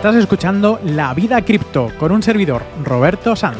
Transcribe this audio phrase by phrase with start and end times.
[0.00, 3.58] Estás escuchando La Vida Cripto con un servidor, Roberto Sanz.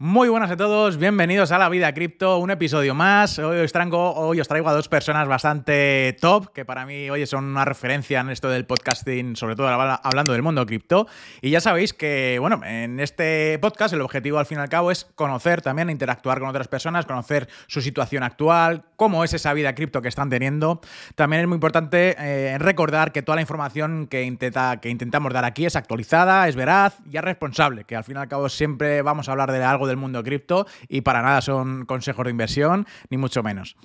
[0.00, 3.40] Muy buenas a todos, bienvenidos a La Vida Cripto, un episodio más.
[3.40, 7.26] Hoy os, traigo, hoy os traigo a dos personas bastante top, que para mí hoy
[7.26, 11.08] son una referencia en esto del podcasting, sobre todo hablando del mundo cripto.
[11.42, 14.92] Y ya sabéis que, bueno, en este podcast el objetivo al fin y al cabo
[14.92, 19.74] es conocer también, interactuar con otras personas, conocer su situación actual, cómo es esa vida
[19.74, 20.80] cripto que están teniendo.
[21.16, 25.44] También es muy importante eh, recordar que toda la información que, intenta, que intentamos dar
[25.44, 29.02] aquí es actualizada, es veraz y es responsable, que al fin y al cabo siempre
[29.02, 32.86] vamos a hablar de algo del mundo cripto y para nada son consejos de inversión,
[33.10, 33.76] ni mucho menos.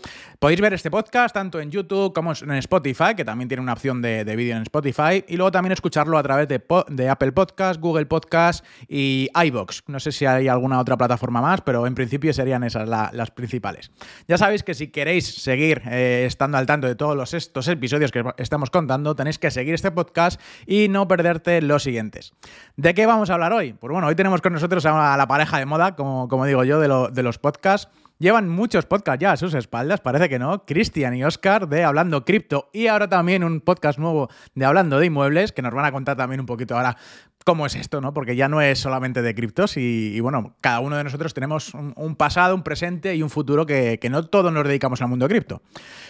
[0.44, 4.02] Podéis ver este podcast tanto en YouTube como en Spotify, que también tiene una opción
[4.02, 8.66] de, vídeo en Spotify, y luego también escucharlo a través de, Apple Podcast, Google Podcast
[8.90, 9.84] y iBox.
[9.88, 13.92] No sé si hay alguna otra plataforma más, pero en principio serían esas las principales.
[14.28, 18.12] Ya sabéis que si queréis seguir eh, estando al tanto de todos los, estos episodios
[18.12, 22.34] que estamos contando, tenéis que seguir este podcast y no perderte los siguientes.
[22.76, 23.72] ¿De qué vamos a hablar hoy?
[23.72, 27.24] Pues bueno, hoy tenemos con nosotros a la pareja de moda, como digo yo, de
[27.24, 27.90] los podcasts.
[28.20, 30.66] Llevan muchos podcasts ya a sus espaldas, parece que no.
[30.66, 35.08] Cristian y Oscar de Hablando Cripto y ahora también un podcast nuevo de Hablando de
[35.08, 36.96] Inmuebles que nos van a contar también un poquito ahora
[37.44, 38.14] cómo es esto, ¿no?
[38.14, 42.16] Porque ya no es solamente de criptos y, bueno, cada uno de nosotros tenemos un,
[42.16, 45.62] pasado, un presente y un futuro que, no todos nos dedicamos al mundo cripto.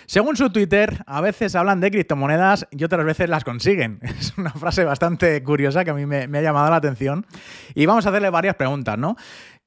[0.05, 3.99] Según su Twitter, a veces hablan de criptomonedas y otras veces las consiguen.
[4.23, 7.25] Es una frase bastante curiosa que a mí me, me ha llamado la atención.
[7.73, 9.15] Y vamos a hacerle varias preguntas, ¿no?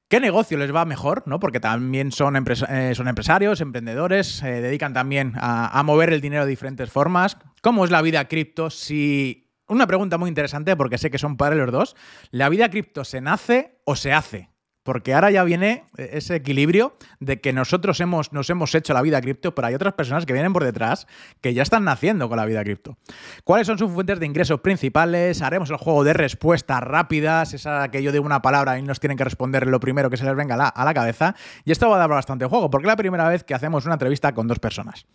[0.09, 1.23] ¿Qué negocio les va mejor?
[1.25, 1.39] ¿no?
[1.39, 6.49] Porque también son, eh, empresarios, emprendedores, se dedican también a, a, mover el dinero de
[6.49, 7.37] diferentes formas.
[7.61, 8.69] ¿Cómo es la vida cripto?
[8.69, 9.43] Si.
[9.67, 11.95] Una pregunta muy interesante, porque sé que son padres los dos.
[12.31, 14.49] ¿La vida cripto se nace o se hace?
[14.87, 19.19] Porque ahora ya viene ese equilibrio de que nosotros hemos, nos hemos hecho la vida
[19.19, 21.07] cripto, pero hay otras personas que vienen por detrás
[21.41, 22.95] que ya están naciendo con la vida cripto.
[23.43, 25.41] ¿Cuáles son sus fuentes de ingresos principales?
[25.41, 29.17] Haremos el juego de respuestas rápidas, esa que yo digo una palabra y nos tienen
[29.17, 31.35] que responder lo primero que se les venga a la, cabeza.
[31.65, 33.95] Y esto va a dar bastante juego, porque es la primera vez que hacemos una
[33.95, 35.05] entrevista con dos personas.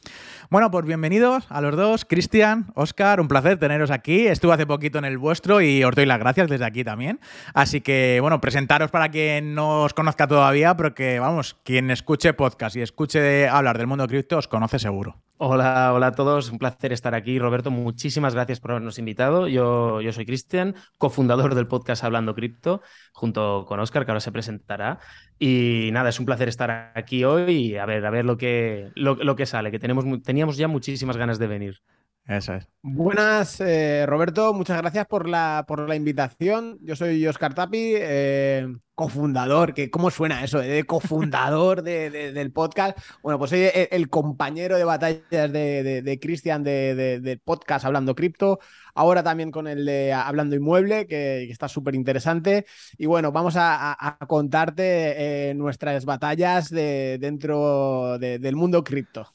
[0.50, 2.04] Bueno, pues bienvenidos a los dos.
[2.04, 4.26] Cristian, Oscar, un placer teneros aquí.
[4.26, 7.20] Estuve hace poquito en el vuestro y os doy las gracias desde aquí también.
[7.54, 12.32] Así que, bueno, presentaros para quien no os conozca todavía, pero que, vamos, quien escuche
[12.34, 15.22] podcast y escuche hablar del mundo cripto os conoce seguro.
[15.38, 17.38] Hola, hola a todos, un placer estar aquí.
[17.38, 19.48] Roberto, muchísimas gracias por habernos invitado.
[19.48, 22.80] Yo, yo soy Cristian, cofundador del podcast Hablando Cripto,
[23.12, 25.00] junto con Oscar, que ahora se presentará.
[25.38, 28.92] Y nada, es un placer estar aquí hoy y a ver, a ver lo que,
[28.94, 31.82] lo, que sale, que tenemos, teníamos ya muchísimas ganas de venir.
[32.26, 32.68] Eso es.
[32.82, 34.54] Buenas, eh, Roberto.
[34.54, 36.78] Muchas gracias por la, por la invitación.
[36.80, 40.60] Yo soy Oscar Tapi, eh, cofundador, que ¿cómo suena eso?
[40.60, 42.96] De cofundador del podcast.
[43.24, 48.60] Bueno, pues soy el, compañero de batallas de, Cristian del podcast Hablando Cripto.
[48.94, 52.66] Ahora también con el de Hablando Inmueble, que, está súper interesante.
[52.98, 59.34] Y bueno, vamos a, contarte eh, nuestras batallas dentro del mundo cripto.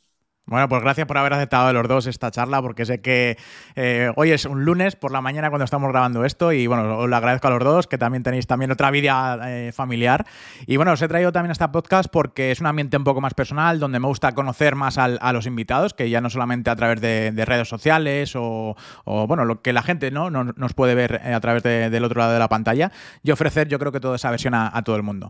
[0.49, 3.37] Bueno, pues gracias por haber aceptado los dos esta charla, porque sé que
[3.75, 7.09] eh, hoy es un lunes por la mañana cuando estamos grabando esto y bueno, os
[7.09, 10.25] lo agradezco a los dos, que también tenéis también otra vida eh, familiar.
[10.65, 13.33] Y bueno, os he traído también esta podcast porque es un ambiente un poco más
[13.33, 17.01] personal, donde me gusta conocer más a los invitados, que ya no solamente a través
[17.01, 20.29] de, redes sociales o, bueno, lo que la gente ¿no?
[20.29, 23.79] nos, puede ver eh, a través del otro lado de la pantalla y ofrecer yo
[23.79, 25.29] creo que toda esa versión a todo el mundo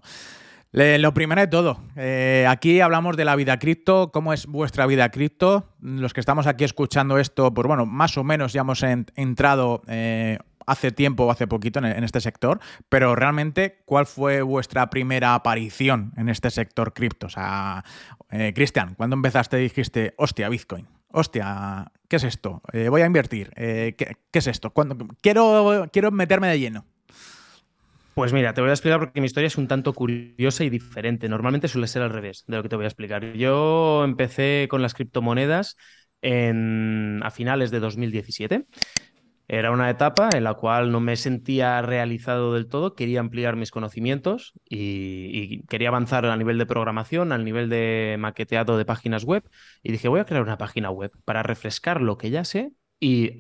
[0.72, 5.10] lo primero de todo, eh, aquí hablamos de la vida cripto, cómo es vuestra vida
[5.10, 5.74] cripto.
[5.80, 10.38] Los que estamos aquí escuchando esto, pues bueno, más o menos ya hemos entrado eh,
[10.66, 12.60] hace tiempo o hace poquito en, este sector,
[12.90, 17.28] pero realmente, ¿cuál fue vuestra primera aparición en este sector cripto?
[17.28, 17.86] O sea,
[18.30, 20.88] eh, Cristian, ¿cuándo empezaste dijiste, hostia, Bitcoin?
[21.10, 22.62] Hostia, ¿qué es esto?
[22.90, 23.50] voy a invertir.
[23.56, 24.74] ¿qué, es esto?
[25.22, 26.86] quiero, quiero meterme de lleno.
[28.18, 31.30] Pues mira, te voy a explicar porque mi historia es un tanto curiosa y diferente.
[31.30, 33.34] Normalmente suele ser al revés de lo que te voy a explicar.
[33.34, 35.78] Yo empecé con las criptomonedas
[36.24, 38.66] a finales de 2017.
[39.48, 43.70] Era una etapa en la cual no me sentía realizado del todo, quería ampliar mis
[43.70, 49.44] conocimientos y, quería avanzar a nivel de programación, al nivel de maqueteado de páginas web
[49.84, 53.38] y dije, voy a crear una página web para refrescar lo que ya sé y,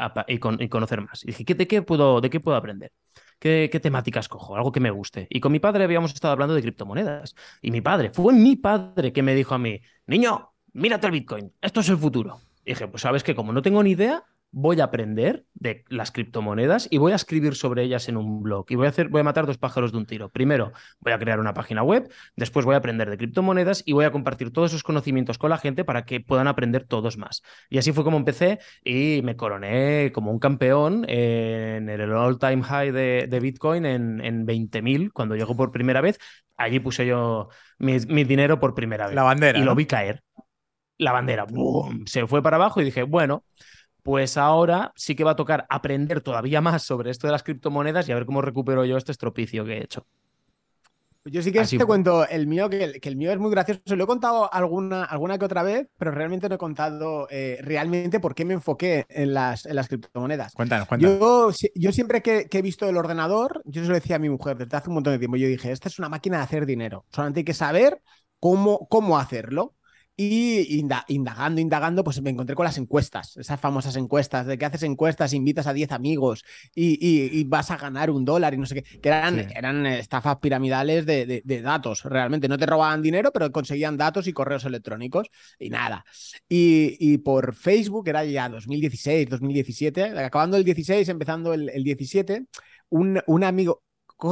[0.70, 1.24] conocer más.
[1.24, 2.92] Y dije, ¿de qué puedo, de qué puedo aprender?
[3.40, 4.56] ¿Qué, ¿Qué, temáticas cojo?
[4.56, 5.28] Algo que me guste.
[5.30, 7.36] Y con mi padre habíamos estado hablando de criptomonedas.
[7.62, 11.54] Y mi padre, fue mi padre que me dijo a mí, niño, mírate el Bitcoin,
[11.62, 12.40] esto es el futuro.
[12.66, 16.12] Y dije, pues sabes que como no tengo ni idea, voy a aprender de las
[16.12, 18.66] criptomonedas y voy a escribir sobre ellas en un blog.
[18.70, 20.30] Y voy a, hacer, voy a matar dos pájaros de un tiro.
[20.30, 24.06] Primero, voy a crear una página web, después voy a aprender de criptomonedas y voy
[24.06, 27.44] a compartir todos esos conocimientos con la gente para que puedan aprender todos más.
[27.70, 32.92] Y así fue como empecé y me coroné como un campeón en el all-time high
[32.92, 36.18] de, Bitcoin en, en 20.000 cuando llegó por primera vez.
[36.58, 39.16] Allí puse yo mi, dinero por primera vez.
[39.16, 39.60] La bandera.
[39.60, 40.24] Y lo vi caer.
[40.98, 42.08] La bandera, ¡boom!
[42.08, 43.44] Se fue para abajo y dije, bueno,
[44.08, 48.08] pues ahora sí que va a tocar aprender todavía más sobre esto de las criptomonedas
[48.08, 50.08] y a ver cómo recupero yo este estropicio que he hecho.
[51.26, 53.98] Yo sí que te cuento el mío, que el, mío es muy gracioso.
[53.98, 58.22] Lo he contado alguna, alguna que otra vez, pero realmente no he contado eh, realmente
[58.22, 60.54] por qué me enfoqué en las, en las criptomonedas.
[60.54, 61.20] Cuéntanos, cuéntanos.
[61.20, 64.56] Yo, yo siempre que, he visto el ordenador, yo se lo decía a mi mujer
[64.56, 65.36] desde hace un montón de tiempo.
[65.36, 67.04] Yo dije, esta es una máquina de hacer dinero.
[67.10, 68.02] Solamente hay que saber
[68.40, 69.74] cómo, cómo hacerlo.
[70.20, 74.82] Y indagando, indagando, pues me encontré con las encuestas, esas famosas encuestas de que haces
[74.82, 76.44] encuestas, invitas a 10 amigos
[76.74, 81.06] y, vas a ganar un dólar y no sé qué, que eran, eran estafas piramidales
[81.06, 82.48] de, datos, realmente.
[82.48, 85.30] No te robaban dinero, pero conseguían datos y correos electrónicos
[85.60, 86.04] y nada.
[86.50, 92.44] Y, por Facebook, era ya 2016, 2017, acabando el 16, empezando el, 17,
[92.90, 93.84] un, un amigo,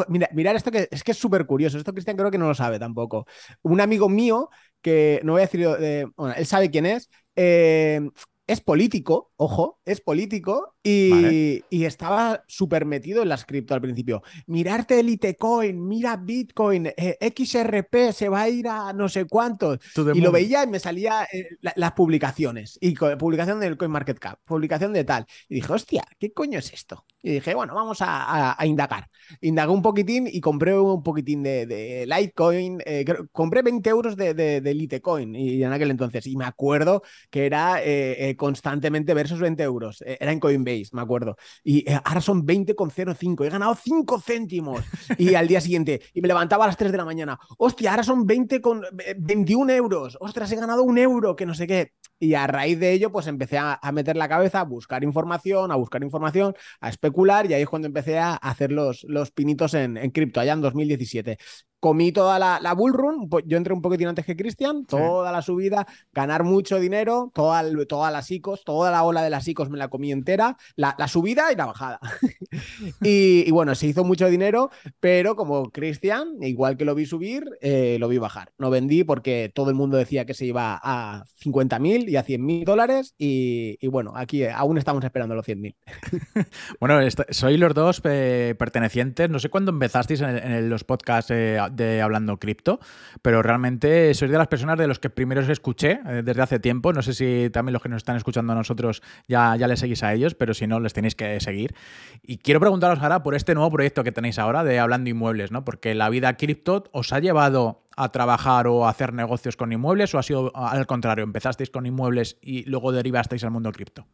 [0.07, 1.77] Mira, mirar esto que es que es súper curioso.
[1.77, 3.27] Esto Cristian creo que no lo sabe tampoco.
[3.61, 4.49] Un amigo mío
[4.85, 5.67] que no voy a decir,
[6.15, 7.99] bueno, él sabe quién es, eh,
[8.47, 14.21] es político, ojo, es político y, estaba súper metido en las cripto al principio.
[14.47, 19.80] Mirarte el Coin, mira Bitcoin, eh, XRP se va a ir a no sé cuántos.
[20.13, 22.77] Y lo veía y me salía eh, las publicaciones.
[22.81, 25.25] Y publicación del CoinMarketCap, publicación de tal.
[25.48, 27.06] Y dije, hostia, ¿qué coño es esto?
[27.21, 29.09] Y dije, bueno, vamos a, indagar.
[29.41, 32.81] Indagué un poquitín y compré un poquitín de, Litecoin.
[32.86, 36.27] Eh, compré 20 euros de, de, Litecoin y en aquel entonces.
[36.27, 37.81] Y me acuerdo que era
[38.35, 40.03] constantemente versus 20 euros.
[40.05, 41.37] era en Coinbase me acuerdo.
[41.63, 43.45] Y eh, ahora son 20,05.
[43.45, 44.83] He ganado 5 céntimos.
[45.17, 47.39] Y al día siguiente, y me levantaba a las 3 de la mañana.
[47.57, 48.83] Hostia, ahora son 20 con
[49.17, 50.17] 21 eh, euros.
[50.19, 51.93] Ostras, he ganado un euro, que no sé qué.
[52.19, 55.75] Y a raíz de ello, pues empecé a, meter la cabeza, a buscar información, a
[55.75, 57.49] buscar información, a especular.
[57.49, 60.61] Y ahí es cuando empecé a hacer los, los pinitos en, en cripto, allá en
[60.61, 61.38] 2017
[61.85, 65.43] comí toda la, la bull run, yo entré un poquitín antes que Cristian, toda la
[65.43, 65.85] subida,
[66.15, 69.87] ganar mucho dinero, toda, toda las ICOs, toda la ola de las ICOs me la
[69.87, 71.99] comí entera, la, subida y la bajada.
[73.03, 77.97] y, bueno, se hizo mucho dinero, pero como Cristian, igual que lo vi subir, eh,
[77.99, 78.51] lo vi bajar.
[78.57, 82.65] No vendí porque todo el mundo decía que se iba a 50.000 y a 100.000
[82.65, 85.75] dólares y, bueno, aquí aún estamos esperando los 100.000.
[86.79, 86.99] bueno,
[87.29, 92.38] soy los dos eh, pertenecientes, no sé cuándo empezasteis en, los podcasts eh, de Hablando
[92.38, 92.80] Cripto,
[93.22, 96.60] pero realmente sois de las personas de los que primero os escuché eh, desde hace
[96.60, 96.94] tiempo.
[96.94, 100.04] No sé si también los que nos están escuchando a nosotros ya, ya les seguís
[100.04, 101.75] a ellos, pero si no, les tenéis que seguir.
[102.24, 105.66] Y quiero preguntaros ahora por este nuevo proyecto que tenéis ahora de Hablando Inmuebles, ¿no?
[105.66, 110.13] Porque la vida cripto os ha llevado a trabajar o a hacer negocios con inmuebles
[110.13, 114.06] o ha sido al contrario, empezasteis con inmuebles y luego derivasteis al mundo cripto?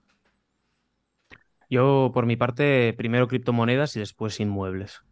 [1.69, 5.03] Yo, por mi parte, primero criptomonedas y después inmuebles.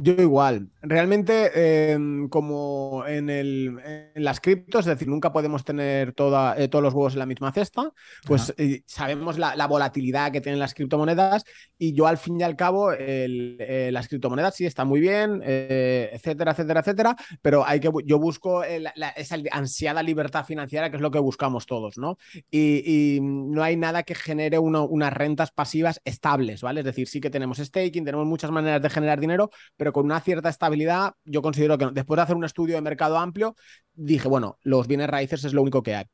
[0.00, 0.70] Yo igual.
[0.80, 3.80] Realmente, em, como en, el,
[4.14, 7.26] en las criptos, es decir, nunca podemos tener toda, eh, todos los huevos en la
[7.26, 7.90] misma cesta,
[8.24, 11.42] pues eh, sabemos la, volatilidad que tienen las criptomonedas
[11.76, 16.52] y yo al fin y al cabo, eh, las criptomonedas sí están muy bien, etcétera,
[16.52, 21.18] etcétera, etcétera, pero hay que, yo busco esa ansiada libertad financiera que es lo que
[21.18, 22.18] buscamos todos, ¿no?
[22.52, 26.80] Y, no hay nada que genere unas rentas pasivas estables, ¿vale?
[26.80, 30.20] Es decir, sí que tenemos staking, tenemos muchas maneras de generar dinero, pero con una
[30.20, 33.54] cierta estabilidad, yo considero que después de hacer un estudio de mercado amplio,
[33.94, 36.04] dije, bueno, los bienes raíces es lo único que hay.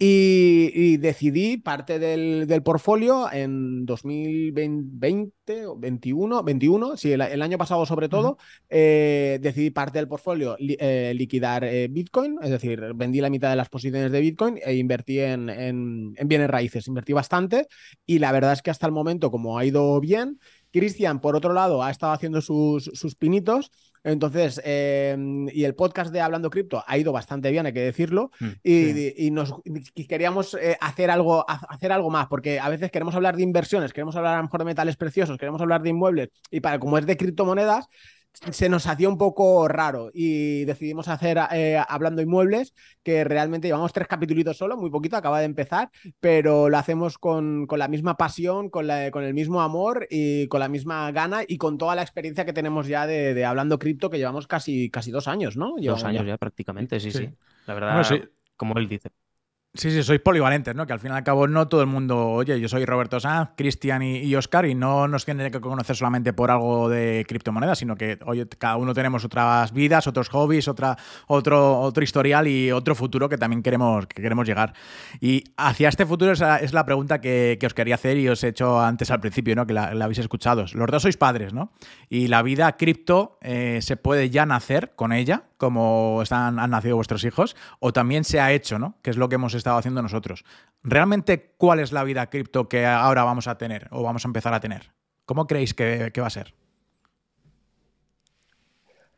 [0.00, 8.08] Y, decidí parte del, portfolio en 2020 o 21, 21, sí, el, año pasado sobre
[8.08, 13.50] todo, eh, decidí parte del portfolio eh, liquidar eh, Bitcoin, es decir, vendí la mitad
[13.50, 17.66] de las posiciones de Bitcoin e invertí en, en, bienes raíces, invertí bastante
[18.06, 20.38] y la verdad es que hasta el momento, como ha ido bien,
[20.72, 23.70] Cristian, por otro lado, ha estado haciendo sus, sus pinitos.
[24.04, 28.30] Entonces, em, y el podcast de Hablando Cripto ha ido bastante bien, hay que decirlo.
[28.40, 29.54] Mm, y, nos
[30.08, 34.16] queríamos eh, hacer, algo, hacer algo más, porque a veces queremos hablar de inversiones, queremos
[34.16, 37.06] hablar a lo mejor de metales preciosos, queremos hablar de inmuebles, y para como es
[37.06, 37.88] de criptomonedas,
[38.50, 43.92] se nos hacía un poco raro y decidimos hacer eh, Hablando Inmuebles, que realmente llevamos
[43.92, 45.90] tres capítulos solo, muy poquito, acaba de empezar,
[46.20, 50.46] pero lo hacemos con, con la misma pasión, con, la, con, el mismo amor y
[50.48, 54.10] con la misma gana y con toda la experiencia que tenemos ya de, Hablando Cripto,
[54.10, 55.74] que llevamos casi, casi dos años, ¿no?
[55.80, 56.36] dos años ya.
[56.36, 57.30] prácticamente, sí, sí.
[57.66, 58.04] La verdad,
[58.56, 59.10] como él dice.
[59.74, 60.86] Sí, sí, sois polivalentes, ¿no?
[60.86, 63.50] Que al fin y al cabo no todo el mundo, oye, yo soy Roberto Sanz,
[63.54, 67.94] Cristian y, Oscar y no nos tiene que conocer solamente por algo de criptomonedas, sino
[67.94, 70.96] que, oye, cada uno tenemos otras vidas, otros hobbies, otra,
[71.26, 74.72] otro, otro historial y otro futuro que también queremos, que queremos llegar.
[75.20, 78.80] Y hacia este futuro es la pregunta que, os quería hacer y os he hecho
[78.80, 79.66] antes al principio, ¿no?
[79.66, 80.64] Que la, habéis escuchado.
[80.72, 81.72] Los dos sois padres, ¿no?
[82.08, 86.96] Y la vida cripto eh, se puede ya nacer con ella, como están, han nacido
[86.96, 88.96] vuestros hijos, o también se ha hecho, ¿no?
[89.02, 90.44] Que es lo que hemos estado haciendo nosotros.
[90.82, 94.54] ¿Realmente cuál es la vida cripto que ahora vamos a tener o vamos a empezar
[94.54, 94.92] a tener?
[95.26, 96.54] ¿Cómo creéis que, va a ser?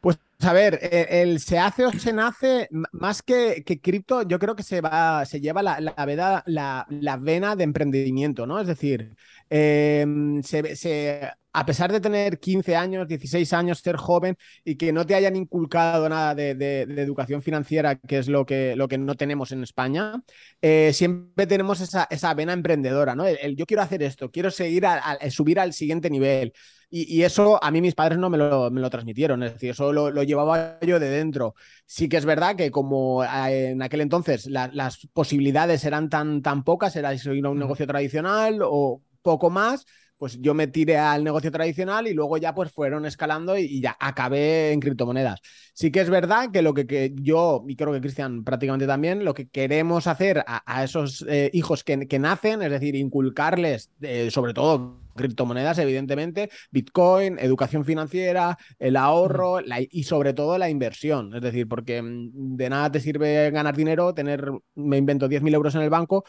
[0.00, 4.56] Pues a ver, e, el, se hace o se nace, más que, cripto, yo creo
[4.56, 8.58] que se va, se lleva la, la, la, vena de emprendimiento, ¿no?
[8.58, 9.14] Es decir,
[9.50, 14.92] em, se, se, a pesar de tener 15 años, 16 años, ser joven y que
[14.92, 19.14] no te hayan inculcado nada de, educación financiera, que es lo que, lo que no
[19.14, 20.22] tenemos en España,
[20.62, 23.26] eh, siempre tenemos esa, esa, vena emprendedora, ¿no?
[23.26, 26.52] El, yo quiero hacer esto, quiero seguir a, subir al siguiente nivel.
[26.92, 29.92] Y, eso a mí mis padres no me lo, me lo transmitieron, es decir, eso
[29.92, 31.54] lo, llevaba yo de dentro.
[31.86, 36.64] Sí que es verdad que como eh, en aquel entonces las posibilidades eran tan, tan
[36.64, 39.86] pocas, era un negocio tradicional o poco más,
[40.20, 43.96] pues yo me tiré al negocio tradicional y luego ya pues fueron escalando y, ya
[43.98, 45.40] acabé en criptomonedas.
[45.72, 49.32] Sí que es verdad que lo que, yo, y creo que Cristian prácticamente también, lo
[49.32, 55.00] que queremos hacer a, esos eh, hijos que, nacen, es decir, inculcarles eh, sobre todo
[55.16, 59.60] criptomonedas, evidentemente, Bitcoin, educación financiera, el ahorro
[59.90, 61.34] y sobre todo la inversión.
[61.34, 65.74] Es decir, porque mm, de nada te sirve ganar dinero, tener, me invento 10.000 euros
[65.74, 66.24] en el banco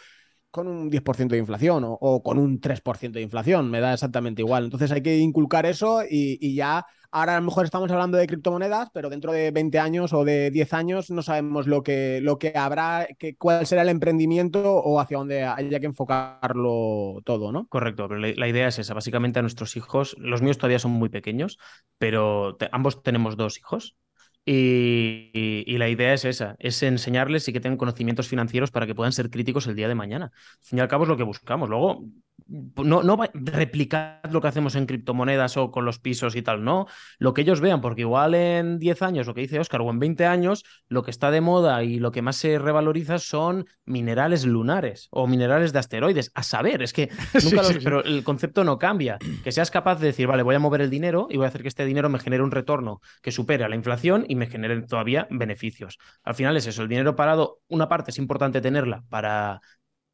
[0.51, 4.65] con un 10% de inflación o, con un 3% de inflación, me da exactamente igual.
[4.65, 8.89] Entonces hay que inculcar eso y, ya, ahora a lo mejor estamos hablando de criptomonedas,
[8.93, 12.53] pero dentro de 20 años o de 10 años no sabemos lo que, lo que
[12.55, 17.67] habrá, que, cuál será el emprendimiento o hacia dónde haya que enfocarlo todo, ¿no?
[17.67, 18.93] Correcto, pero la, idea es esa.
[18.93, 21.57] Básicamente a nuestros hijos, los míos todavía son muy pequeños,
[21.97, 23.95] pero ambos tenemos dos hijos.
[24.45, 29.13] Y, la idea es esa, es enseñarles y que tengan conocimientos financieros para que puedan
[29.13, 30.25] ser críticos el día de mañana.
[30.25, 31.69] Al fin y al cabo es lo que buscamos.
[31.69, 32.05] Luego,
[32.47, 36.87] no, no replicar lo que hacemos en criptomonedas o con los pisos y tal, no.
[37.17, 39.99] Lo que ellos vean, porque igual en 10 años, lo que dice Oscar, o en
[39.99, 44.45] 20 años, lo que está de moda y lo que más se revaloriza son minerales
[44.45, 46.31] lunares o minerales de asteroides.
[46.33, 47.09] A saber, es que
[47.43, 49.17] nunca los, pero el concepto no cambia.
[49.43, 51.61] Que seas capaz de decir, vale, voy a mover el dinero y voy a hacer
[51.61, 54.81] que este dinero me genere un retorno que supere a la inflación y me genere
[54.81, 55.97] todavía beneficios.
[56.23, 59.61] Al final es eso, el dinero parado, una parte es importante tenerla para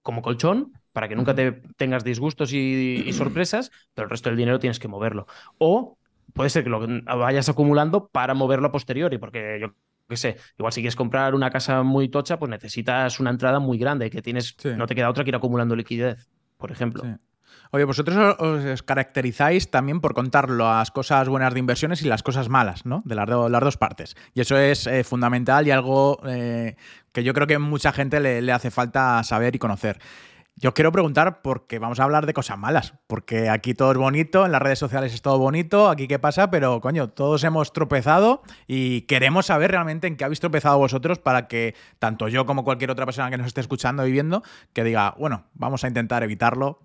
[0.01, 4.57] como colchón, para que nunca te tengas disgustos y, sorpresas, pero el resto del dinero
[4.57, 5.27] tienes que moverlo.
[5.59, 5.99] O
[6.33, 9.75] puede ser que lo vayas acumulando para moverlo a posteriori, porque yo
[10.09, 13.77] qué sé, igual si quieres comprar una casa muy tocha, pues necesitas una entrada muy
[13.77, 16.27] grande, que tienes, no te queda otra que ir acumulando liquidez,
[16.57, 17.03] por ejemplo.
[17.69, 22.49] Oye, vosotros os caracterizáis también por contar las cosas buenas de inversiones y las cosas
[22.49, 23.03] malas, ¿no?
[23.05, 24.15] De las, las dos partes.
[24.33, 26.75] Y eso es eh, fundamental y algo eh,
[27.11, 29.99] que yo creo que mucha gente le, le hace falta saber y conocer.
[30.59, 34.43] Yo quiero preguntar porque vamos a hablar de cosas malas, porque aquí todo es bonito,
[34.43, 38.41] en las redes sociales es todo bonito, aquí qué pasa, pero coño, todos hemos tropezado
[38.65, 42.89] y queremos saber realmente en qué habéis tropezado vosotros para que tanto yo como cualquier
[42.89, 44.41] otra persona que nos esté escuchando y viendo,
[44.73, 46.79] que diga, bueno, vamos a intentar evitarlo.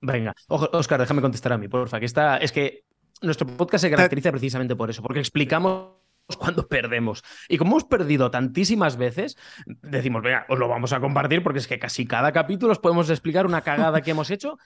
[0.00, 2.86] Venga, Oscar, déjame contestar a mí, porfa, que está, es que
[3.20, 5.97] nuestro podcast se caracteriza precisamente por eso, porque explicamos
[6.38, 7.24] cuando perdemos.
[7.48, 11.66] Y como hemos perdido tantísimas veces, decimos, venga, os lo vamos a compartir porque es
[11.66, 14.58] que casi cada capítulo os podemos explicar una cagada que hemos hecho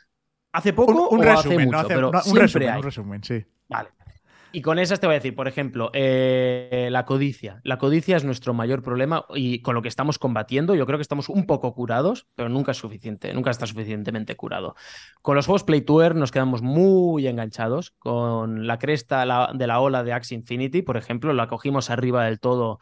[0.53, 3.45] hace poco un, o resumen, hace mucho, pero un resumen, un resumen, sí.
[3.69, 3.91] Vale.
[4.53, 7.61] Y con esas te voy a decir, por ejemplo, eh, la codicia.
[7.65, 10.75] La codicia es nuestro mayor problema y con lo que estamos combatiendo.
[10.75, 14.75] Yo creo que estamos un poco curados, pero nunca es suficiente, nunca está suficientemente curado.
[15.23, 17.93] Con los juegos Play Tour nos quedamos muy enganchados.
[17.99, 19.21] Con la cresta
[19.55, 22.79] de la ola de Axie Infinity, por ejemplo, la cogimos arriba del todo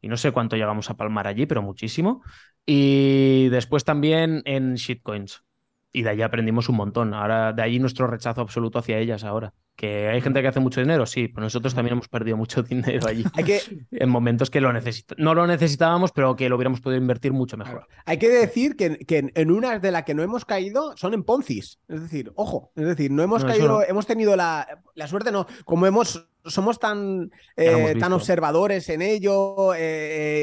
[0.00, 2.22] y no sé cuánto llegamos a palmar allí, pero muchísimo.
[2.64, 5.42] Y después también en shitcoins.
[5.92, 7.14] Y de ahí aprendimos un montón.
[7.14, 9.52] Ahora, de ahí nuestro rechazo absoluto hacia ellas ahora.
[9.74, 13.08] Que hay gente que hace mucho dinero, sí, pero nosotros también hemos perdido mucho dinero
[13.08, 13.24] allí.
[13.34, 13.60] Hay que...
[13.90, 14.72] En momentos que lo
[15.16, 17.86] no lo necesitábamos, pero que lo hubiéramos podido invertir mucho mejor.
[18.04, 21.24] Hay que decir que, que en una de las que no hemos caído son en
[21.24, 21.80] Poncis.
[21.88, 25.86] Es decir, ojo, es decir, no hemos caído, hemos tenido la, la suerte, no, como
[25.86, 29.74] hemos somos tan, tan observadores en ello,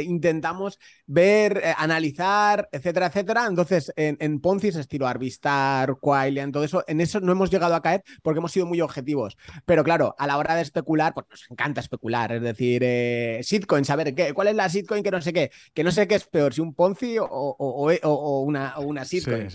[0.03, 3.45] intentamos ver, analizar, etcétera, etcétera.
[3.47, 7.81] Entonces, en, en Ponzi, estilo Arvistar, Quailian, todo eso, en eso no hemos llegado a
[7.81, 9.37] caer porque hemos sido muy objetivos.
[9.65, 13.85] Pero claro, a la hora de especular, pues nos encanta especular, es decir, eh, shitcoin,
[13.85, 16.25] saber qué, cuál es la shitcoin que no sé qué, que no sé qué es
[16.25, 19.49] peor, si un Ponzi o, una, una shitcoin.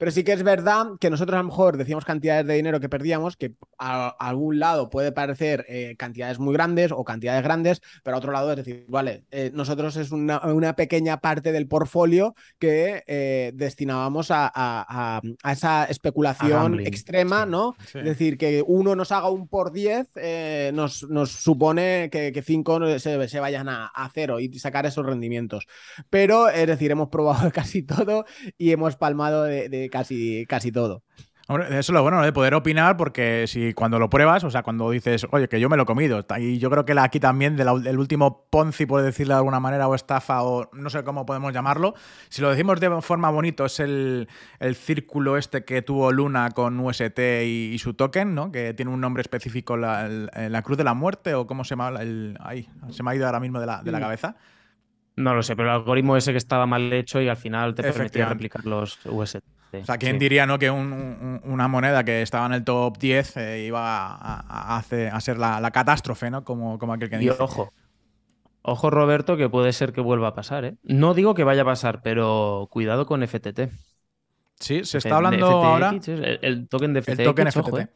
[0.00, 2.88] Pero sí que es verdad que nosotros a lo mejor decíamos cantidades de dinero que
[2.88, 8.16] perdíamos, que a, algún lado puede parecer eh, cantidades muy grandes o cantidades grandes, pero
[8.16, 10.40] a otro lado es decir, vale, eh, nosotros es una,
[10.74, 17.76] pequeña parte del portfolio que eh, destinábamos a, esa especulación extrema, ¿no?
[17.92, 22.98] Es decir, que uno nos haga un por 10 nos, nos, supone que, que cinco
[22.98, 25.66] se, se vayan a, cero y sacar esos rendimientos.
[26.08, 28.24] Pero, es decir, hemos probado casi todo
[28.56, 31.02] y hemos palmado de casi, casi todo.
[31.50, 34.62] Hombre, eso es lo bueno de poder opinar, porque si cuando lo pruebas, o sea,
[34.62, 37.56] cuando dices, oye, que yo me lo he comido, y yo creo que aquí también
[37.56, 41.52] del último Ponzi, por decirlo de alguna manera, o estafa, o no sé cómo podemos
[41.52, 41.94] llamarlo,
[42.28, 44.28] si lo decimos de forma bonito, es el,
[44.76, 48.52] círculo este que tuvo Luna con UST y, su token, ¿no?
[48.52, 52.00] Que tiene un nombre específico, la, la Cruz de la Muerte, o cómo se llama,
[52.00, 54.36] el, ahí, se me ha ido ahora mismo de la, de la cabeza.
[55.16, 57.82] No lo sé, pero el algoritmo ese que estaba mal hecho y al final te
[57.82, 59.36] permitía replicar los UST.
[59.72, 60.58] o sea, ¿quién diría ¿no?
[60.58, 65.70] que una moneda que estaba en el top 10 eh, iba a, a, ser la,
[65.70, 66.44] catástrofe, ¿no?
[66.44, 67.36] Como, como aquel que dice.
[67.38, 67.72] Y ojo,
[68.62, 70.64] ojo Roberto, que puede ser que vuelva a pasar.
[70.64, 70.76] ¿eh?
[70.82, 73.70] No digo que vaya a pasar, pero cuidado con FTT.
[74.58, 75.90] Sí, se está hablando ahora.
[75.90, 77.20] El, token de FTT.
[77.20, 77.78] El token FTT.
[77.78, 77.88] ¿eh?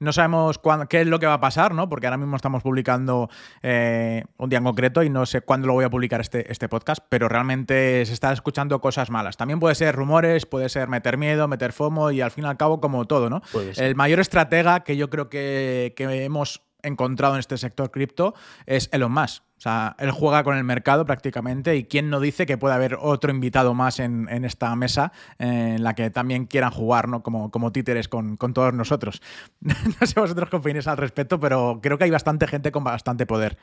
[0.00, 1.88] No sabemos qué es lo que va a pasar, ¿no?
[1.88, 3.28] Porque ahora mismo estamos publicando
[3.62, 6.68] eh, un día en concreto y no sé cuándo lo voy a publicar este, este
[6.68, 9.36] podcast, pero realmente se está escuchando cosas malas.
[9.36, 12.56] También puede ser rumores, puede ser meter miedo, meter FOMO y al fin y al
[12.56, 13.42] cabo como todo, ¿no?
[13.76, 18.34] El mayor estratega que yo creo que, que hemos encontrado en este sector cripto
[18.66, 19.42] es Elon Musk.
[19.56, 22.96] O sea, él juega con el mercado prácticamente y quién no dice que puede haber
[23.00, 27.24] otro invitado más en, esta mesa en la que también quieran jugar, ¿no?
[27.24, 29.20] Como, como títeres con, todos nosotros.
[29.60, 33.26] no sé vosotros qué opináis al respecto, pero creo que hay bastante gente con bastante
[33.26, 33.58] poder.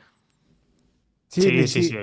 [1.28, 1.96] Sí, sí, sí.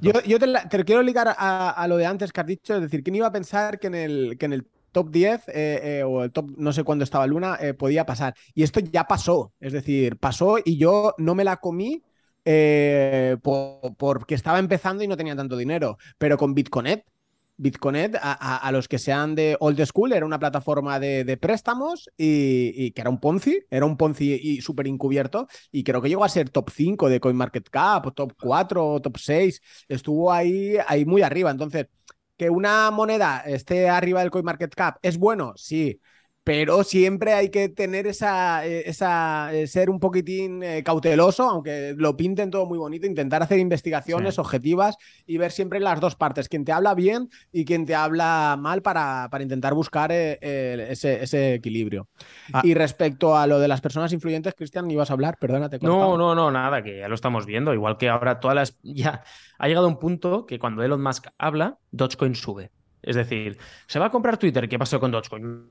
[0.00, 3.26] Yo, te, quiero ligar a, lo de antes que has dicho, es decir, ¿quién iba
[3.26, 6.50] a pensar que en el, que en el top 10 eh, eh, o el top,
[6.56, 8.34] no sé cuándo estaba Luna, eh, podía pasar?
[8.54, 12.02] Y esto ya pasó, es decir, pasó y yo no me la comí
[12.44, 15.98] eh, porque estaba empezando y no tenía tanto dinero.
[16.18, 17.04] Pero con Bitconet,
[17.56, 23.00] Bitconet, a, los que sean de old school, era una plataforma de, préstamos y, que
[23.00, 25.46] era un Ponzi, era un Ponzi y súper encubierto.
[25.70, 29.60] Y creo que llegó a ser top 5 de CoinMarketCap, top 4, top 6.
[29.88, 31.50] Estuvo ahí, ahí muy arriba.
[31.50, 31.86] Entonces,
[32.42, 36.00] que una moneda esté arriba del CoinMarketCap es bueno, sí
[36.44, 41.94] pero siempre hay que tener esa, eh, esa eh, ser un poquitín eh, cauteloso, aunque
[41.96, 46.48] lo pinten todo muy bonito, intentar hacer investigaciones objetivas y ver siempre las dos partes,
[46.48, 51.54] quien te habla bien y quien te habla mal para, para intentar buscar ese, ese,
[51.54, 52.08] equilibrio.
[52.52, 52.62] Ah.
[52.64, 55.78] Y respecto a lo de las personas influyentes, Cristian, ibas a hablar, perdónate.
[55.80, 58.78] No, no, no, nada, que ya lo estamos viendo, igual que ahora todas las...
[59.02, 59.22] Ya
[59.58, 62.70] ha llegado un punto que cuando Elon Musk habla, Dogecoin sube.
[63.02, 64.68] Es decir, ¿se va a comprar Twitter?
[64.68, 65.70] ¿Qué pasó con Dogecoin?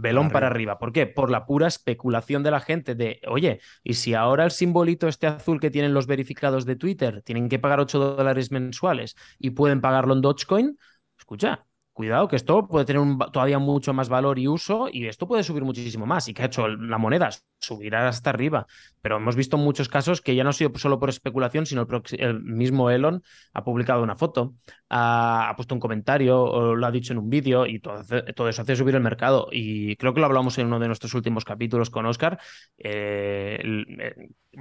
[0.00, 0.78] Velón para arriba.
[0.78, 1.06] ¿Por qué?
[1.06, 5.26] Por la pura especulación de la gente de, oye, y si ahora el simbolito este
[5.26, 9.80] azul que tienen los verificados de Twitter tienen que pagar 8 dólares mensuales y pueden
[9.80, 10.78] pagarlo en Dogecoin,
[11.18, 13.02] escucha, cuidado que esto puede tener
[13.32, 16.28] todavía mucho más valor y uso y esto puede subir muchísimo más.
[16.28, 17.30] ¿Y que ha hecho la moneda?
[17.58, 18.66] Subirá hasta arriba.
[19.00, 21.86] Pero hemos visto muchos casos que ya no ha sido solo por especulación, sino
[22.18, 23.22] el, mismo Elon
[23.54, 24.54] ha publicado una foto,
[24.90, 28.76] ha, puesto un comentario o lo ha dicho en un vídeo y todo, eso hace
[28.76, 29.48] subir el mercado.
[29.52, 32.38] Y creo que lo hablamos en uno de nuestros últimos capítulos con Oscar.
[32.76, 33.62] Eh,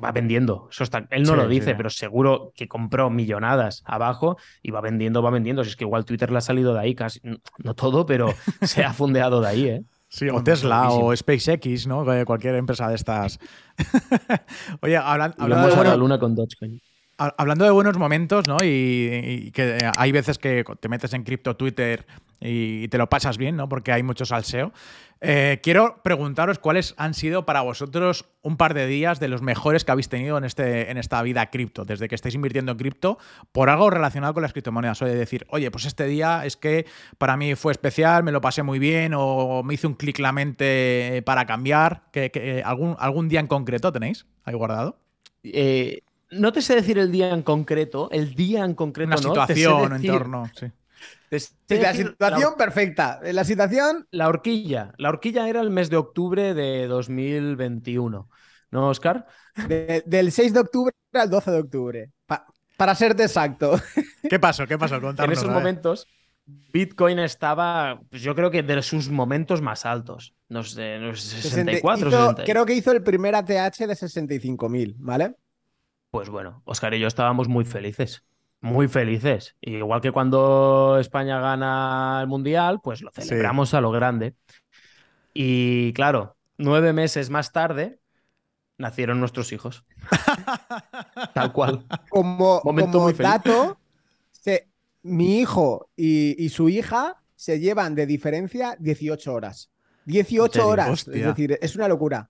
[0.02, 0.68] va vendiendo.
[0.72, 5.22] Eso está, él no lo dice, pero seguro que compró millonadas abajo y va vendiendo,
[5.22, 5.64] va vendiendo.
[5.64, 7.20] Si es que igual Twitter le ha salido de ahí casi,
[7.58, 8.28] no todo, pero
[8.62, 9.84] se ha fundeado de ahí, ¿eh?
[10.10, 12.06] Sí, o Tesla o SpaceX, ¿no?
[12.26, 13.40] Cualquier empresa de estas.
[14.82, 16.80] Oye, hablando de la luna con Dogecoin.
[17.18, 18.58] Hablando de buenos momentos, ¿no?
[18.64, 22.06] Y, que hay veces que te metes en cripto Twitter
[22.40, 23.70] y te lo pasas bien, ¿no?
[23.70, 24.74] Porque hay mucho salseo.
[25.22, 29.86] Eh, quiero preguntaros cuáles han sido para vosotros un par de días de los mejores
[29.86, 33.18] que habéis tenido en, este, en esta vida cripto, desde que estáis invirtiendo en cripto,
[33.54, 35.02] por algo relacionado con las criptomonedas.
[35.02, 36.86] O de decir, oye, pues este día es que
[37.18, 40.34] para mí fue especial, me lo pasé muy bien, o me hice un clic la
[40.34, 42.04] mente para cambiar.
[42.12, 44.98] Que, algún, ¿Algún día en concreto tenéis ahí guardado?
[45.44, 46.00] Eh,
[46.34, 49.10] no te sé decir el día en concreto, el día en concreto.
[49.10, 50.68] Una situación, en entorno, sí
[51.70, 53.20] la situación perfecta.
[53.24, 54.08] La situación.
[54.12, 54.94] La horquilla.
[54.98, 58.30] La horquilla era el mes de octubre de 2021.
[58.72, 59.28] ¿no, Oscar?
[59.68, 62.12] del 6 de octubre al 12 de octubre.
[62.78, 63.80] para serte exacto.
[64.30, 64.66] ¿Qué pasó?
[64.66, 64.96] ¿Qué pasó?
[64.98, 66.08] en esos momentos,
[66.46, 70.34] Bitcoin estaba, pues yo creo que de sus momentos más altos.
[70.50, 75.36] No sé, no sé 64, Creo que hizo el primer ATH de 65.000, ¿vale?
[76.14, 78.24] Pues bueno, Oscar y yo estábamos muy felices.
[78.62, 79.56] Muy felices.
[79.62, 84.36] Igual que cuando España gana el Mundial, pues lo celebramos a lo grande.
[85.34, 88.00] Y claro, nueve meses más tarde
[88.78, 89.86] nacieron nuestros hijos.
[91.34, 91.84] Tal cual.
[92.12, 93.80] Como, Momento dato,
[95.02, 99.72] mi hijo y, su hija se llevan de diferencia 18 horas.
[100.06, 101.08] 18 horas.
[101.08, 102.30] Es decir, es una locura.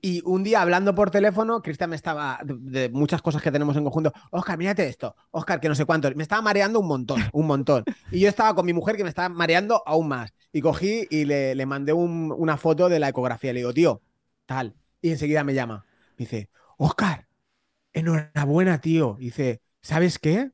[0.00, 3.84] Y un día hablando por teléfono, Cristian me estaba, de, muchas cosas que tenemos en
[3.84, 7.46] conjunto, Oscar, mírate esto, Oscar, que no sé cuánto, me estaba mareando un montón, un
[7.46, 7.84] montón.
[8.10, 10.32] Y yo estaba con mi mujer que me estaba mareando aún más.
[10.52, 13.52] Y cogí y le, mandé una foto de la ecografía.
[13.52, 14.02] Le digo, tío,
[14.46, 14.74] tal.
[15.00, 15.84] Y enseguida me llama.
[16.16, 17.28] dice, Oscar,
[17.92, 19.16] enhorabuena, tío.
[19.18, 20.50] dice, ¿sabes qué?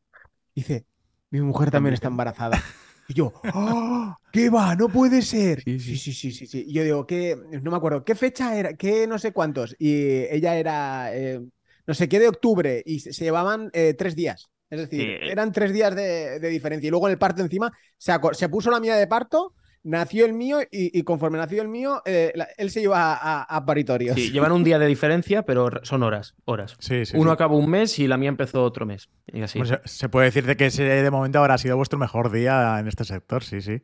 [0.54, 0.86] dice,
[1.30, 2.62] mi mujer también está embarazada.
[3.08, 4.14] Y yo, ¡oh!
[4.32, 4.74] ¿Qué va?
[4.74, 5.62] No puede ser.
[5.62, 6.64] Sí, sí, sí, sí, sí.
[6.66, 7.36] Y yo digo, ¿qué?
[7.62, 8.74] No me acuerdo, ¿qué fecha era?
[8.74, 9.76] ¿Qué no sé cuántos?
[9.78, 11.40] Y ella era, eh,
[11.86, 14.48] no sé qué, de octubre y se, llevaban eh, tres días.
[14.70, 16.88] Es decir, eran tres días de, diferencia.
[16.88, 20.32] Y luego en el parto encima se, se puso la mía de parto nació el
[20.32, 24.16] mío y, conforme nació el mío, eh, él se iba a, paritorios.
[24.16, 26.76] Sí, llevan un día de diferencia, pero son horas, horas.
[26.80, 29.08] Sí, sí, Uno acabó un mes y la mía empezó otro mes.
[29.26, 29.58] Y así.
[29.58, 32.88] Pues se puede decir de que ese de momento habrá sido vuestro mejor día en
[32.88, 33.82] este sector, sí, sí.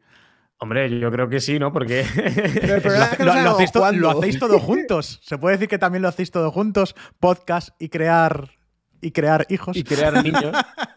[0.63, 1.73] Hombre, yo creo que sí, ¿no?
[1.73, 2.05] Porque
[3.19, 5.21] lo, hacéis todo juntos.
[5.23, 8.51] Se puede decir que también lo hacéis todo juntos, podcast y crear
[9.01, 9.77] y crear hijos.
[9.77, 10.53] Y crear niños.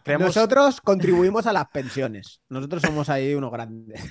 [0.20, 2.42] Nosotros contribuimos a las pensiones.
[2.50, 4.02] Nosotros somos ahí unos grandes.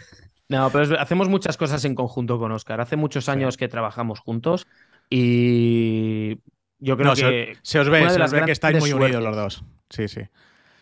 [0.52, 2.82] No, pero hacemos muchas cosas en conjunto con Oscar.
[2.82, 4.66] Hace muchos años que trabajamos juntos
[5.08, 6.40] y
[6.78, 7.56] yo creo que.
[7.62, 9.64] Se, os ve, se os ve que estáis muy unidos los dos.
[9.88, 10.20] Sí, sí.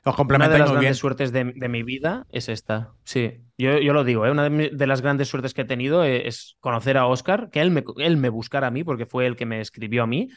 [0.04, 2.94] Os complementáis Una de las grandes suertes de, mi vida es esta.
[3.04, 4.32] Sí, yo, lo digo, ¿eh?
[4.32, 7.84] una de, las grandes suertes que he tenido es conocer a Oscar, que él me,
[7.98, 10.30] él me buscara a mí, porque fue el que me escribió a mí.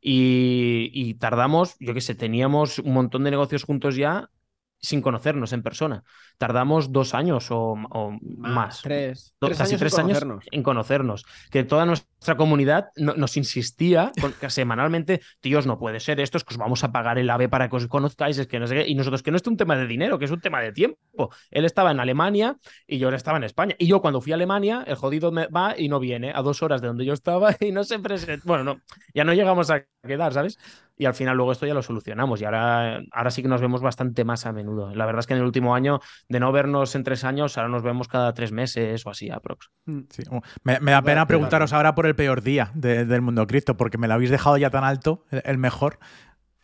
[0.00, 4.30] Y, y tardamos, yo qué sé, teníamos un montón de negocios juntos ya
[4.80, 6.04] sin conocernos en persona.
[6.38, 7.76] Tardamos dos años o,
[8.38, 8.82] más.
[8.82, 9.34] Tres.
[9.56, 11.26] casi tres años en conocernos.
[11.50, 14.12] Que toda nuestra comunidad nos insistía
[14.48, 17.68] semanalmente, tíos, no puede ser esto, es que os vamos a pagar el AVE para
[17.68, 18.88] que os conozcáis, es que no sé qué.
[18.88, 21.30] Y nosotros, que no es un tema de dinero, que es un tema de tiempo.
[21.50, 23.74] Él estaba en Alemania y yo estaba en España.
[23.78, 26.62] Y yo cuando fui a Alemania, el jodido me va y no viene a dos
[26.62, 28.44] horas de donde yo estaba y no se presenta.
[28.46, 28.80] Bueno, no,
[29.14, 30.58] ya no llegamos a quedar, ¿sabes?
[31.00, 33.80] Y al final luego esto ya lo solucionamos y ahora, ahora sí que nos vemos
[33.80, 34.94] bastante más a menudo.
[34.94, 37.70] La verdad es que en el último año, de no vernos en tres años, ahora
[37.70, 39.70] nos vemos cada tres meses o así, aprox.
[39.86, 40.00] Mm.
[40.62, 44.14] Me, da pena preguntaros ahora por el peor día del mundo cripto, porque me lo
[44.14, 45.98] habéis dejado ya tan alto, el, mejor.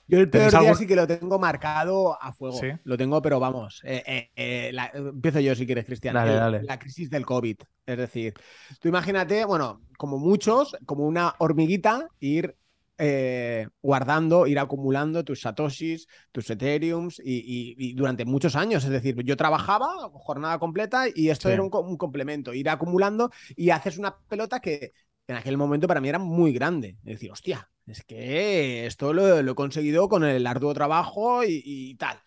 [0.07, 2.61] Yo el peor día sí que lo tengo marcado a fuego.
[2.85, 3.81] Lo tengo, pero vamos.
[3.85, 6.15] Eh, eh, eh, empiezo yo si quieres, Cristian.
[6.15, 7.57] La crisis del COVID.
[7.87, 8.35] Es decir,
[8.81, 12.55] tú imagínate, bueno, como muchos, como una hormiguita, ir
[12.99, 18.85] eh, guardando, ir acumulando tus satoshis, tus ethereums y, durante muchos años.
[18.85, 23.99] Es decir, yo trabajaba jornada completa y esto era un, complemento, ir acumulando y haces
[23.99, 24.93] una pelota que
[25.27, 26.97] en aquel momento para mí era muy grande.
[27.05, 32.19] Es decir, hostia, es que esto lo, he conseguido con el arduo trabajo y, tal.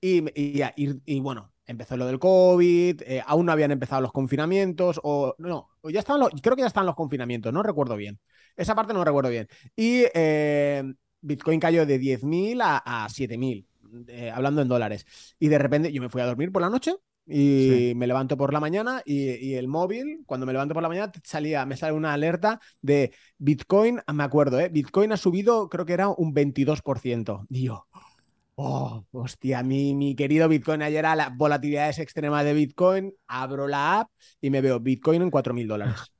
[0.00, 5.68] Y, bueno, empezó lo del COVID, eh, aún no habían empezado los confinamientos, o no,
[5.84, 8.18] ya estaban los, creo que ya están los confinamientos, no recuerdo bien.
[8.56, 9.46] Esa parte no recuerdo bien.
[9.76, 10.82] Y eh,
[11.20, 13.66] Bitcoin cayó de 10.000 a, a 7.000,
[14.08, 15.06] eh, hablando en dólares.
[15.38, 16.96] Y de repente yo me fui a dormir por la noche
[17.30, 21.12] y me levanto por la mañana y, el móvil, cuando me levanto por la mañana,
[21.22, 24.70] salía, me sale una alerta de Bitcoin, me acuerdo, ¿eh?
[24.70, 27.46] Bitcoin ha subido, creo que era un 22%.
[27.50, 27.86] Y yo,
[28.60, 33.68] oh, hostia, mi, mi querido Bitcoin, ayer a la volatilidad es extrema de Bitcoin, abro
[33.68, 35.96] la app y me veo Bitcoin en 4.000 dólares.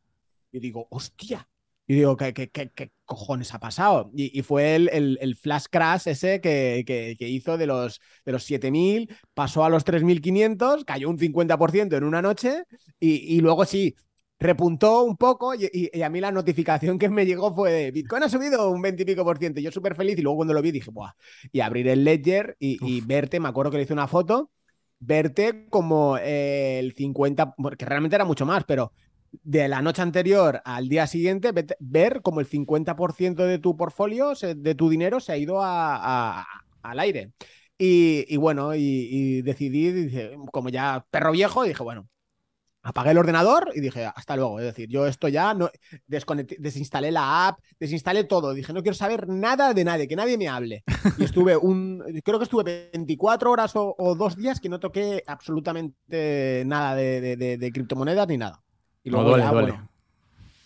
[0.50, 1.46] Y digo, hostia,
[1.86, 4.10] y digo, ¿qué, qué, qué, cojones ha pasado?
[4.14, 9.14] Y, fue el, el, flash crash ese que, que, hizo de los, de los 7.000,
[9.34, 12.64] pasó a los 3.500, cayó un 50% en una noche
[12.98, 13.94] y, y, luego sí,
[14.38, 18.28] repuntó un poco y, a mí la notificación que me llegó fue de Bitcoin ha
[18.28, 19.60] subido un 20 y pico por ciento.
[19.60, 21.12] Yo súper feliz y luego cuando lo vi dije, Buah.
[21.52, 24.50] Y abrir el ledger y, verte, me acuerdo que le hice una foto,
[25.00, 28.92] verte como el 50, que realmente era mucho más, pero
[29.30, 34.74] de la noche anterior al día siguiente, ver como el 50% de tu portfolio, de
[34.74, 37.32] tu dinero, se ha ido al aire.
[37.76, 40.10] Y, bueno, y, decidí,
[40.52, 42.08] como ya perro viejo, dije, bueno,
[42.82, 44.58] apagué el ordenador y dije, hasta luego.
[44.58, 45.70] Es decir, yo esto ya no
[46.06, 48.54] desinstalé la app, desinstalé todo.
[48.54, 50.84] Dije, no quiero saber nada de nadie, que nadie me hable.
[51.18, 56.62] Y estuve un, creo que estuve 24 horas o, dos días que no toqué absolutamente
[56.66, 58.62] nada de, criptomonedas ni nada.
[59.02, 59.36] Y luego,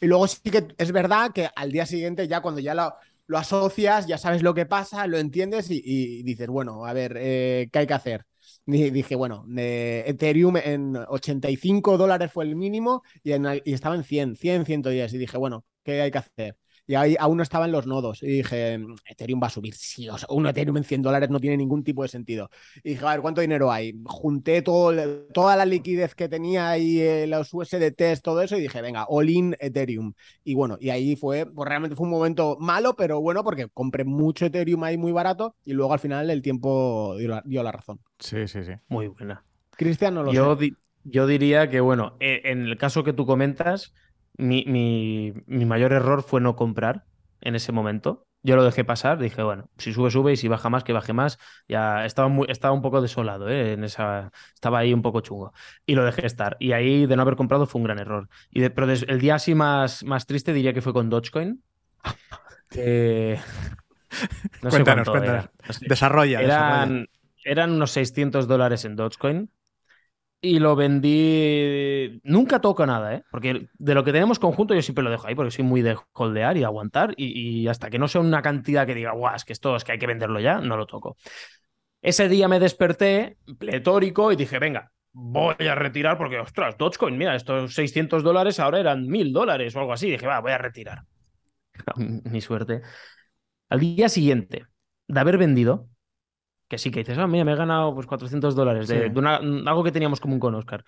[0.01, 2.92] y luego sí que es verdad que al día siguiente, ya cuando ya lo,
[3.27, 7.68] lo asocias, ya sabes lo que pasa, lo entiendes y, dices, bueno, a ver, eh,
[7.72, 8.27] ¿qué hay que hacer?
[8.66, 13.33] Dije, bueno, Ethereum en 85 dólares fue el mínimo y,
[13.64, 15.12] y estaba en 100, 100, 110.
[15.14, 16.57] Y dije, bueno, ¿qué hay que hacer?
[16.87, 18.23] Y ahí aún no estaban los nodos.
[18.23, 21.40] Y dije, Ethereum va a subir, sí, o sea, un Ethereum en 100 dólares no
[21.40, 22.51] tiene ningún tipo de sentido.
[22.83, 23.95] Y dije, a ver, ¿cuánto dinero hay?
[24.05, 24.92] Junté todo,
[25.33, 29.31] toda la liquidez que tenía y eh, los USDTs, todo eso, y dije, venga, all
[29.31, 30.12] in Ethereum.
[30.45, 34.05] Y bueno, y ahí fue, pues realmente fue un momento malo, pero bueno, porque compré
[34.05, 38.01] mucho Ethereum ahí muy barato y luego al final el tiempo dio la, razón.
[38.18, 38.73] Sí, sí, sí.
[38.88, 39.45] Muy buena.
[39.77, 40.75] Cristian, no lo yo sé.
[41.05, 43.95] yo diría que, bueno, e, en el caso que tú comentas,
[44.43, 47.05] mi, mayor error fue no comprar
[47.41, 48.27] en ese momento.
[48.45, 51.13] Yo lo dejé pasar, dije, bueno, si sube, sube y si baja más, que baje
[51.13, 51.39] más.
[51.69, 53.75] Ya estaba, muy, estaba un poco desolado, ¿eh?
[53.75, 55.53] en esa, estaba ahí un poco chungo.
[55.87, 56.57] Y lo dejé estar.
[56.59, 58.29] Y ahí de no haber comprado fue un gran error.
[58.51, 61.63] Y pero el día así más, más triste diría que fue con Dogecoin.
[64.61, 65.49] cuéntanos, cuéntanos.
[65.83, 67.09] Desarrolla, eran,
[67.45, 69.51] eran unos 600 dólares en Dogecoin
[70.45, 72.21] y lo vendí.
[72.25, 73.25] Nunca toco nada, ¿eh?
[73.31, 75.97] Porque de lo que tenemos conjunto yo siempre lo dejo ahí porque soy muy de
[76.13, 77.15] holdear y aguantar.
[77.17, 79.93] Y, hasta que no sea una cantidad que diga, guau, es que esto es que
[79.93, 81.17] hay que venderlo ya, no lo toco.
[82.03, 87.37] Ese día me desperté pletórico y dije, venga, voy a retirar porque, ostras, Dogecoin, mira,
[87.37, 90.11] estos 600 dólares ahora eran 1000 dólares o algo así.
[90.11, 91.05] dije, va, voy a retirar.
[91.97, 92.83] Mi suerte.
[93.69, 94.67] Al día siguiente
[95.07, 95.89] de haber vendido,
[96.73, 99.13] que sí, que dices, ah, mira, me he ganado pues 400 dólares de,
[99.67, 100.87] algo que teníamos común con Oscar.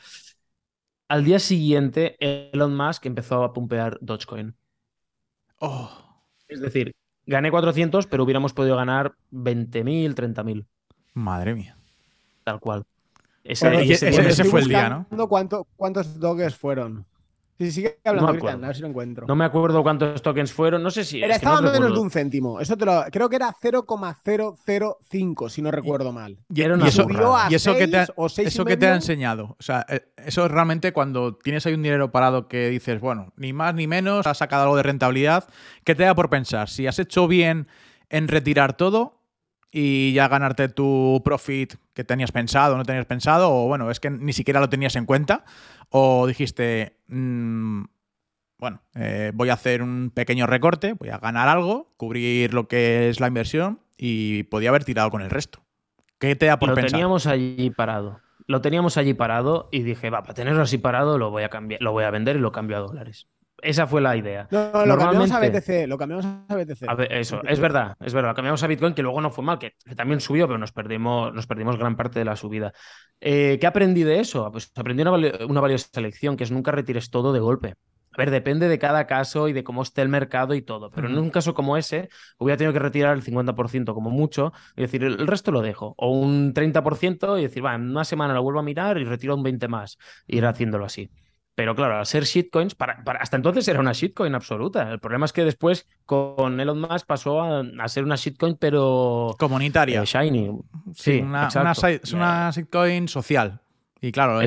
[1.08, 4.56] Al día siguiente, Elon Musk empezó a pumpear Dogecoin.
[5.58, 5.90] Oh.
[6.48, 10.64] Es decir, gané 400, pero hubiéramos podido ganar 20.000, 30.000.
[11.12, 11.76] Madre mía.
[12.44, 12.86] Tal cual.
[13.42, 15.28] Ese, fue el día, ¿no?
[15.28, 17.04] ¿Cuántos doges fueron?
[17.58, 19.28] Sí, sigue hablando, no a ver si lo encuentro.
[19.28, 21.22] No me acuerdo cuántos tokens fueron, no sé si.
[21.22, 22.58] Era, estaba menos de un céntimo.
[22.58, 26.36] Eso te lo, creo que era 0,005, si no recuerdo mal.
[26.52, 27.06] Y, eso,
[27.48, 28.06] y eso, que te,
[28.42, 29.54] eso que te ha enseñado.
[29.58, 33.32] O sea, eh, eso es realmente cuando tienes ahí un dinero parado que dices, bueno,
[33.36, 35.44] ni más ni menos, has sacado algo de rentabilidad.
[35.84, 36.68] ¿Qué te da por pensar?
[36.68, 37.68] Si has hecho bien
[38.10, 39.20] en retirar todo
[39.70, 44.00] y ya ganarte tu profit que tenías pensado o no tenías pensado, o bueno, es
[44.00, 45.44] que ni siquiera lo tenías en cuenta
[45.96, 47.84] ¿O dijiste, mm,
[48.58, 53.08] bueno, eh, voy a hacer un pequeño recorte, voy a ganar algo, cubrir lo que
[53.08, 55.60] es la inversión y podía haber tirado con el resto?
[56.18, 56.90] ¿Qué te da por lo pensar?
[56.90, 58.20] Lo teníamos allí parado.
[58.48, 61.80] Lo teníamos allí parado y dije, va, para tenerlo así parado lo voy a cambiar,
[61.80, 63.28] lo voy a vender y lo cambio a dólares.
[63.64, 64.46] Esa fue la idea.
[64.50, 66.86] No, lo cambiamos a BTC, lo cambiamos a BTC.
[67.10, 68.30] eso, es verdad, es verdad.
[68.30, 71.32] Lo cambiamos a Bitcoin, que luego no fue mal, que, también subió, pero nos perdimos,
[71.32, 72.74] nos perdimos gran parte de la subida.
[73.20, 74.52] Eh, ¿Qué aprendí de eso?
[74.52, 75.12] Pues aprendí una,
[75.46, 77.74] una valiosa lección, que es nunca retires todo de golpe.
[78.12, 80.90] A ver, depende de cada caso y de cómo esté el mercado y todo.
[80.90, 84.82] Pero en un caso como ese, hubiera tenido que retirar el 50% como mucho y
[84.82, 85.94] decir, el resto lo dejo.
[85.96, 89.34] O un 30% y decir, va, en una semana lo vuelvo a mirar y retiro
[89.34, 89.98] un 20 más.
[90.28, 91.10] Y ir haciéndolo así.
[91.54, 94.90] Pero claro, al ser shitcoins, para, hasta entonces era una shitcoin absoluta.
[94.90, 99.36] El problema es que después con Elon Musk pasó a, ser una shitcoin, pero.
[99.38, 100.02] Comunitaria.
[100.02, 100.50] Eh, shiny.
[100.94, 103.60] Sí, una, es una shitcoin social.
[104.00, 104.40] Y claro,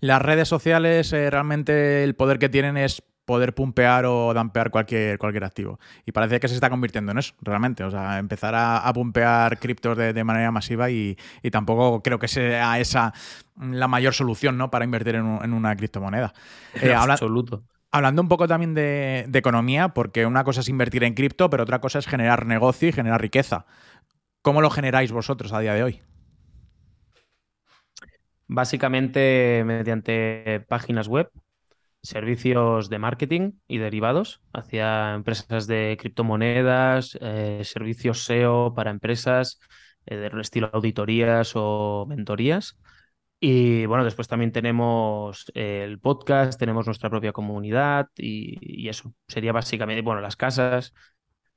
[0.00, 5.18] las redes sociales eh, realmente el poder que tienen es poder pumpear o dampear cualquier,
[5.18, 5.78] cualquier activo.
[6.04, 7.84] Y parece que se está convirtiendo en eso, realmente.
[7.84, 11.16] O sea, empezar a, pumpear criptos de, manera masiva y,
[11.52, 13.12] tampoco creo que sea esa
[13.60, 14.70] la mayor solución ¿no?
[14.70, 16.32] para invertir en, una criptomoneda.
[16.74, 17.62] Eh, absoluto.
[17.92, 21.80] Hablando un poco también de, economía, porque una cosa es invertir en cripto, pero otra
[21.80, 23.66] cosa es generar negocio y generar riqueza.
[24.42, 26.00] ¿Cómo lo generáis vosotros a día de hoy?
[28.46, 31.30] Básicamente mediante páginas web
[32.02, 39.60] servicios de marketing y derivados hacia empresas de criptomonedas, eh, servicios SEO para empresas
[40.06, 42.78] eh, de estilo auditorías o mentorías.
[43.42, 49.52] Y bueno, después también tenemos el podcast, tenemos nuestra propia comunidad y, y eso sería
[49.52, 50.92] básicamente, bueno, las casas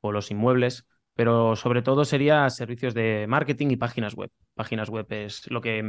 [0.02, 4.32] o los inmuebles pero sobre todo sería servicios de marketing y páginas web.
[4.56, 5.84] Páginas web es lo que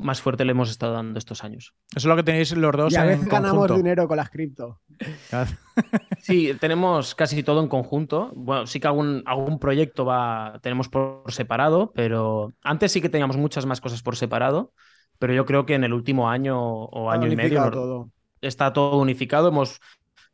[0.00, 1.74] más fuerte le hemos estado dando estos años.
[1.90, 2.92] Eso es lo que tenéis los dos.
[2.92, 4.80] Y a veces ganamos dinero con las cripto.
[6.20, 8.32] sí, tenemos casi todo en conjunto.
[8.34, 13.36] Bueno, sí que algún, algún proyecto va, tenemos por separado, pero antes sí que teníamos
[13.36, 14.72] muchas más cosas por separado.
[15.18, 18.10] pero yo creo que en el último año o año y medio todo.
[18.40, 19.48] está todo unificado.
[19.48, 19.80] Hemos,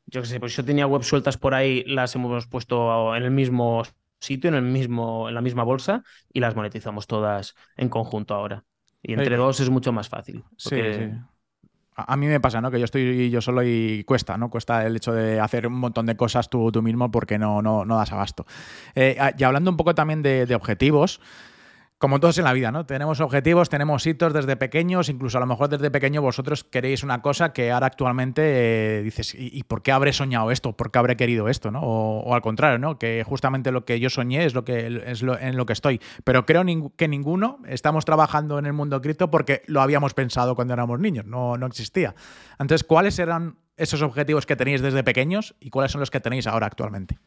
[0.07, 3.31] yo qué sé, pues yo tenía web sueltas por ahí, las hemos puesto en el
[3.31, 3.83] mismo
[4.21, 6.03] sitio, en el mismo, en la misma bolsa,
[6.33, 8.65] y las monetizamos todas en conjunto ahora.
[9.09, 10.43] Y entre Eh, dos es mucho más fácil.
[10.57, 11.21] Sí, porque- sí.
[11.99, 12.71] A a mí me pasa, ¿no?
[12.71, 14.51] Que yo estoy yo solo y cuesta, ¿no?
[14.51, 17.87] Cuesta el hecho de hacer un montón de cosas tú, tú mismo porque no, no,
[17.87, 18.45] no das abasto.
[18.95, 21.21] Eh, a- y hablando un poco también de, de objetivos,
[21.99, 22.85] como todos en la vida, ¿no?
[22.85, 27.23] Tenemos objetivos, tenemos hitos desde pequeños, incluso a lo mejor desde pequeño vosotros queréis una
[27.23, 30.77] cosa que ahora actualmente eh, dices, ¿y, por qué habré soñado esto?
[30.77, 31.71] ¿Por qué habré querido esto?
[31.71, 31.81] ¿no?
[31.83, 32.99] O, al contrario, ¿no?
[32.99, 36.01] Que justamente lo que yo soñé es lo que es lo, en lo que estoy.
[36.23, 36.65] Pero creo
[36.97, 41.25] que ninguno estamos trabajando en el mundo cripto porque lo habíamos pensado cuando éramos niños,
[41.25, 42.15] no, no existía.
[42.59, 46.47] Entonces, ¿cuáles eran esos objetivos que tenéis desde pequeños y cuáles son los que tenéis
[46.47, 47.19] ahora actualmente?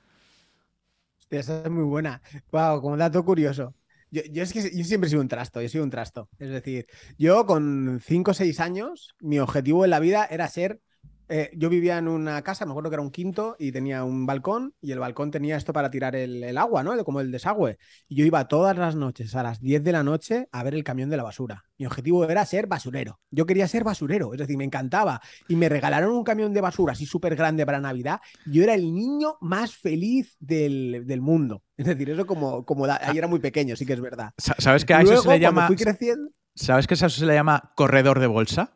[1.32, 2.22] Esa es muy buena.
[2.52, 3.74] Wow, como dato curioso.
[4.12, 6.30] Yo, yo es que yo siempre he sido un trasto, yo sido un trasto.
[6.39, 10.82] Es decir, yo con 5 o 6 años, mi objetivo en la vida era ser.
[11.30, 14.26] Eh, yo vivía en una casa, me acuerdo que era un quinto, y tenía un
[14.26, 17.02] balcón, y el balcón tenía esto para tirar el, el agua, ¿no?
[17.06, 17.78] Como el desagüe.
[18.08, 20.84] Y yo iba todas las noches, a las 10 de la noche, a ver el
[20.84, 21.63] camión de la basura.
[21.78, 23.20] Mi objetivo era ser basurero.
[23.32, 25.22] Yo quería ser basurero, es decir, me encantaba.
[25.48, 28.20] Y me regalaron un camión de basura así súper grande para Navidad.
[28.46, 31.63] Yo era el niño más feliz del, del mundo.
[31.78, 34.32] Es decir, eso como, como da- ahí era muy pequeño, sí que es verdad.
[34.38, 35.68] Sa- ¿Sabes que a eso Luego, se le llama...
[35.68, 38.74] fui creciendo, ¿Sabes que eso se le llama corredor de bolsa?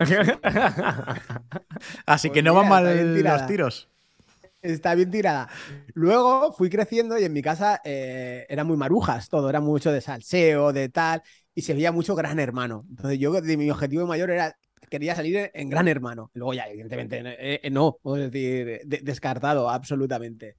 [2.06, 3.88] Así Pues que no mira, van mal los tiros.
[4.62, 5.48] Está bien tirada.
[5.94, 10.00] Luego fui creciendo y en mi casa eh, era muy marujas todo, era mucho de
[10.02, 11.22] salseo, de tal,
[11.54, 12.84] y se veía mucho Gran Hermano.
[12.90, 14.54] Entonces yo, de mi objetivo mayor era,
[14.90, 16.30] quería salir en Gran Hermano.
[16.34, 20.56] Luego ya, evidentemente, eh, eh, no, es decir, de- descartado absolutamente.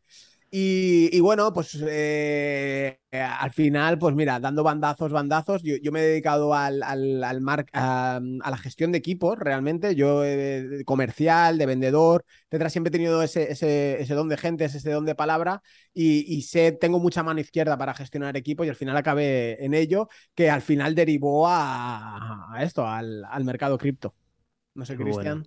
[0.54, 6.02] Y, y bueno, pues eh, al final, pues mira, dando bandazos, bandazos, yo, yo me
[6.02, 10.84] he dedicado al, al, al mar- a, a la gestión de equipos, realmente, yo eh,
[10.86, 15.06] comercial, de vendedor, etcétera, siempre he tenido ese, ese, ese don de gente, ese don
[15.06, 15.62] de palabra
[15.94, 19.74] y, y sé, tengo mucha mano izquierda para gestionar equipos y al final acabé en
[19.74, 24.16] ello, que al final derivó a, a esto, al, al mercado cripto.
[24.76, 25.44] No sé, Cristian.
[25.44, 25.46] bueno.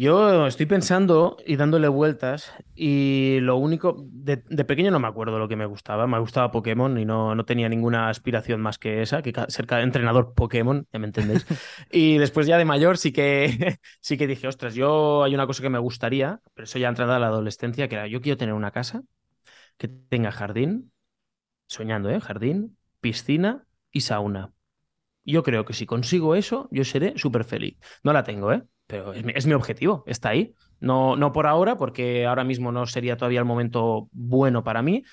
[0.00, 5.38] Yo estoy pensando y dándole vueltas y lo único, de, de pequeño no me acuerdo
[5.38, 9.02] lo que me gustaba, me gustaba Pokémon y no, no tenía ninguna aspiración más que
[9.02, 11.44] esa, que ser entrenador Pokémon, ya me entendéis.
[11.92, 15.62] Y después ya de mayor sí que, sí que dije, ostras, yo hay una cosa
[15.62, 18.54] que me gustaría, pero eso ya entrando a la adolescencia, que era, yo quiero tener
[18.54, 19.02] una casa
[19.78, 20.92] que tenga jardín,
[21.68, 22.20] soñando, ¿eh?
[22.20, 24.52] Jardín, piscina y sauna.
[25.24, 27.78] Yo creo que si consigo eso, yo seré súper feliz.
[28.04, 28.62] No la tengo, ¿eh?
[28.90, 30.54] Pero es mi, es mi objetivo, está ahí.
[30.80, 35.04] No, no por ahora, porque ahora mismo no sería todavía el momento bueno para mí.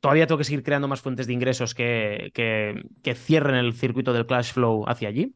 [0.00, 4.12] Todavía tengo que seguir creando más fuentes de ingresos que, que, que cierren el circuito
[4.14, 5.34] del cash flow hacia allí.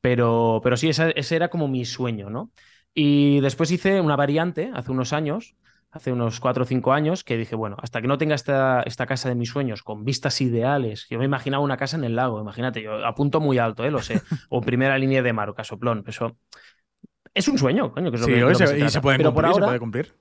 [0.00, 2.52] Pero, pero sí, esa- ese era como mi sueño, ¿no?
[2.94, 5.56] Y después hice una variante hace unos años,
[5.92, 9.06] hace unos cuatro o cinco años, que dije, bueno, hasta que no tenga esta, esta
[9.06, 12.40] casa de mis sueños con vistas ideales, yo me imaginaba una casa en el lago,
[12.40, 13.90] imagínate, yo apunto muy alto, ¿eh?
[13.92, 16.38] lo sé, o primera línea de mar o casoplón, eso
[17.34, 19.18] es un sueño, coño, que es lo Sí, que, lo que se, y se pueden
[19.18, 20.14] Pero por cumplir, se ahora, puede cumplir.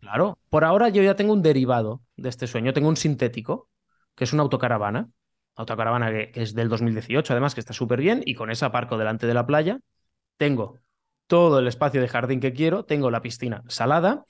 [0.00, 2.72] Claro, por ahora yo ya tengo un derivado de este sueño.
[2.72, 3.68] Tengo un sintético,
[4.14, 5.08] que es una autocaravana.
[5.54, 8.22] Autocaravana que, que es del 2018, además, que está súper bien.
[8.24, 9.78] Y con esa aparco delante de la playa.
[10.36, 10.78] Tengo
[11.26, 12.84] todo el espacio de jardín que quiero.
[12.84, 14.24] Tengo la piscina salada.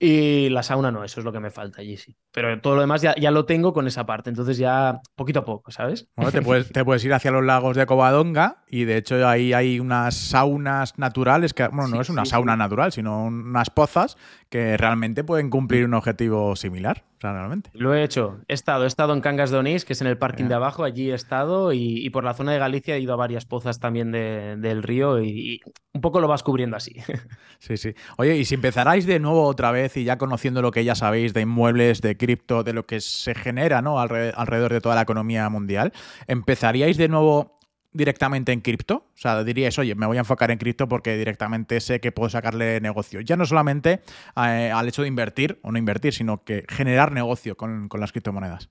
[0.00, 2.16] Y la sauna no, eso es lo que me falta allí, sí.
[2.32, 4.30] Pero todo lo demás ya, ya lo tengo con esa parte.
[4.30, 6.08] Entonces ya poquito a poco, ¿sabes?
[6.14, 9.52] Bueno, te puedes, te puedes ir hacia los lagos de Covadonga y de hecho ahí
[9.52, 12.58] hay unas saunas naturales que, bueno, no Sí, es una sí, sauna sí.
[12.58, 14.16] natural, sino unas pozas
[14.50, 17.70] que realmente pueden cumplir un objetivo similar, realmente.
[17.74, 18.38] Lo he hecho.
[18.48, 20.84] He estado, he estado en Cangas de Onís, que es en el parking de abajo.
[20.84, 23.78] Allí he estado y, y por la zona de Galicia he ido a varias pozas
[23.78, 25.60] también de- del río y, y
[25.92, 26.96] un poco lo vas cubriendo así.
[27.60, 27.92] Sí, sí.
[28.18, 31.34] Oye, y si empezarais de nuevo otra vez y ya conociendo lo que ya sabéis
[31.34, 33.98] de inmuebles, de cripto, de lo que se genera ¿no?
[33.98, 35.92] Alre- alrededor de toda la economía mundial,
[36.28, 37.57] ¿empezaríais de nuevo
[37.92, 39.06] directamente en cripto?
[39.14, 42.28] O sea, diríais, oye, me voy a enfocar en cripto porque directamente sé que puedo
[42.28, 43.20] sacarle negocio.
[43.20, 44.02] Ya no solamente
[44.36, 48.12] eh, al hecho de invertir o no invertir, sino que generar negocio con, con las
[48.12, 48.70] criptomonedas.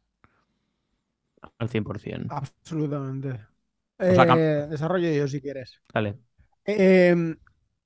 [1.59, 2.27] Al 100%.
[2.29, 3.39] Absolutamente.
[3.99, 5.81] Eh, desarrollo yo si quieres.
[5.93, 6.17] Vale.
[6.65, 7.35] Eh,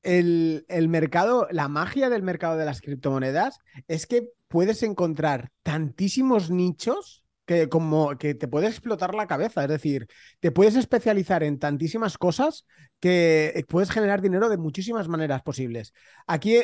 [0.04, 6.50] el, el mercado, la magia del mercado de las criptomonedas es que puedes encontrar tantísimos
[6.50, 9.64] nichos que como que te puede explotar la cabeza.
[9.64, 10.08] Es decir,
[10.40, 12.66] te puedes especializar en tantísimas cosas
[13.00, 15.94] que puedes generar dinero de muchísimas maneras posibles.
[16.28, 16.60] Aquí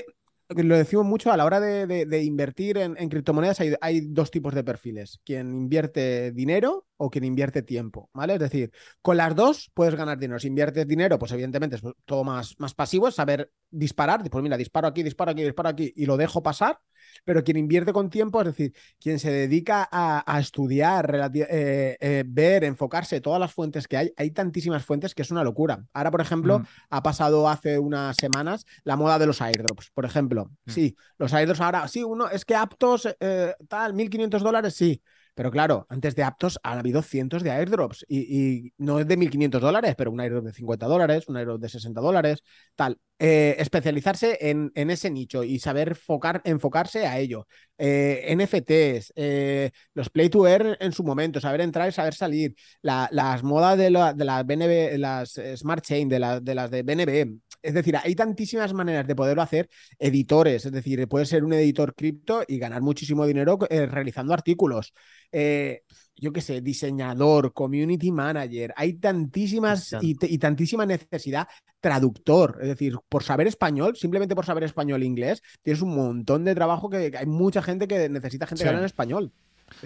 [0.49, 5.19] lo decimos mucho a la hora de, invertir en, criptomonedas, hay, dos tipos de perfiles,
[5.25, 8.35] quien invierte dinero o quien invierte tiempo, ¿vale?
[8.35, 8.71] Es decir,
[9.01, 10.39] con las dos puedes ganar dinero.
[10.39, 14.55] Si inviertes dinero, pues evidentemente es todo más, más pasivo, es saber disparar, pues mira,
[14.55, 16.79] disparo aquí, disparo aquí, disparo aquí y lo dejo pasar,
[17.23, 22.63] pero quien invierte con tiempo, es decir, quien se dedica a, estudiar, eh, eh, ver,
[22.63, 25.85] enfocarse, todas las fuentes que hay, hay tantísimas fuentes que es una locura.
[25.93, 26.65] Ahora, por ejemplo, mm.
[26.89, 30.51] ha pasado hace unas semanas la moda de los airdrops, por ejemplo.
[30.65, 30.71] Mm.
[30.71, 35.01] Sí, los airdrops ahora, sí, uno, es que aptos, eh, tal, 1.500 dólares, sí.
[35.37, 39.59] Pero claro, antes de Aptos han habido cientos de airdrops y, no es de 1.500
[39.59, 42.43] dólares, pero un airdrop de 50 dólares, un airdrop de 60 dólares,
[42.75, 42.97] tal.
[43.19, 45.95] Eh, especializarse en, ese nicho y saber
[46.43, 47.47] enfocarse a ello.
[47.77, 52.55] Eh, NFTs, eh, los Play to Earn en su momento, saber entrar y saber salir,
[52.81, 57.39] las modas de, de, las BNB, las Smart Chain, de, de las de BNB.
[57.61, 59.69] Es decir, hay tantísimas maneras de poderlo hacer.
[59.97, 64.93] Editores, es decir, puedes ser un editor cripto y ganar muchísimo dinero realizando artículos.
[65.31, 65.83] Eh,
[66.15, 71.47] yo qué sé, diseñador, community manager, hay tantísimas y, tantísima necesidad,
[71.79, 76.43] traductor, es decir, por saber español, simplemente por saber español e inglés, tienes un montón
[76.43, 79.31] de trabajo que, hay mucha gente que necesita gente que habla en español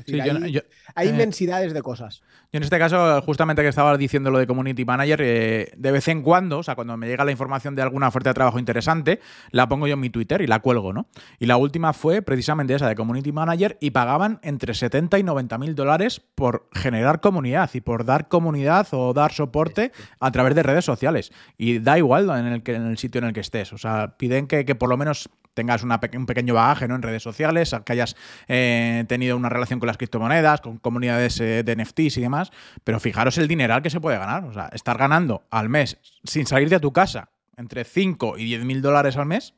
[0.08, 2.22] hay, eh, inmensidades de cosas.
[2.52, 6.08] Yo en este caso, justamente que estaba diciendo lo de Community Manager, eh, de vez
[6.08, 9.20] en cuando, o sea, cuando me llega la información de alguna oferta de trabajo interesante,
[9.52, 11.08] la pongo yo en mi Twitter y la cuelgo, ¿no?
[11.40, 15.58] Y la última fue precisamente esa de Community Manager y pagaban entre 70 y 90
[15.58, 20.64] mil dólares por generar comunidad y por dar comunidad o dar soporte a través de
[20.64, 21.32] redes sociales.
[21.58, 23.72] Y da igual en el, en el sitio en el que estés.
[23.74, 26.96] O sea, piden que, que por lo menos tengas un pequeño bagaje ¿no?
[26.96, 28.16] en redes sociales, que hayas
[28.48, 32.52] eh, tenido una relación con las criptomonedas, con comunidades eh, de NFTs y demás,
[32.84, 34.46] pero fijaros el dineral que se puede ganar.
[34.46, 38.66] O sea, estar ganando al mes sin salir de tu casa entre 5 y 10
[38.66, 39.54] mil dólares al mes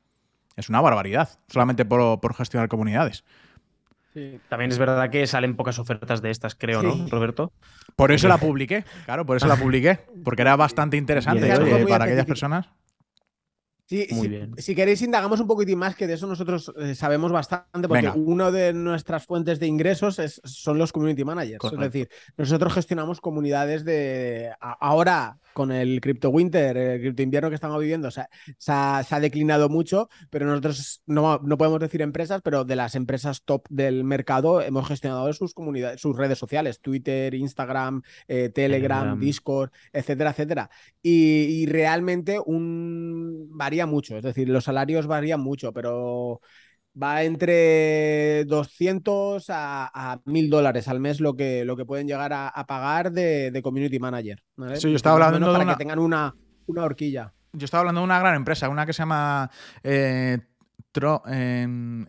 [0.55, 3.23] es una barbaridad, solamente por, gestionar comunidades.
[4.47, 7.51] También es verdad que salen pocas ofertas de estas, creo, ¿no, Roberto?
[7.95, 11.47] Por eso la publiqué, claro, por eso la publiqué, porque era bastante interesante
[11.87, 12.69] para aquellas personas.
[13.85, 14.07] Sí,
[14.57, 18.49] si, queréis, indagamos un poquitín más, que de eso nosotros eh, sabemos bastante, porque una
[18.49, 21.63] de nuestras fuentes de ingresos es, son los community managers.
[21.65, 24.51] Es decir, nosotros gestionamos comunidades de.
[24.59, 28.23] Ahora, con el Crypto Winter, el Crypto Invierno que estamos viviendo, se
[28.67, 34.03] ha, declinado mucho, pero nosotros no, podemos decir empresas, pero de las empresas top del
[34.03, 40.69] mercado hemos gestionado sus comunidades, sus redes sociales, Twitter, Instagram, eh, Telegram, Discord, etcétera, etcétera.
[41.01, 46.41] Y, realmente un varía mucho, es decir, los salarios varían mucho, pero
[47.01, 52.65] va entre 200 a, 1000 dólares al mes lo que, lo que pueden llegar a,
[52.67, 54.43] pagar de, community manager.
[54.75, 56.35] Sí, yo estaba hablando de para que tengan una,
[56.67, 57.33] una horquilla.
[57.53, 59.49] Yo estaba hablando de una gran empresa, una que se llama
[59.83, 60.39] eh,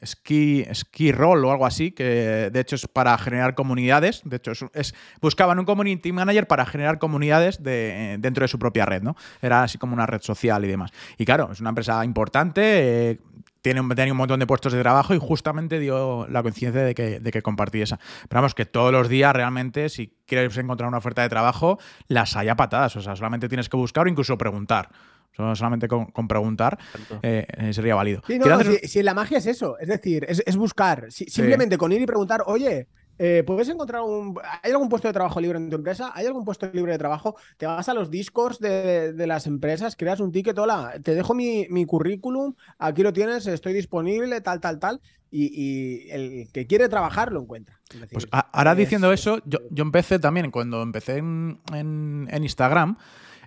[0.04, 4.22] Ski, Ski Roll o algo así, que de hecho es para generar comunidades.
[4.24, 8.84] De hecho, es, buscaban un community manager para generar comunidades de, dentro de su propia
[8.86, 9.16] red, ¿no?
[9.40, 10.90] Era así como una red social y demás.
[11.18, 13.10] Y claro, es una empresa importante.
[13.10, 13.20] Eh,
[13.64, 17.18] tiene, tenía un montón de puestos de trabajo y justamente dio la coincidencia de que,
[17.18, 17.98] de que compartí esa.
[18.28, 22.36] Pero vamos, que todos los días realmente, si quieres encontrar una oferta de trabajo, las
[22.36, 22.94] haya patadas.
[22.96, 24.90] O sea, solamente tienes que buscar o incluso preguntar.
[25.32, 26.78] Solamente con, preguntar
[27.22, 28.22] eh, eh, sería válido.
[28.84, 31.06] si, la magia es eso, es decir, es, buscar.
[31.10, 32.86] simplemente con ir y preguntar, oye,
[33.18, 34.38] eh, ¿Puedes encontrar un.
[34.62, 36.12] ¿Hay algún puesto de trabajo libre en tu empresa?
[36.14, 37.36] ¿Hay algún puesto libre de trabajo?
[37.56, 41.86] Te vas a los discords de, las empresas, creas un ticket, hola, te dejo mi,
[41.86, 45.00] currículum, aquí lo tienes, estoy disponible, tal, tal, tal.
[45.30, 47.80] Y, el que quiere trabajar lo encuentra.
[48.12, 52.96] pues ahora diciendo eso, yo, empecé también, cuando empecé en, en Instagram,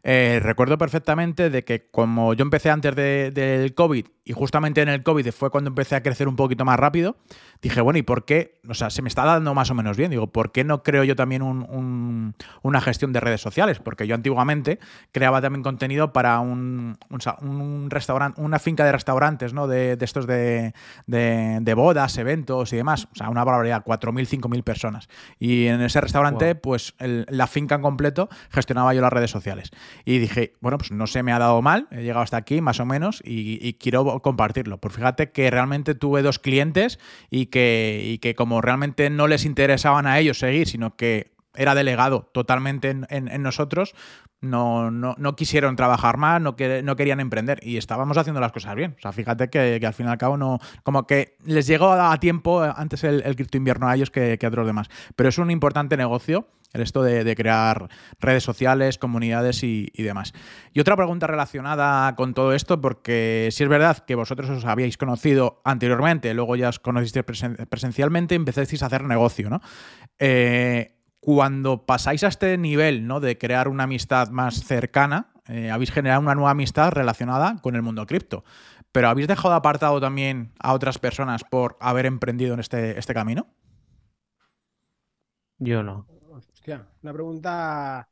[0.03, 5.03] eh, recuerdo perfectamente de que como yo empecé antes del COVID y justamente en el
[5.03, 7.15] COVID fue cuando empecé a crecer un poquito más rápido,
[7.61, 8.59] dije, bueno, ¿y por qué?
[8.67, 10.11] O sea, se me está dando más o menos bien.
[10.11, 13.79] Digo, ¿por qué no creo yo también una gestión de redes sociales?
[13.79, 14.79] Porque yo antiguamente
[15.13, 16.97] creaba también contenido para un,
[17.89, 19.65] restaurante, una finca de restaurantes, ¿no?
[19.65, 20.73] De, estos de,
[21.73, 23.07] bodas, eventos y demás.
[23.13, 25.07] O sea, una barbaridad, 4.000, 5.000 personas.
[25.39, 29.71] Y en ese restaurante, pues la finca en completo gestionaba yo las redes sociales.
[30.05, 32.79] Y dije, bueno, pues no se me ha dado mal, he llegado hasta aquí más
[32.79, 34.79] o menos y, quiero compartirlo.
[34.79, 39.45] Pues fíjate que realmente tuve dos clientes y que, y que como realmente no les
[39.45, 43.95] interesaban a ellos seguir, sino que era delegado totalmente en, nosotros,
[44.39, 48.51] no, no, no, quisieron trabajar más, no, que, no querían emprender y estábamos haciendo las
[48.51, 48.95] cosas bien.
[48.97, 52.15] O sea, fíjate que, al fin y al cabo no, como que les llegó a
[52.19, 54.88] tiempo antes el, el cripto invierno a ellos que, a otros demás.
[55.15, 57.89] Pero es un importante negocio El esto de, crear
[58.20, 60.34] redes sociales, comunidades y, demás.
[60.74, 64.97] Y otra pregunta relacionada con todo esto, porque si es verdad que vosotros os habíais
[64.97, 67.26] conocido anteriormente, luego ya os conocisteis
[67.70, 69.61] presencialmente y empezasteis a hacer negocio, ¿no?
[70.20, 73.20] Eh, cuando pasáis a este nivel, ¿no?
[73.20, 77.82] De crear una amistad más cercana, eh, habéis generado una nueva amistad relacionada con el
[77.82, 78.43] mundo cripto.
[78.91, 83.47] Pero ¿habéis dejado apartado también a otras personas por haber emprendido en este, este camino?
[85.59, 86.07] Yo no.
[86.68, 88.09] Hostia, una pregunta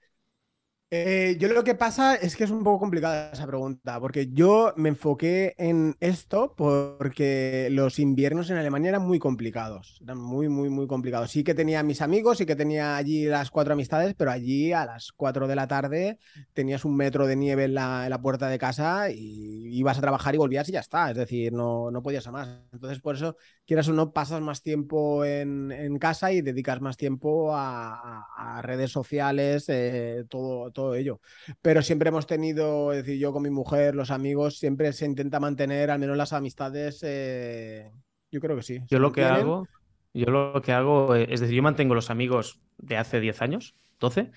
[0.92, 4.72] eh, yo lo que pasa es que es un poco complicada esa pregunta, porque yo
[4.78, 10.70] me enfoqué en esto porque los inviernos en Alemania eran muy complicados, eran muy, muy,
[10.70, 11.32] muy complicados.
[11.32, 14.86] Sí que tenía mis amigos, sí que tenía allí las cuatro amistades, pero allí a
[14.86, 16.20] las cuatro de la tarde
[16.54, 20.38] tenías un metro de nieve en la, puerta de casa y ibas a trabajar y
[20.38, 22.48] volvías y ya está, es decir, no, no podías a más.
[22.72, 27.56] Entonces, por eso, quieras o no, pasas más tiempo en, casa y dedicas más tiempo
[27.56, 31.20] a, redes sociales, eh, todo, todo ello.
[31.64, 35.40] Pero siempre hemos tenido, es decir, yo con mi mujer, los amigos, siempre se intenta
[35.40, 37.00] mantener al menos las amistades.
[37.02, 37.90] Eh,
[38.32, 38.82] yo creo que sí.
[38.88, 39.68] Yo lo que hago,
[40.14, 44.32] yo lo que hago, es decir, yo mantengo los amigos de hace 10 años, 12.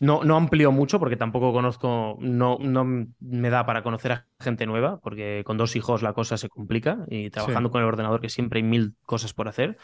[0.00, 4.64] No, no amplío mucho porque tampoco conozco, no, no me da para conocer a gente
[4.64, 8.28] nueva, porque con dos hijos la cosa se complica y trabajando con el ordenador que
[8.28, 9.76] siempre hay mil cosas por hacer.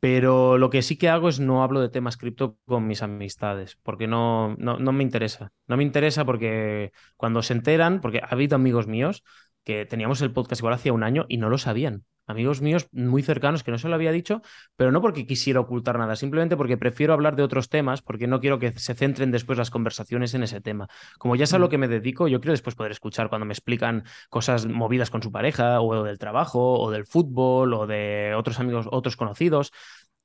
[0.00, 3.78] Pero lo que sí que hago es no hablo de temas cripto con mis amistades,
[3.82, 5.52] porque no, no, no, me interesa.
[5.66, 9.24] No me interesa porque cuando se enteran, porque ha habido amigos míos
[9.64, 13.22] que teníamos el podcast igual hacía un año y no lo sabían amigos míos muy
[13.22, 14.42] cercanos que no se lo había dicho,
[14.76, 18.40] pero no porque quisiera ocultar nada, simplemente porque prefiero hablar de otros temas, porque no
[18.40, 20.88] quiero que se centren después las conversaciones en ese tema.
[21.18, 21.70] Como ya sé a lo mm.
[21.70, 25.30] que me dedico, yo quiero después poder escuchar cuando me explican cosas movidas con su
[25.30, 29.72] pareja, o del trabajo, o del fútbol, o de otros amigos, otros conocidos.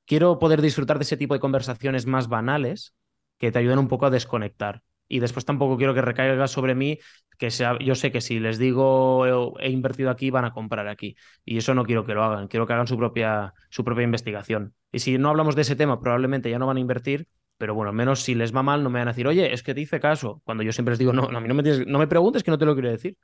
[0.06, 2.94] Quiero poder disfrutar de ese tipo de conversaciones más banales
[3.38, 6.98] que te ayuden un poco a desconectar y después tampoco quiero que recaiga sobre mí
[7.36, 11.16] que sea, yo sé que si les digo he invertido aquí van a comprar aquí
[11.44, 14.74] y eso no quiero que lo hagan, quiero que hagan su propia, su propia investigación.
[14.92, 17.26] Y si no hablamos de ese tema, probablemente ya no van a invertir,
[17.58, 19.74] pero bueno, menos si les va mal no me van a decir, oye, es que
[19.74, 22.44] te hice caso, cuando yo siempre les digo, no, mí no me, no me preguntes
[22.44, 23.16] que no te lo quiero decir.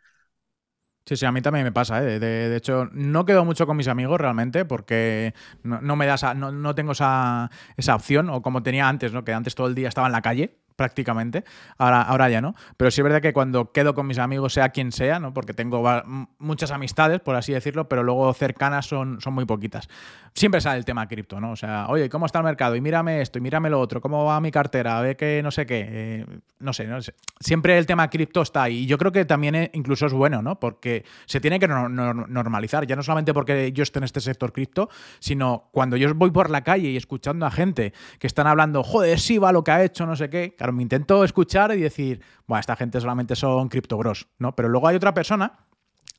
[1.05, 2.03] Sí, sí, a mí también me pasa.
[2.03, 2.19] ¿eh?
[2.19, 6.75] De, hecho, no quedo mucho con mis amigos realmente porque no, me da no, no,
[6.75, 9.23] tengo esa, esa, opción o como tenía antes, ¿no?
[9.25, 11.45] que antes todo el día estaba en la calle prácticamente.
[11.79, 12.55] Ahora, ahora ya no.
[12.77, 15.35] Pero sí es verdad que cuando quedo con mis amigos, sea quien sea, ¿no?
[15.35, 15.83] porque tengo
[16.39, 19.89] muchas amistades, por así decirlo, pero luego cercanas son, son muy poquitas.
[20.37, 21.53] Siempre sale el tema cripto, ¿no?
[21.53, 22.77] O sea, oye, ¿cómo está el mercado?
[22.77, 25.01] Y mírame esto, y mírame lo otro, ¿cómo va mi cartera?
[25.01, 25.87] Ve que no sé qué.
[25.89, 26.27] Eh,
[26.59, 28.81] no, sé, no, sé, Siempre el tema cripto está ahí.
[28.81, 30.61] Y yo creo que también eh, incluso es bueno, ¿no?
[30.61, 34.91] Porque se tiene que normalizar, ya no solamente porque yo esté en este sector cripto,
[35.21, 39.19] sino cuando yo voy por la calle y escuchando a gente que están hablando, joder,
[39.19, 42.61] sí va lo que ha hecho, no sé qué me intento escuchar y decir, bueno,
[42.61, 44.55] esta gente solamente son criptobros, ¿no?
[44.55, 45.61] Pero luego hay otra persona,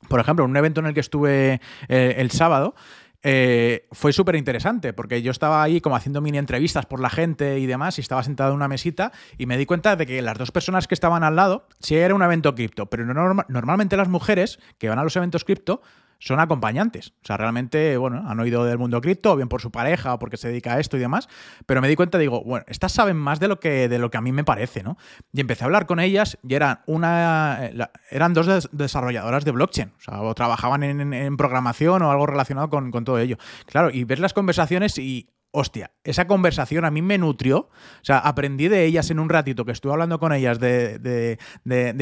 [0.07, 2.75] por ejemplo, en un evento en el que estuve eh, el sábado,
[3.23, 7.59] eh, fue súper interesante porque yo estaba ahí como haciendo mini entrevistas por la gente
[7.59, 10.37] y demás y estaba sentado en una mesita y me di cuenta de que las
[10.37, 14.59] dos personas que estaban al lado, sí era un evento cripto, pero normalmente las mujeres
[14.77, 15.81] que van a los eventos cripto
[16.19, 17.13] son acompañantes.
[17.21, 20.19] O sea, realmente, bueno, han oído del mundo cripto, o bien por su pareja, o
[20.19, 21.27] porque se dedica a esto y demás,
[21.65, 24.17] pero me di cuenta, digo, bueno, estas saben más de lo que, de lo que
[24.17, 24.97] a mí me parece, ¿no?
[25.33, 27.69] Y empecé a hablar con ellas y eran una,
[28.09, 32.91] eran dos desarrolladoras de blockchain, o sea, o trabajaban en, programación o algo relacionado con,
[32.91, 33.37] con todo ello.
[33.65, 37.57] Claro, y ves las conversaciones y hostia, esa conversación a mí me nutrió.
[37.57, 41.39] O sea, aprendí de ellas en un ratito que estuve hablando con ellas de,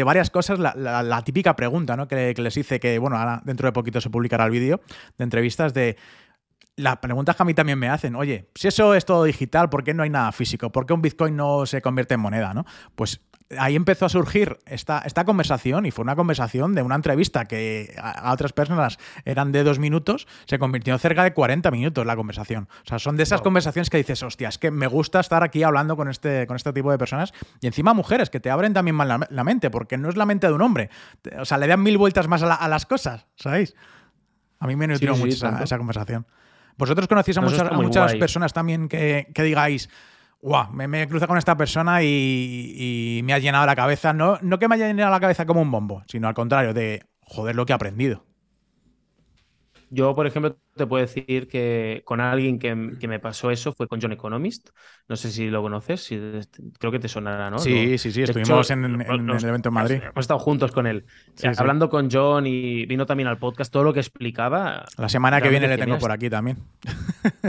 [0.03, 0.59] varias cosas.
[0.59, 2.07] La, típica pregunta ¿no?
[2.09, 4.81] que, les hice, que bueno, ahora dentro de poquito se publicará el vídeo
[5.17, 5.95] de entrevistas de.
[6.77, 9.83] La pregunta que a mí también me hacen, oye, si eso es todo digital, ¿por
[9.83, 10.71] qué no hay nada físico?
[10.71, 12.53] ¿Por qué un Bitcoin no se convierte en moneda?
[12.53, 12.65] ¿no?
[12.95, 13.21] Pues
[13.57, 17.93] ahí empezó a surgir esta, esta conversación y fue una conversación de una entrevista que
[18.01, 22.15] a, otras personas eran de dos minutos, se convirtió en cerca de 40 minutos la
[22.15, 22.67] conversación.
[22.83, 25.63] O sea, son de esas conversaciones que dices, hostia, es que me gusta estar aquí
[25.63, 28.95] hablando con este, con este tipo de personas y encima mujeres que te abren también
[28.95, 30.89] mal la, mente, porque no es la mente de un hombre.
[31.39, 33.75] O sea, le dan mil vueltas más a, las cosas, ¿sabéis?
[34.59, 36.25] A mí me nutrió mucho esa, conversación.
[36.77, 39.89] ¿Vosotros conocéis a muchas, muchas personas también que, que digáis,
[40.41, 44.13] guau, me, me cruza con esta persona y, me ha llenado la cabeza.
[44.13, 47.03] No, no que me haya llenado la cabeza como un bombo, sino al contrario, de
[47.21, 48.23] joder lo que he aprendido.
[49.89, 54.01] Yo, por ejemplo, te puedo decir que con alguien que, me pasó eso fue con
[54.01, 54.69] John Economist.
[55.07, 56.09] No sé si lo conoces,
[56.79, 57.59] creo que te sonará, ¿no?
[57.59, 59.99] Sí, sí, sí, estuvimos en, el evento en Madrid.
[60.03, 61.05] Hemos estado juntos con él.
[61.57, 64.85] hablando con John y vino también al podcast, todo lo que explicaba.
[64.97, 66.57] La semana que viene le tengo por aquí también.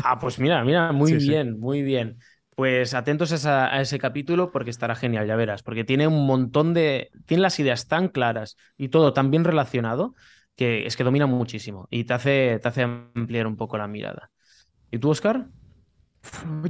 [0.04, 2.18] Ah, pues mira, mira, muy bien, muy bien.
[2.56, 7.10] Pues atentos a, ese capítulo porque estará genial, ya verás, porque tiene un montón de...
[7.26, 10.14] Tiene las ideas tan claras y todo tan bien relacionado
[10.56, 14.30] que es que domina muchísimo y te hace, te hace ampliar un poco la mirada.
[14.90, 15.48] ¿Y tú, Oscar?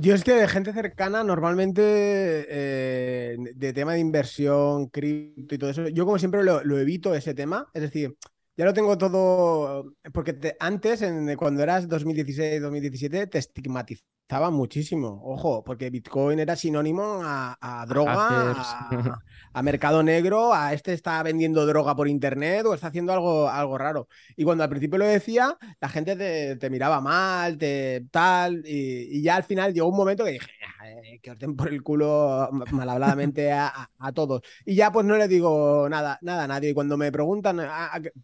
[0.01, 5.71] Yo es que de gente cercana, normalmente eh, de tema de inversión, cripto y todo
[5.71, 7.69] eso, yo como siempre lo, evito ese tema.
[7.73, 8.17] Es decir,
[8.57, 11.05] ya lo tengo todo, porque antes,
[11.39, 18.57] cuando eras 2016, 2017, te estigmatizaba estaba muchísimo, ojo, porque Bitcoin era sinónimo a, droga,
[19.53, 23.79] a, mercado negro, a este está vendiendo droga por internet o está haciendo algo, algo
[23.79, 24.09] raro.
[24.37, 26.17] Y cuando al principio lo decía, la gente
[26.57, 30.51] te, miraba mal, te tal, y, ya al final llegó un momento que dije,
[30.85, 34.43] eh, que os den por el culo malhabladamente a, todos.
[34.65, 36.71] Y ya pues no le digo nada, nada a nadie.
[36.71, 37.61] Y cuando me preguntan,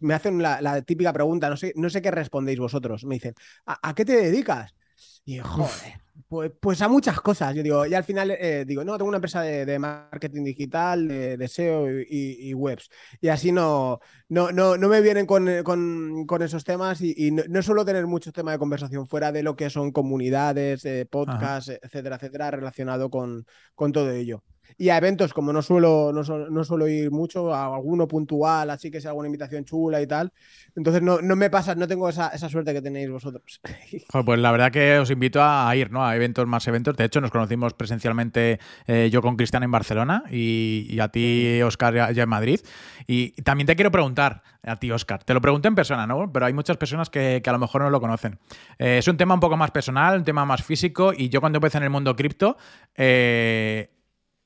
[0.01, 3.35] me hacen la, típica pregunta, no sé, no sé qué respondéis vosotros, me dicen,
[3.65, 4.75] ¿a qué te dedicas?
[5.25, 7.55] Y joder, pues, pues a muchas cosas.
[7.55, 11.47] Yo digo, y al final eh, digo, no, tengo una empresa de, marketing digital, de,
[11.47, 12.89] SEO y, webs.
[13.21, 13.99] Y así no,
[14.29, 15.47] no, no, no me vienen con,
[16.41, 19.91] esos temas y, no, suelo tener muchos temas de conversación fuera de lo que son
[19.91, 23.45] comunidades, eh, podcasts, etcétera, etcétera, relacionado con,
[23.75, 24.43] con todo ello.
[24.77, 28.89] Y a eventos, como no suelo, no, no, suelo ir mucho, a alguno puntual, así
[28.89, 30.31] que sea alguna invitación chula y tal.
[30.75, 33.61] Entonces no, no me pasa, no tengo esa, esa suerte que tenéis vosotros.
[34.25, 36.05] pues la verdad que os invito a ir, ¿no?
[36.05, 36.95] A eventos, más eventos.
[36.97, 42.13] De hecho, nos conocimos presencialmente eh, yo con Cristian en Barcelona y, a ti, Oscar,
[42.13, 42.59] ya, en Madrid.
[43.07, 46.31] Y también te quiero preguntar, a ti, Oscar, te lo pregunté en persona, ¿no?
[46.31, 48.39] Pero hay muchas personas que, a lo mejor no lo conocen.
[48.79, 51.57] Eh, es un tema un poco más personal, un tema más físico y yo cuando
[51.57, 52.57] empecé en el mundo cripto,
[52.95, 53.89] eh,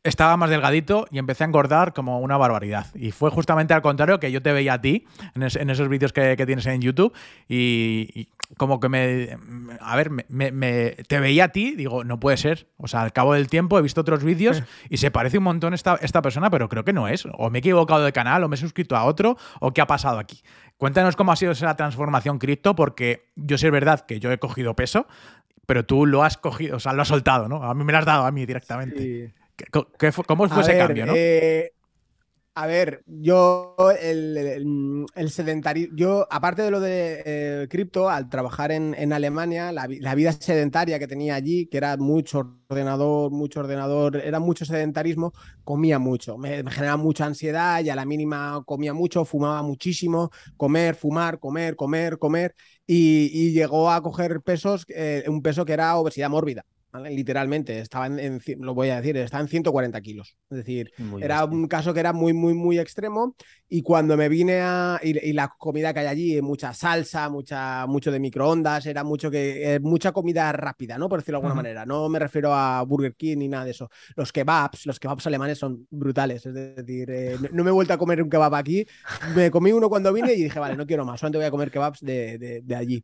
[0.08, 2.88] estaba más delgadito y empecé a engordar como una barbaridad.
[2.96, 5.06] Y fue justamente al contrario que yo te veía a ti
[5.36, 7.14] en, esos vídeos que, tienes en YouTube
[7.48, 9.38] y, como que me...
[9.82, 12.68] A ver, me, te veía a ti, digo, no puede ser.
[12.78, 15.74] O sea, al cabo del tiempo he visto otros vídeos y se parece un montón
[15.74, 17.28] esta, esta persona, pero creo que no es.
[17.34, 19.88] O me he equivocado de canal o me he suscrito a otro o qué ha
[19.88, 20.42] pasado aquí.
[20.78, 24.76] Cuéntanos cómo ha sido esa transformación cripto, porque yo sé verdad que yo he cogido
[24.76, 25.08] peso,
[25.66, 27.64] pero tú lo has cogido, o sea, lo has soltado, ¿no?
[27.64, 29.00] A mí me lo has dado a mí directamente.
[29.00, 29.34] Sí.
[30.28, 31.14] ¿Cómo fue ese cambio, no?
[31.16, 31.72] Eh,
[32.60, 39.14] a ver, yo el, sedentarismo, yo aparte de lo de eh, cripto, al trabajar en,
[39.14, 44.66] Alemania, la, vida sedentaria que tenía allí, que era mucho ordenador, mucho ordenador, era mucho
[44.66, 45.34] sedentarismo,
[45.64, 50.96] comía mucho, me, generaba mucha ansiedad y a la mínima comía mucho, fumaba muchísimo, comer,
[50.96, 52.56] fumar, comer, comer, comer,
[52.88, 56.66] y, llegó a coger pesos, eh, un peso que era obesidad mórbida.
[56.94, 60.38] Literalmente, estaba en, lo voy a decir, en 140 kilos.
[60.50, 63.36] Es decir, era un caso que era muy, muy, muy extremo.
[63.70, 65.00] Y cuando me vine a.
[65.04, 69.76] Y, la comida que hay allí, mucha salsa, mucha, mucho de microondas, era mucho que.
[69.76, 71.10] Eh, mucha comida rápida, ¿no?
[71.10, 71.86] Por decirlo de alguna manera.
[71.86, 73.90] No me refiero a Burger King ni nada de eso.
[74.16, 76.46] Los kebabs, los kebabs alemanes son brutales.
[76.46, 78.86] Es decir, eh, no, me he vuelto a comer un kebab aquí.
[79.36, 81.72] Me comí uno cuando vine y dije, vale, no quiero más, solamente voy a comer
[81.72, 83.04] kebabs de, de allí.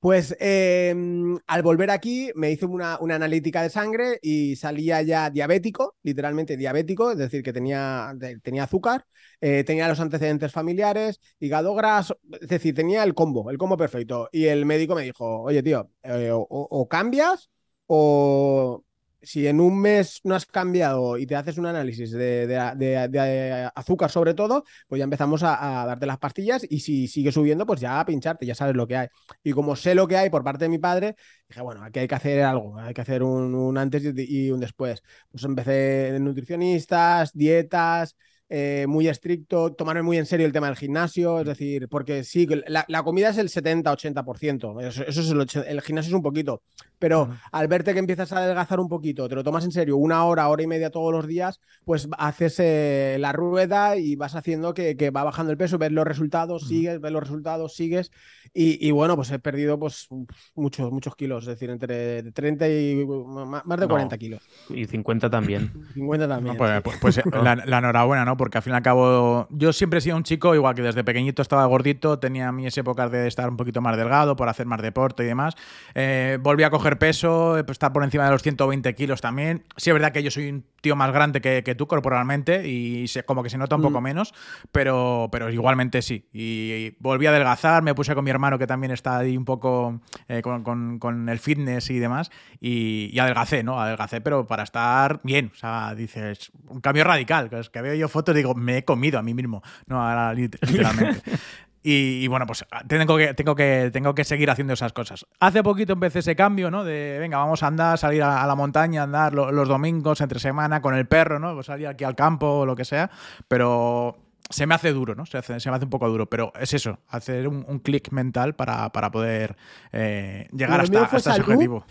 [0.00, 5.96] Pues em, al volver aquí me hice una, analítica de sangre y salía ya diabético,
[6.02, 9.06] literalmente diabético, es decir, que tenía, tenía azúcar,
[9.40, 14.28] eh, tenía los antecedentes familiares, hígado graso, es decir, tenía el combo, el combo perfecto.
[14.32, 17.50] Y el médico me dijo, oye tío, eh, o cambias
[17.86, 18.84] o
[19.22, 24.34] si en un mes no has cambiado y te haces un análisis de, azúcar sobre
[24.34, 28.04] todo, pues ya empezamos a, darte las pastillas y si sigue subiendo, pues ya a
[28.04, 29.08] pincharte, ya sabes lo que hay.
[29.42, 31.16] Y como sé lo que hay por parte de mi padre,
[31.48, 35.02] dije, bueno, aquí hay que hacer algo, hay que hacer un, antes y un después.
[35.30, 38.16] Pues empecé en nutricionistas, dietas,
[38.54, 42.46] eh, muy estricto, tomarme muy en serio el tema del gimnasio, es decir, porque sí,
[42.66, 46.60] la, la comida es el 70-80%, eso, eso, es el, el, gimnasio es un poquito,
[46.98, 50.26] pero al verte que empiezas a adelgazar un poquito, te lo tomas en serio una
[50.26, 54.74] hora, hora y media todos los días, pues haces eh, la rueda y vas haciendo
[54.74, 58.10] que, que, va bajando el peso, ves los resultados, sigues, ves los resultados, sigues,
[58.52, 60.08] y, y, bueno, pues he perdido pues
[60.54, 64.42] muchos, muchos kilos, es decir, entre 30 y más de 40 kilos.
[64.68, 65.72] Y 50 también.
[65.94, 66.58] 50 también.
[66.58, 68.36] pues, pues, pues la, la enhorabuena, ¿no?
[68.42, 71.04] Porque al fin y al cabo yo siempre he sido un chico, igual que desde
[71.04, 74.82] pequeñito estaba gordito, tenía mis épocas de estar un poquito más delgado por hacer más
[74.82, 75.54] deporte y demás.
[75.94, 79.62] Eh, volví a coger peso, estar por encima de los 120 kilos también.
[79.76, 83.44] Sí es verdad que yo soy un tío más grande que, tú corporalmente y como
[83.44, 84.04] que se nota un poco mm.
[84.04, 84.34] menos,
[84.72, 86.26] pero, pero igualmente sí.
[86.32, 90.00] Y, volví a adelgazar, me puse con mi hermano que también está ahí un poco
[90.26, 93.80] eh, con, el fitness y demás, y, y, adelgacé, ¿no?
[93.80, 95.52] Adelgacé, pero para estar bien.
[95.54, 98.84] O sea, dices, un cambio radical, que es que veo yo fotos digo, me he
[98.84, 101.22] comido a mí mismo, no, literalmente.
[101.84, 105.26] Y, bueno, pues ah, tengo que, tengo, que, tengo que seguir haciendo esas cosas.
[105.40, 106.84] Hace poquito empecé ese cambio, ¿no?
[106.84, 110.94] De, venga, vamos a andar, salir a, la montaña, andar los domingos, entre semana, con
[110.94, 111.54] el perro, ¿no?
[111.54, 113.10] Pues salir aquí al campo o lo que sea.
[113.48, 114.16] Pero
[114.48, 115.26] se me hace duro, ¿no?
[115.26, 118.54] Se, hace, se, me hace un poco duro, pero es eso, hacer un, clic mental
[118.54, 119.56] para, poder
[119.90, 121.84] eh, llegar hasta, hasta ese objetivo.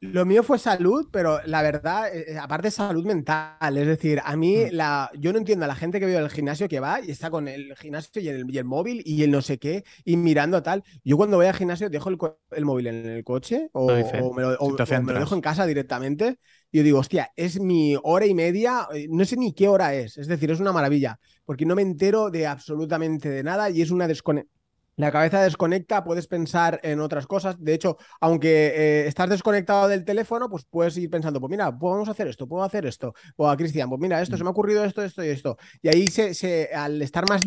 [0.00, 3.78] Lo mío fue salud, pero la verdad, eh, eh, aparte salud mental.
[3.78, 4.68] Es decir, a mí, mm.
[4.72, 7.30] la, yo no entiendo a la gente que veo el gimnasio que va y está
[7.30, 10.82] con el gimnasio y el, móvil y el no sé qué y mirando tal.
[11.04, 13.86] Yo cuando voy al gimnasio dejo el, móvil en el coche o,
[14.34, 16.38] me lo, dejo en casa directamente.
[16.70, 19.94] Y yo digo, hostia, es mi hora y media, eh, no sé ni qué hora
[19.94, 20.18] es.
[20.18, 23.90] Es decir, es una maravilla, porque no me entero de absolutamente de nada y es
[23.90, 24.53] una desconexión
[24.96, 27.56] la cabeza desconecta, puedes pensar en otras cosas.
[27.58, 32.08] De hecho, aunque eh, estás desconectado del teléfono, pues puedes ir pensando, pues mira, podemos
[32.08, 33.14] hacer esto, puedo hacer esto.
[33.36, 35.56] O a Cristian, pues mira, esto, se me ha ocurrido esto, esto y esto.
[35.82, 37.42] Y ahí se, al estar más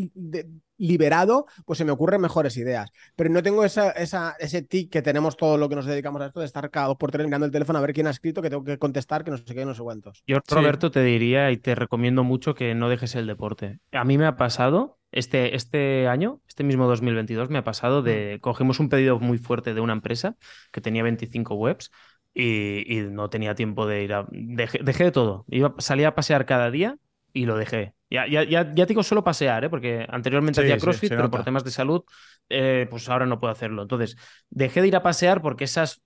[0.77, 2.91] liberado, pues se me ocurren mejores ideas.
[3.15, 6.39] Pero no tengo esa, ese tic que tenemos todo lo que nos dedicamos a esto
[6.39, 8.49] de estar cada dos por tres mirando el teléfono a ver quién ha escrito, que
[8.49, 10.23] tengo que contestar, que no sé qué, no sé cuántos.
[10.27, 13.79] Yo, Roberto, te diría y te recomiendo mucho que no dejes el deporte.
[13.91, 18.39] A mí me ha pasado este, este año, este mismo 2022, me ha pasado de.
[18.41, 20.35] Cogimos un pedido muy fuerte de una empresa
[20.71, 21.91] que tenía 25 webs
[22.33, 24.27] y, no tenía tiempo de ir a.
[24.29, 25.45] Dejé, de todo.
[25.49, 26.97] Iba, salía a pasear cada día
[27.33, 27.93] y lo dejé.
[28.09, 29.69] Ya, ya, ya, ya digo solo pasear, ¿eh?
[29.69, 32.03] porque anteriormente hacía CrossFit, pero por temas de salud,
[32.49, 33.81] eh, pues ahora no puedo hacerlo.
[33.81, 34.15] Entonces,
[34.49, 36.01] dejé de ir a pasear porque esas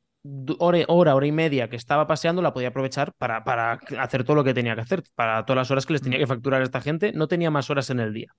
[0.59, 4.36] hora, hora, hora y media que estaba paseando la podía aprovechar para, para hacer todo
[4.36, 6.22] lo que tenía que hacer, para todas las horas que les tenía mm.
[6.22, 7.11] que facturar a esta gente.
[7.13, 8.34] No tenía más horas en el día.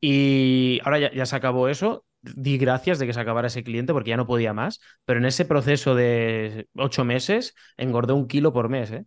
[0.00, 2.04] Y ahora ya, se acabó eso.
[2.22, 4.80] Di gracias de que se acabara ese cliente porque ya no podía más.
[5.04, 8.90] Pero en ese proceso de ocho meses engordé un kilo por mes.
[8.90, 9.04] ¿eh?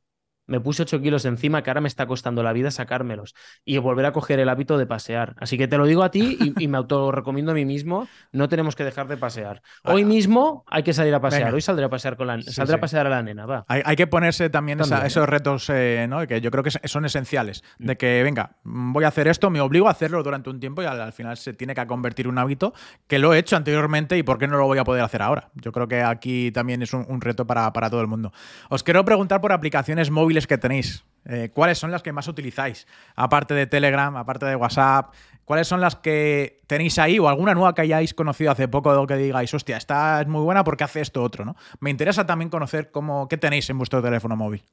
[0.49, 4.05] Me puse 8 kilos encima que ahora me está costando la vida sacármelos y volver
[4.05, 5.35] a coger el hábito de pasear.
[5.39, 8.49] Así que te lo digo a ti y, me auto recomiendo a mí mismo, no
[8.49, 9.61] tenemos que dejar de pasear.
[9.83, 13.07] Hoy mismo hay que salir a pasear, hoy saldré a pasear con la a pasear
[13.07, 13.65] a la nena, va.
[13.67, 16.25] Hay, que ponerse también, esos retos, eh, ¿no?
[16.27, 19.87] que yo creo que son esenciales, de que venga, voy a hacer esto, me obligo
[19.87, 22.73] a hacerlo durante un tiempo y al, final se tiene que convertir en un hábito
[23.07, 25.49] que lo he hecho anteriormente y por qué no lo voy a poder hacer ahora.
[25.55, 28.31] Yo creo que aquí también es un, reto para, para todo el mundo.
[28.69, 31.05] Os quiero preguntar por aplicaciones móviles que tenéis.
[31.25, 32.87] Eh, ¿Cuáles son las que más utilizáis?
[33.15, 35.13] Aparte de Telegram, aparte de WhatsApp,
[35.45, 39.07] ¿cuáles son las que tenéis ahí o alguna nueva que hayáis conocido hace poco o
[39.07, 41.55] que digáis, hostia, esta es muy buena porque hace esto otro, ¿no?
[41.79, 44.63] Me interesa también conocer cómo, qué tenéis en vuestro teléfono móvil.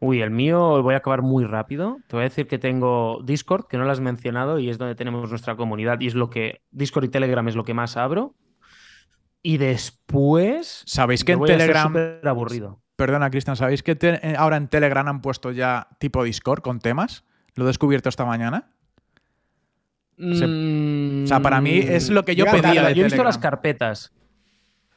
[0.00, 1.98] Uy, el mío voy a acabar muy rápido.
[2.06, 4.94] Te voy a decir que tengo Discord, que no lo has mencionado, y es donde
[4.94, 8.34] tenemos nuestra comunidad, y es lo que Discord y Telegram es lo que más abro.
[9.42, 10.82] Y después.
[10.86, 11.94] Sabéis que en Telegram.
[12.24, 12.80] aburrido.
[12.98, 17.22] Perdona, Cristian, ¿sabéis que eh, ahora en Telegram han puesto ya tipo Discord con temas?
[17.54, 18.72] Lo he descubierto esta mañana.
[20.18, 20.34] O
[21.24, 22.90] sea, para mí es lo que yo pedía.
[22.90, 24.12] yo he visto las carpetas.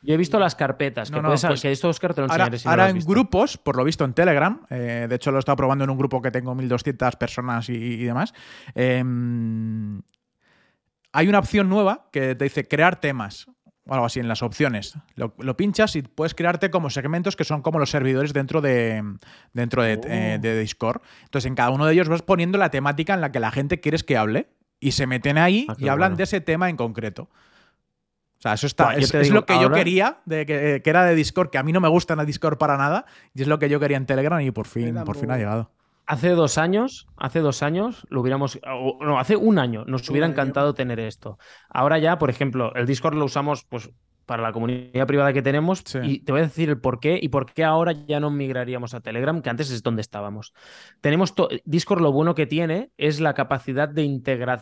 [0.01, 1.11] Yo he visto las carpetas.
[1.11, 4.13] que, pues que esto Oscar te lo ahora, ahora en grupos, por lo visto en
[4.13, 7.69] Telegram, eh, de hecho lo he estado probando en un grupo que tengo 1200 personas
[7.69, 8.33] y, demás.
[8.73, 10.01] Em,
[11.11, 13.45] hay una opción nueva que te dice crear temas
[13.85, 14.97] o algo así en las opciones.
[15.15, 19.03] Lo, pinchas y puedes crearte como segmentos que son como los servidores dentro de,
[19.53, 20.59] dentro de, eh, oh.
[20.59, 21.01] Discord.
[21.23, 23.79] Entonces, en cada uno de ellos vas poniendo la temática en la que la gente
[23.79, 27.23] quieres que hable y se meten ahí ah, y hablan de ese tema en concreto.
[27.23, 28.95] O sea, eso está.
[28.95, 31.89] es, lo que yo quería, de que, era de Discord, que a mí no me
[31.89, 33.05] gusta en Discord para nada,
[33.35, 35.71] y es lo que yo quería en Telegram y por fin, por fin ha llegado.
[36.05, 38.59] Hace dos años, hace dos años, lo hubiéramos,
[38.99, 41.37] no, hace un año nos hubiera encantado tener esto.
[41.69, 43.89] Ahora ya, por ejemplo, el Discord lo usamos, pues
[44.25, 47.29] para la comunidad privada que tenemos y te voy a decir el por qué y
[47.29, 50.53] por qué ahora ya no migraríamos a Telegram, que antes es donde estábamos.
[51.01, 51.33] Tenemos
[51.65, 54.03] Discord lo bueno que tiene es la capacidad de,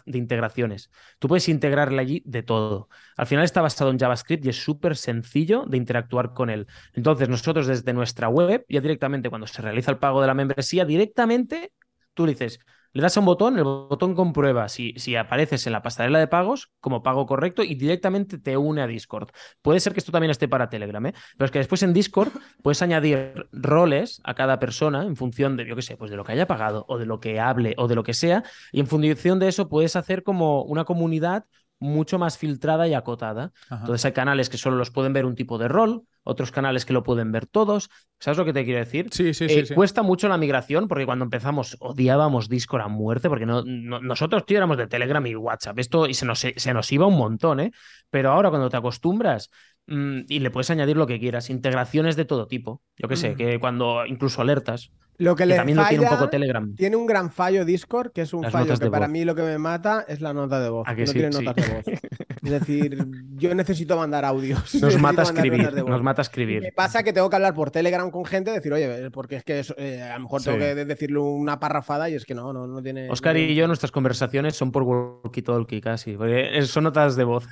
[0.05, 0.89] de integraciones.
[1.19, 2.89] Tú puedes integrarle allí de todo.
[3.17, 6.67] Al final está basado en JavaScript y es súper sencillo de interactuar con él.
[6.93, 10.85] Entonces nosotros desde nuestra web, ya directamente cuando se realiza el pago de la membresía,
[10.85, 11.71] directamente
[12.13, 12.59] tú le dices,
[12.93, 16.27] le das a un botón, el botón comprueba si, si apareces en la pasarela de
[16.27, 19.29] pagos como pago correcto y directamente te une a Discord.
[19.61, 21.13] Puede ser que esto también esté para Telegram, ¿eh?
[21.37, 22.31] pero es que después en Discord
[22.63, 26.23] puedes añadir roles a cada persona en función de, yo qué sé, pues de lo
[26.23, 28.43] que haya pagado o de lo que hable o de lo que sea.
[28.71, 31.45] Y en función de eso puedes hacer como una comunidad
[31.79, 33.51] mucho más filtrada y acotada.
[33.71, 36.93] Entonces hay canales que solo los pueden ver un tipo de rol, otros canales que
[36.93, 37.89] lo pueden ver todos.
[38.19, 39.07] ¿Sabes lo que te quiero decir?
[39.11, 39.73] Sí, sí, Eh, sí.
[39.73, 44.45] Cuesta mucho la migración porque cuando empezamos odiábamos Discord a muerte porque no, no- nosotros,
[44.45, 45.79] tío, éramos de Telegram y WhatsApp.
[45.79, 47.71] Esto y se nos, se nos iba un montón, ¿eh?
[48.09, 49.49] Pero ahora cuando te acostumbras
[49.87, 52.81] mm, y le puedes añadir lo que quieras, integraciones de todo tipo.
[52.97, 53.35] Yo qué sé, Mm.
[53.37, 56.75] que cuando incluso alertas, Lo que que le también lo tiene un poco Telegram.
[56.75, 59.13] Tiene un gran fallo Discord, que es un Las fallo que para voz.
[59.13, 60.87] mí lo que me mata es la nota de voz.
[60.87, 61.13] ¿A que que no sí?
[61.19, 61.45] tiene Sí.
[61.45, 61.83] notas de voz.
[62.41, 62.97] Es decir,
[63.35, 64.73] yo necesito mandar audios.
[64.81, 66.61] Nos mata escribir, nos mata escribir.
[66.61, 69.61] Me pasa que tengo que hablar por Telegram con gente, decir, oye, porque es que
[69.75, 72.81] eh, a lo mejor tengo que decirle una parrafada y es que no, no, no
[72.81, 73.09] tiene.
[73.09, 77.45] Oscar no y yo, nuestras conversaciones son por walkie-talkie casi, porque son notas de voz.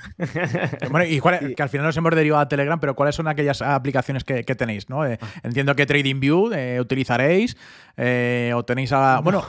[0.89, 1.53] Bueno, y cuál- Sí.
[1.53, 4.55] que al final nos hemos derivado a Telegram, pero ¿cuáles son aquellas aplicaciones que, que
[4.55, 4.89] tenéis?
[4.89, 5.05] ¿no?
[5.05, 7.56] Eh, entiendo que TradingView eh, utilizaréis,
[7.97, 9.19] eh, o tenéis a.
[9.21, 9.43] Bueno,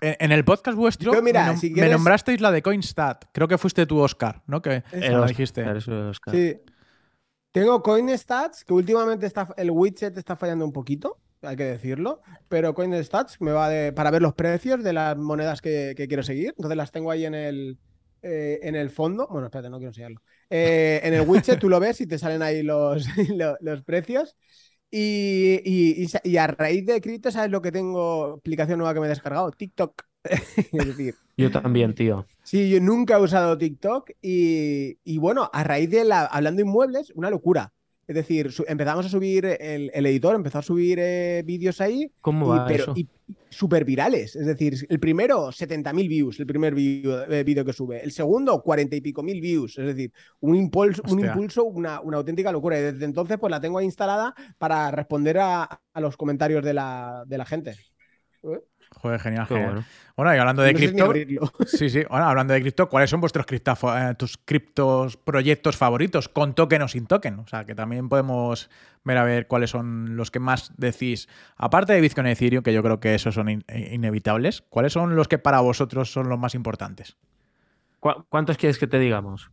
[0.00, 2.62] en, en el podcast vuestro Yo, mira, me, nom- si me quieres- nombrasteis la de
[2.62, 3.24] Coinstat.
[3.32, 4.60] Creo que fuiste tú, Oscar, ¿no?
[4.62, 5.62] Que El lo Oscar, dijiste.
[5.68, 6.34] Oscar.
[6.34, 6.56] Sí.
[7.52, 12.74] Tengo CoinStats, que últimamente está, el widget está fallando un poquito, hay que decirlo, pero
[12.74, 16.48] CoinStats me va de- para ver los precios de las monedas que, que quiero seguir.
[16.56, 17.78] Entonces las tengo ahí en el,
[18.22, 19.28] eh, en el fondo.
[19.30, 20.20] Bueno, espérate, no quiero enseñarlo.
[20.50, 23.06] Eh, en el widget tú lo ves y te salen ahí los,
[23.36, 24.36] lo- los precios.
[24.96, 28.34] Y, y- a raíz de cripto, ¿sabes lo que tengo?
[28.34, 30.02] Aplicación nueva que me he descargado, TikTok.
[30.72, 32.26] es decir, Yo también, tío.
[32.44, 37.10] Sí, yo nunca he usado TikTok y, y bueno, a raíz de la, hablando inmuebles,
[37.16, 37.73] una locura.
[38.06, 42.46] Es decir, empezamos a subir, el, el editor empezó a subir eh, vídeos ahí, ¿Cómo
[42.46, 42.94] y, va pero eso?
[42.96, 43.08] y
[43.48, 44.36] súper virales.
[44.36, 48.02] Es decir, el primero, 70.000 views, el primer vídeo eh, vídeo que sube.
[48.02, 49.78] El segundo, 40 y pico mil views.
[49.78, 52.78] Es decir, un impulso, un impulso una, una auténtica locura.
[52.78, 56.74] Y desde entonces, pues la tengo ahí instalada para responder a, a los comentarios de
[56.74, 57.74] la, de la gente.
[59.00, 59.66] Joder, genial, genial.
[59.66, 59.84] bueno.
[60.16, 60.78] Bueno, y hablando de No
[61.10, 61.52] cripto.
[61.66, 62.02] Sí, sí.
[62.08, 66.28] Ahora, hablando de cripto, ¿cuáles son vuestros criptafo- eh, tus criptos proyectos favoritos?
[66.28, 67.40] ¿Con token o sin token?
[67.40, 68.70] O sea, que también podemos
[69.02, 71.28] ver a ver cuáles son los que más decís.
[71.56, 74.92] Aparte de Bitcoin y Ethereum, que yo creo que esos son in- eh, inevitables, ¿cuáles
[74.92, 77.16] son los que para vosotros son los más importantes?
[78.00, 79.50] ¿Cu- ¿Cuántos quieres que te digamos?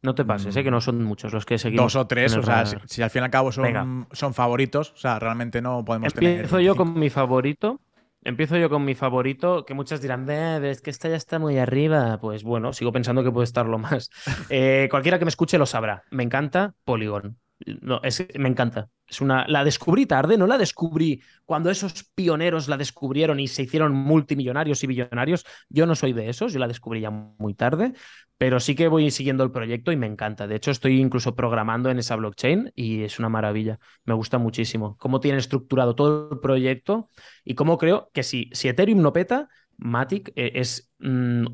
[0.00, 0.62] No te pases, ¿eh?
[0.62, 1.92] que no son muchos los que seguimos.
[1.92, 4.96] Dos o tres, o sea, si, al fin y al cabo son, son favoritos, o
[4.96, 6.30] sea, realmente no podemos tener.
[6.36, 6.84] Empiezo yo cinco.
[6.84, 7.80] con mi favorito.
[8.24, 11.58] Empiezo yo con mi favorito, que muchas dirán, "Ve, ves que esta ya está muy
[11.58, 12.18] arriba.
[12.20, 14.10] Pues bueno, sigo pensando que puede estarlo más.
[14.50, 16.02] Eh, cualquiera que me escuche lo sabrá.
[16.10, 17.38] Me encanta Polygon.
[17.66, 18.88] No, es, me encanta.
[19.06, 23.62] Es una, la descubrí tarde, no la descubrí cuando esos pioneros la descubrieron y se
[23.62, 25.44] hicieron multimillonarios y billonarios.
[25.68, 27.94] Yo no soy de esos, yo la descubrí ya muy tarde,
[28.36, 30.46] pero sí que voy siguiendo el proyecto y me encanta.
[30.46, 33.78] De hecho, estoy incluso programando en esa blockchain y es una maravilla.
[34.04, 37.08] Me gusta muchísimo cómo tienen estructurado todo el proyecto
[37.44, 39.48] y cómo creo que si, si Ethereum no peta,
[39.78, 41.44] Matic eh, es, mm,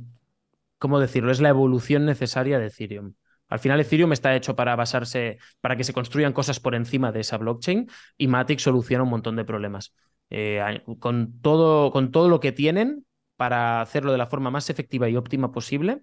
[0.79, 1.33] ¿cómo decirlo?
[1.33, 3.15] Es la evolución necesaria de Ethereum.
[3.49, 7.21] Al final, Ethereum está hecho para basarse, para que se construyan cosas por encima de
[7.21, 9.95] esa blockchain y Matic soluciona un montón de problemas.
[10.31, 13.05] Eh, con, todo, con todo lo que tienen
[13.37, 16.03] para hacerlo de la forma más efectiva y óptima posible.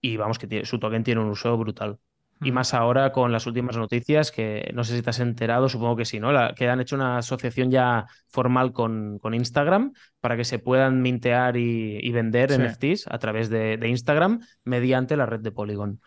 [0.00, 1.98] Y vamos, que tiene- su token tiene un uso brutal.
[2.42, 2.54] Y Mm.
[2.54, 6.06] más ahora con las últimas noticias, que no sé si te has enterado, supongo que
[6.06, 6.32] sí, ¿no?
[6.32, 11.02] La- que han hecho una asociación ya formal con, con Instagram para que se puedan
[11.02, 12.56] mintear y, y vender Sí.
[12.56, 16.00] NFTs a través de, de Instagram mediante la red de Polygon.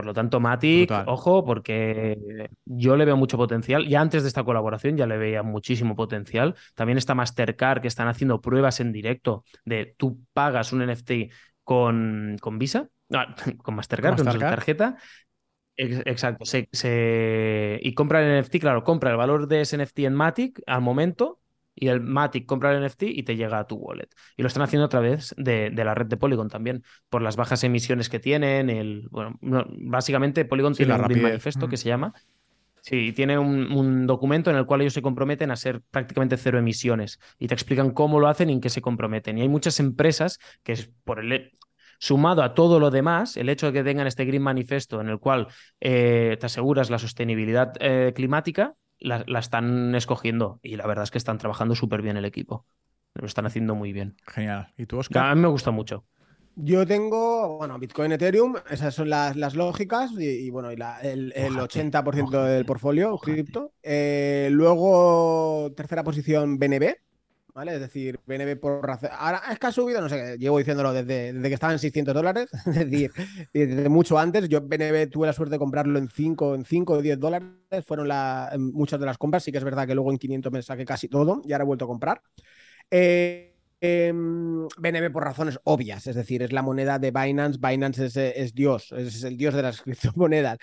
[0.00, 1.04] Por lo tanto, Matic, Brutal.
[1.08, 3.86] ojo, porque yo le veo mucho potencial.
[3.86, 6.54] Ya antes de esta colaboración ya le veía muchísimo potencial.
[6.74, 11.30] También está Mastercard, que están haciendo pruebas en directo de tú pagas un NFT
[11.64, 12.88] con, con Visa,
[13.62, 14.54] con Mastercard, con su Mastercard.
[14.54, 14.96] tarjeta.
[15.76, 16.46] Ex- Exacto.
[16.46, 20.62] Se, se- Y compra el NFT, claro, compra el valor de ese NFT en Matic
[20.66, 21.40] al momento
[21.74, 24.08] y el Matic compra el NFT y te llega a tu wallet.
[24.36, 27.36] Y lo están haciendo a través de, de la red de Polygon también, por las
[27.36, 28.68] bajas emisiones que tienen.
[28.70, 31.22] El, bueno, no, básicamente Polygon Sí, tiene un Green rapidez.
[31.22, 31.78] manifesto que Mm.
[31.78, 32.14] se llama.
[32.82, 36.58] Sí, tiene un, un documento en el cual ellos se comprometen a ser prácticamente cero
[36.58, 39.36] emisiones y te explican cómo lo hacen y en qué se comprometen.
[39.38, 41.52] Y hay muchas empresas que por el,
[41.98, 45.18] sumado a todo lo demás, el hecho de que tengan este Green Manifesto en el
[45.18, 45.48] cual
[45.80, 51.10] eh, te aseguras la sostenibilidad eh, climática, la, la están escogiendo y la verdad es
[51.10, 52.66] que están trabajando súper bien el equipo.
[53.14, 54.16] Lo están haciendo muy bien.
[54.26, 54.72] Genial.
[54.76, 55.26] ¿Y tú, Oscar?
[55.26, 56.04] A mí me gusta mucho.
[56.56, 61.00] Yo tengo, bueno, Bitcoin, Ethereum, esas son las, las lógicas y, y, bueno, y la-
[61.00, 63.72] el, el Mójate, 80% mójate, del portfolio cripto.
[63.82, 66.96] Eh, luego, tercera posición, BNB,
[67.54, 67.74] ¿vale?
[67.74, 69.10] Es decir, BNB por razón...
[69.12, 72.14] Ahora es que ha subido, no sé, llevo diciéndolo desde, desde que estaba en 600
[72.14, 73.10] dólares, es decir,
[73.52, 74.48] desde mucho antes.
[74.48, 77.48] Yo BNB tuve la suerte de comprarlo en 5, en 5 o 10 dólares,
[77.86, 80.62] fueron la- muchas de las compras, sí que es verdad que luego en 500 me
[80.62, 82.22] saqué casi todo y ahora he vuelto a comprar.
[82.90, 83.49] Eh,
[83.80, 87.58] BNB por razones obvias, es decir, es la moneda de Binance.
[87.60, 90.58] Binance es, es Dios, es el Dios de las criptomonedas.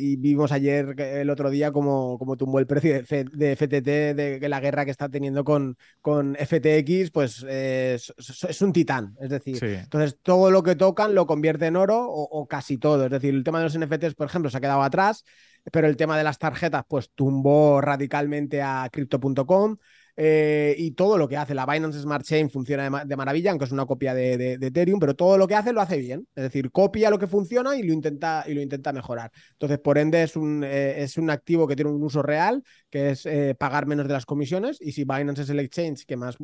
[0.00, 4.84] Y vimos ayer, el otro día, como tumbó el precio de, FTT, de la guerra
[4.84, 9.14] que está teniendo con, con FTX, pues es, un titán.
[9.20, 13.04] Es decir, entonces todo lo que tocan lo convierte en oro o, o casi todo.
[13.04, 15.24] Es decir, el tema de los NFTs, por ejemplo, se ha quedado atrás
[15.72, 19.76] pero el tema de las tarjetas pues tumbó radicalmente a crypto.com.
[20.16, 23.72] Eh, y todo lo que hace la Binance Smart Chain funciona de, maravilla, aunque es
[23.72, 26.26] una copia de, Ethereum, pero todo lo que hace lo hace bien.
[26.34, 29.30] Es decir, copia lo que funciona y lo intenta, y lo intenta mejorar.
[29.52, 33.10] Entonces, por ende, es un, eh, es un activo que tiene un uso real, que
[33.10, 34.78] es eh, pagar menos de las comisiones.
[34.80, 36.36] Y si Binance es el exchange que más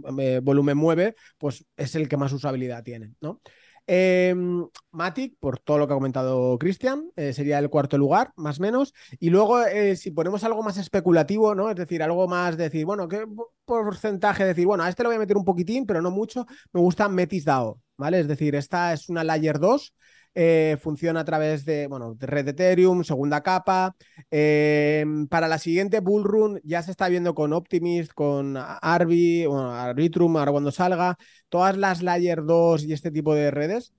[0.43, 3.41] volumen mueve, pues es el que más usabilidad tiene, ¿no?
[3.87, 8.59] Em, Matic, por todo lo que ha comentado Cristian, eh, sería el cuarto lugar, más
[8.59, 8.95] o menos.
[9.18, 11.70] Y luego, eh, si ponemos algo más especulativo, ¿no?
[11.70, 13.24] Es decir, algo más decir, bueno, ¿qué
[13.64, 14.45] porcentaje?
[14.45, 16.47] Decir, bueno, a este le voy a meter un poquitín, pero no mucho.
[16.72, 18.20] Me gusta Metis DAO, ¿vale?
[18.20, 19.95] Es decir, esta es una Layer 2
[20.35, 23.97] eh, funciona a través de, bueno, de red Ethereum, segunda capa.
[24.31, 30.37] Eh, para la siguiente Bullrun ya se está viendo con Optimist, con Arbi, bueno, Arbitrum,
[30.37, 31.16] ahora cuando salga.
[31.49, 33.93] Todas las Layer 2 y este tipo de redes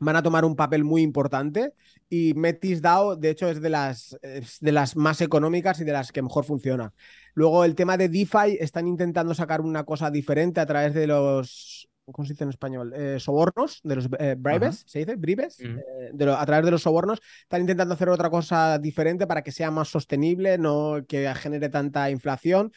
[0.00, 1.72] van a tomar un papel muy importante
[2.08, 4.16] y Metis DAO, de hecho, es de las,
[4.60, 6.92] de las más económicas y de las que mejor funciona.
[7.34, 11.88] Luego, el tema de DeFi, están intentando sacar una cosa diferente a través de los
[12.12, 12.92] ¿cómo se dice en español?
[12.94, 15.16] Eh, sobornos, de los eh, bribes, ¿se dice?
[15.16, 15.60] ¿Bribes?
[15.60, 19.70] Eh, a través de los sobornos, están intentando hacer otra cosa diferente para que sea
[19.70, 22.72] más sostenible, no que genere tanta inflación.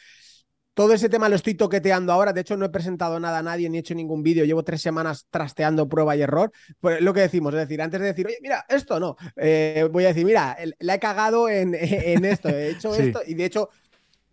[0.74, 2.32] Todo ese tema lo estoy toqueteando ahora.
[2.32, 4.46] De hecho, no he presentado nada a nadie ni he hecho ningún vídeo.
[4.46, 6.50] Llevo tres semanas trasteando prueba y error.
[6.80, 10.08] Pues lo que decimos, es decir, antes de decir, oye, mira, esto no, voy a
[10.08, 11.74] decir, mira, la he cagado en,
[12.24, 13.20] esto, he hecho esto.
[13.26, 13.68] Y de hecho,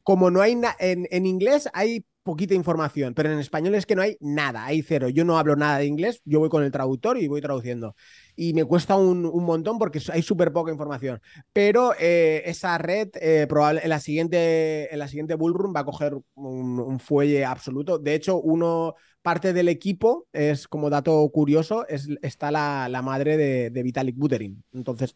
[0.04, 4.04] como no hay en, en, inglés, hay poquita información, pero en español es que no
[4.04, 5.10] hay nada, hay cero.
[5.10, 7.96] Yo no hablo nada de inglés, yo voy con el traductor y voy traduciendo.
[8.36, 11.20] Y me cuesta un, montón porque hay súper poca información.
[11.54, 15.86] Pero eh, esa red, eh, probable, en la siguiente, en la siguiente Bullrun va a
[15.86, 17.98] coger un, fuelle absoluto.
[17.98, 23.72] De hecho, uno, parte del equipo, es como dato curioso, es, está la, madre de,
[23.72, 24.64] de Vitalik Buterin.
[24.72, 25.16] Entonces,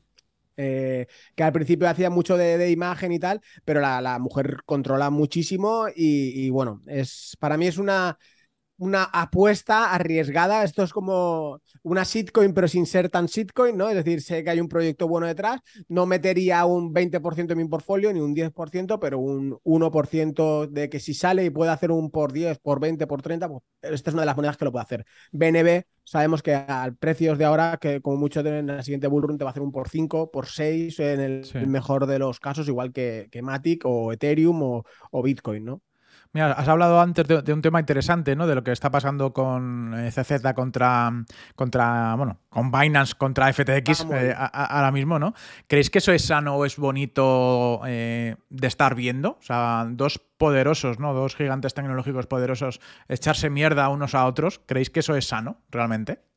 [0.58, 5.86] eh, que al principio hacía mucho de, imagen y tal, pero la, mujer controla muchísimo
[5.96, 8.18] y, bueno, es, para mí es una,
[8.78, 10.64] una apuesta arriesgada.
[10.64, 13.90] Esto es como una shitcoin, pero sin ser tan shitcoin, ¿no?
[13.90, 15.62] Es decir, sé que hay un proyecto bueno detrás.
[15.88, 21.00] No metería un 20% en mi portfolio ni un 10%, pero un 1% de que
[21.00, 24.14] si sale y puede hacer un por 10, por 20, por 30, pues esta es
[24.14, 25.06] una de las monedas que lo puede hacer.
[25.32, 29.44] BNB, sabemos que al precios de ahora, que como mucho en la siguiente bullrun te
[29.44, 32.92] va a hacer un por 5, por 6, en el, mejor de los casos, igual
[32.92, 35.82] que, que Matic o Ethereum o, o Bitcoin, ¿no?
[36.34, 38.48] Mira, has hablado antes de, un tema interesante, ¿no?
[38.48, 41.12] De lo que está pasando con eh, CZ contra,
[41.56, 45.36] contra bueno, con Binance contra FTX eh, ahora mismo, ¿no?
[45.68, 49.38] ¿Creéis que eso es sano o es bonito eh, de estar viendo?
[49.40, 51.14] O sea, dos poderosos, ¿no?
[51.14, 54.60] Dos gigantes tecnológicos poderosos echarse mierda unos a otros.
[54.66, 56.33] ¿Creéis que eso es sano realmente?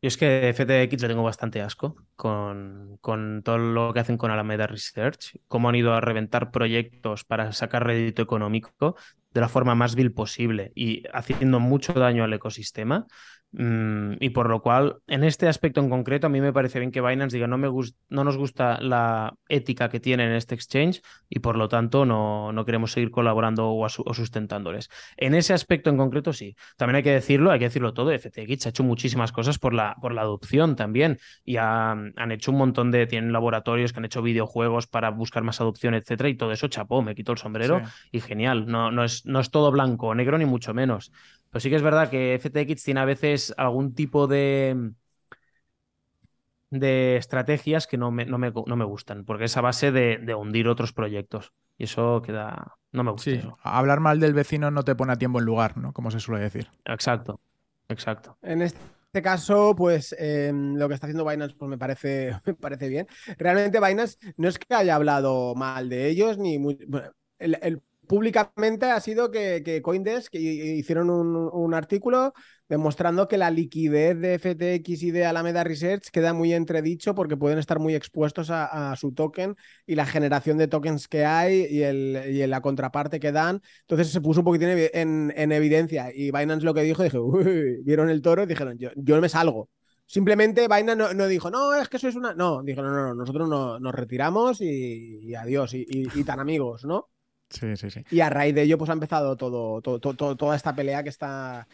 [0.00, 4.30] Yo es que FTX le tengo bastante asco con, con, todo lo que hacen con
[4.30, 8.94] Alameda Research, cómo han ido a reventar proyectos para sacar rédito económico
[9.32, 13.06] de la forma más vil posible y haciendo mucho daño al ecosistema.
[13.50, 16.90] Mm, y por lo cual, en este aspecto en concreto, a mí me parece bien
[16.90, 17.68] que Binance diga no, me
[18.10, 22.52] no nos gusta la ética que tiene en este exchange y por lo tanto no,
[22.52, 24.90] no queremos seguir colaborando o, sustentándoles.
[25.16, 26.56] En ese aspecto en concreto, sí.
[26.76, 28.12] También hay que decirlo, hay que decirlo todo.
[28.12, 32.58] FTX ha hecho muchísimas cosas por la, por la adopción también y han hecho un
[32.58, 36.52] montón de, tienen laboratorios que han hecho videojuegos para buscar más adopción, etcétera, y todo
[36.52, 37.80] eso chapó, me quito el sombrero
[38.12, 38.66] y genial.
[38.66, 41.12] No, no, es, no es todo blanco o negro ni mucho menos.
[41.50, 44.92] Pero sí que es verdad que FTX tiene a veces algún tipo de,
[46.70, 50.34] de estrategias que no me, no me, no me gustan, porque es a base de,
[50.34, 51.52] hundir otros proyectos.
[51.78, 52.76] Y eso queda.
[52.92, 53.30] No me gusta.
[53.30, 55.92] Sí, hablar mal del vecino no te pone a tiempo en lugar, ¿no?
[55.92, 56.68] Como se suele decir.
[56.84, 57.40] Exacto,
[57.88, 58.36] exacto.
[58.42, 62.88] En este caso, pues em, lo que está haciendo Binance pues, me, parece, me parece
[62.88, 63.06] bien.
[63.38, 66.78] Realmente Binance no es que haya hablado mal de ellos, ni muy...
[67.38, 72.32] el, públicamente ha sido que, que Coindesk hicieron un, artículo
[72.68, 77.58] demostrando que la liquidez de FTX y de Alameda Research queda muy entredicho porque pueden
[77.58, 79.56] estar muy expuestos a, su token
[79.86, 83.60] y la generación de tokens que hay y, el, y la contraparte que dan.
[83.82, 87.18] Entonces se puso un poquitín en, en evidencia y Binance lo que dijo, dije,
[87.84, 89.68] vieron el toro y dijeron, yo, yo me salgo.
[90.06, 92.32] Simplemente Binance no, dijo, no, es que sois una...
[92.34, 96.84] No, dijo, no, no, no nosotros no, nos retiramos y, adiós y, y tan amigos,
[96.86, 97.10] ¿no?
[97.50, 98.02] Sí, sí, sí.
[98.10, 101.08] Y a raíz de ello, pues ha empezado todo, todo- todo- toda esta pelea que
[101.08, 101.66] está,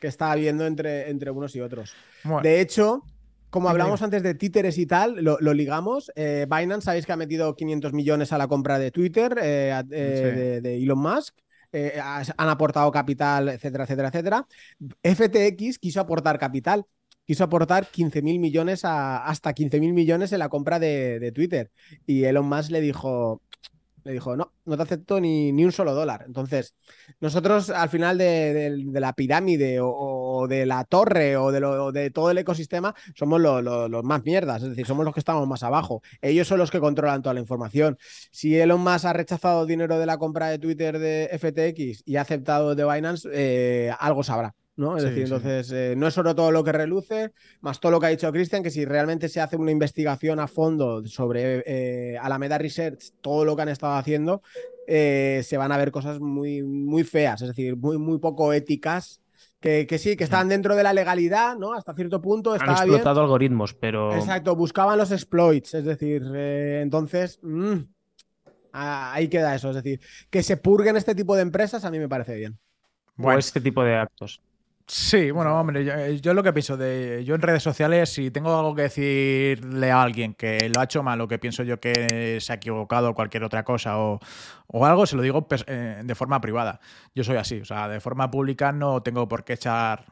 [0.00, 1.94] que está habiendo entre, entre unos y otros.
[2.24, 3.02] Bueno, De hecho,
[3.50, 6.12] como hablamos antes de títeres y tal, lo, lo ligamos.
[6.14, 9.84] Eh, Binance, sabéis que ha metido 500 millones a la compra de Twitter, eh, a-
[9.90, 10.38] eh, Sí.
[10.40, 11.34] de, de Elon Musk.
[11.72, 14.46] han aportado capital, etcétera, etcétera, etcétera.
[15.02, 16.84] FTX quiso aportar capital.
[17.26, 21.70] Quiso aportar 15.000 millones a, hasta 15.000 millones en la compra de, de Twitter.
[22.06, 23.42] Y Elon Musk le dijo,
[24.08, 26.24] le dijo, no, no te acepto ni, ni un solo dólar.
[26.26, 26.74] Entonces,
[27.20, 28.52] nosotros al final de,
[28.90, 33.40] de- la pirámide o, de la torre o de, lo- de todo el ecosistema somos
[33.40, 36.02] lo- lo- los más mierdas, es decir, somos los que estamos más abajo.
[36.22, 37.98] Ellos son los que controlan toda la información.
[38.30, 42.22] Si Elon Musk ha rechazado dinero de la compra de Twitter de FTX y ha
[42.22, 44.54] aceptado de Binance, eh, algo sabrá.
[44.78, 44.96] ¿No?
[44.96, 45.34] Es Sí, decir, sí.
[45.34, 48.32] entonces eh, no es solo todo lo que reluce, más todo lo que ha dicho
[48.32, 53.44] Cristian, que si realmente se hace una investigación a fondo sobre eh, Alameda Research, todo
[53.44, 54.40] lo que han estado haciendo,
[54.86, 59.20] eh, se van a ver cosas muy, muy feas, es decir, muy, muy poco éticas,
[59.60, 61.72] que, que sí, que estaban dentro de la legalidad, ¿no?
[61.74, 62.94] Hasta cierto punto Han estaba bien.
[62.94, 67.74] explotado algoritmos, pero Exacto, buscaban los exploits, es decir, eh, entonces, mm,
[68.72, 70.00] ah, ahí queda eso, es decir,
[70.30, 72.56] que se purguen este tipo de empresas a mí me parece bien.
[73.18, 73.38] o bueno.
[73.40, 74.40] este tipo de actos.
[74.90, 77.22] Sí, bueno, hombre, yo, yo lo que pienso de.
[77.22, 81.02] Yo en redes sociales, si tengo algo que decirle a alguien que lo ha hecho
[81.02, 84.18] mal o que pienso yo que se ha equivocado o cualquier otra cosa o,
[84.66, 86.80] o algo, se lo digo eh, de forma privada.
[87.14, 90.06] Yo soy así, o sea, de forma pública no tengo por qué echar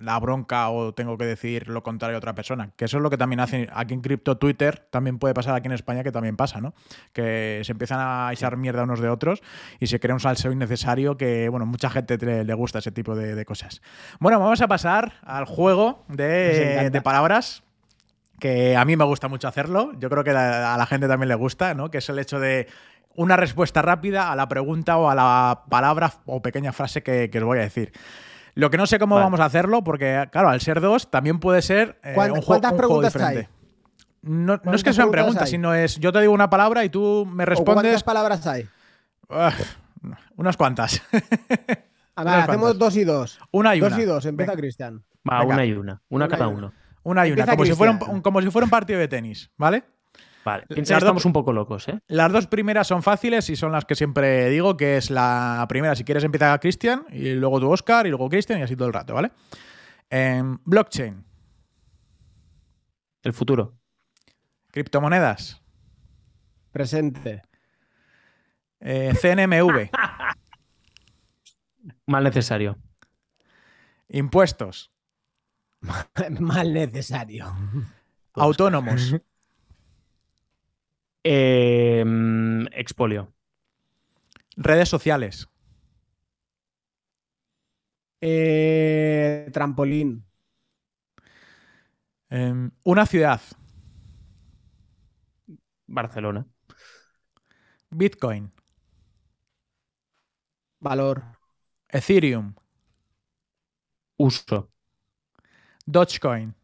[0.00, 2.70] la bronca o tengo que decir lo contrario a otra persona.
[2.76, 5.66] Que eso es lo que también hacen aquí en cripto Twitter, también puede pasar aquí
[5.66, 6.74] en España, que también pasa, ¿no?
[7.12, 9.42] Que se empiezan a echar mierda unos de otros
[9.80, 13.14] y se crea un salseo innecesario que, bueno, mucha gente le, le gusta ese tipo
[13.14, 13.82] de, de cosas.
[14.20, 17.62] Bueno, vamos a pasar al juego de, de palabras
[18.38, 21.34] que a mí me gusta mucho hacerlo, yo creo que a la gente también le
[21.34, 21.90] gusta, ¿no?
[21.90, 22.68] Que es el hecho de
[23.16, 27.38] una respuesta rápida a la pregunta o a la palabra o pequeña frase que, que
[27.38, 27.92] os voy a decir.
[28.58, 29.24] Lo que no sé cómo Vale.
[29.26, 32.72] vamos a hacerlo, porque, claro, al ser dos también puede ser eh, ¿Cuán- un, cuántas
[32.72, 33.48] un juego preguntas diferente.
[34.22, 35.50] No, no es ¿Cuántas que sean preguntas preguntas, hay?
[35.50, 38.66] sino es yo te digo una palabra y tú me ¿O respondes ¿Cuántas palabras hay?
[39.30, 39.52] Ah,
[40.36, 41.00] unas cuantas.
[42.16, 42.78] A ver, hacemos cuantas.
[42.78, 43.38] dos y dos.
[43.52, 44.02] Una y dos una.
[44.02, 44.56] y dos, empieza.
[44.56, 45.04] Cristian.
[45.30, 45.54] Va, Venga.
[45.54, 45.92] una y una.
[45.92, 46.58] Una, Una y cada una.
[46.58, 46.72] uno.
[47.04, 49.84] Una y una, como si, fuera un- como si fuera un partido de tenis, ¿vale?
[50.48, 52.00] Vale, piensa que estamos un poco locos, ¿eh?
[52.08, 55.94] Las dos primeras son fáciles y son las que siempre digo, que es la primera,
[55.94, 58.94] si quieres empieza Cristian, y luego tú Oscar, y luego Cristian, y así todo el
[58.94, 59.30] rato, ¿vale?
[60.08, 61.22] Em, blockchain,
[63.22, 63.74] El futuro.
[64.70, 65.62] criptomonedas,
[66.72, 67.42] Presente.
[68.80, 69.90] eh, CNMV,
[72.06, 72.78] Mal necesario.
[74.08, 74.92] impuestos,
[76.40, 77.54] Mal necesario.
[78.34, 79.14] autónomos,
[81.24, 83.32] Eh, mm, expolio.
[84.58, 85.48] redes sociales,
[88.20, 90.24] Eh, trampolín.
[92.30, 93.40] em, una ciudad,
[95.86, 96.46] Barcelona.
[97.90, 98.50] Bitcoin,
[100.80, 101.22] Valor.
[101.92, 102.54] Ethereum,
[104.18, 104.70] Uso.
[105.88, 106.54] Dogecoin,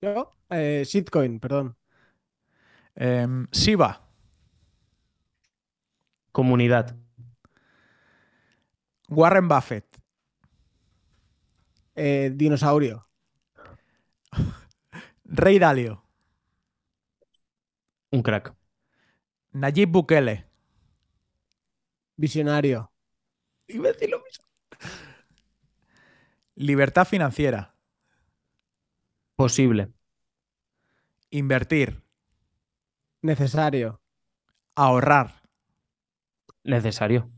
[0.00, 1.76] Yo, eh, shitcoin, perdón.
[2.96, 4.00] Em, Shiba,
[6.32, 6.96] Comunidad.
[9.08, 9.86] Warren Buffett,
[11.96, 13.06] Eh, dinosaurio.
[15.24, 16.02] Rey Dalio,
[18.10, 18.52] Un crack.
[19.52, 20.46] Nayib Bukele,
[22.16, 22.90] Visionario.
[23.68, 24.44] Iba a decir lo mismo.
[26.56, 27.74] libertad financiera,
[29.36, 29.92] Posible.
[31.30, 32.03] invertir,
[33.28, 34.00] Necesario.
[34.76, 35.28] ahorrar,
[36.64, 37.30] Necesario.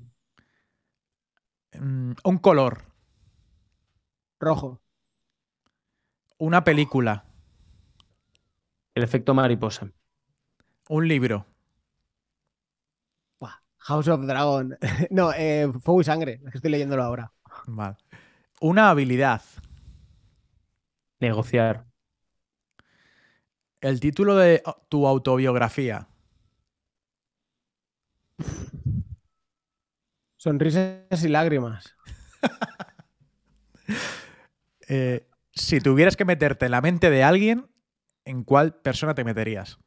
[1.74, 2.82] mm, un color,
[4.40, 4.80] Rojo.
[6.38, 7.24] una película,
[8.96, 9.92] El efecto mariposa.
[10.88, 11.46] un libro,
[13.40, 14.76] Buah, House of Dragon.
[15.10, 16.40] no, eh, Fuego y Sangre.
[16.44, 17.32] Es que estoy leyéndolo ahora.
[17.66, 17.96] Vale.
[18.60, 19.42] Una habilidad.
[21.20, 21.84] Negociar.
[23.80, 26.08] El título de tu autobiografía.
[30.36, 31.94] Sonrisas y lágrimas.
[34.88, 37.66] Eh, si tuvieras que meterte en la mente de alguien,
[38.24, 39.80] ¿en cuál persona te meterías?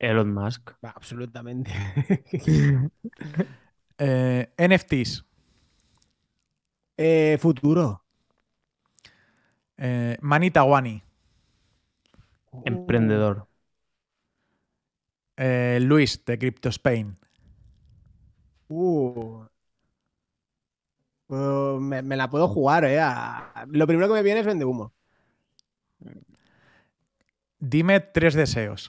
[0.00, 0.72] Elon Musk.
[0.82, 1.70] Absolutamente.
[3.98, 5.24] Eh, NFTs.
[6.98, 8.04] Eh, futuro.
[9.78, 11.02] Eh, Manita Wani.
[12.64, 13.48] Emprendedor.
[15.36, 17.16] Eh, Luis de Crypto Spain.
[18.70, 19.46] Uh.
[21.28, 23.00] Uh, me, me la puedo jugar, ¿eh?
[23.00, 24.92] A- Lo primero que me viene es vende humo.
[27.72, 28.82] Dime tres deseos.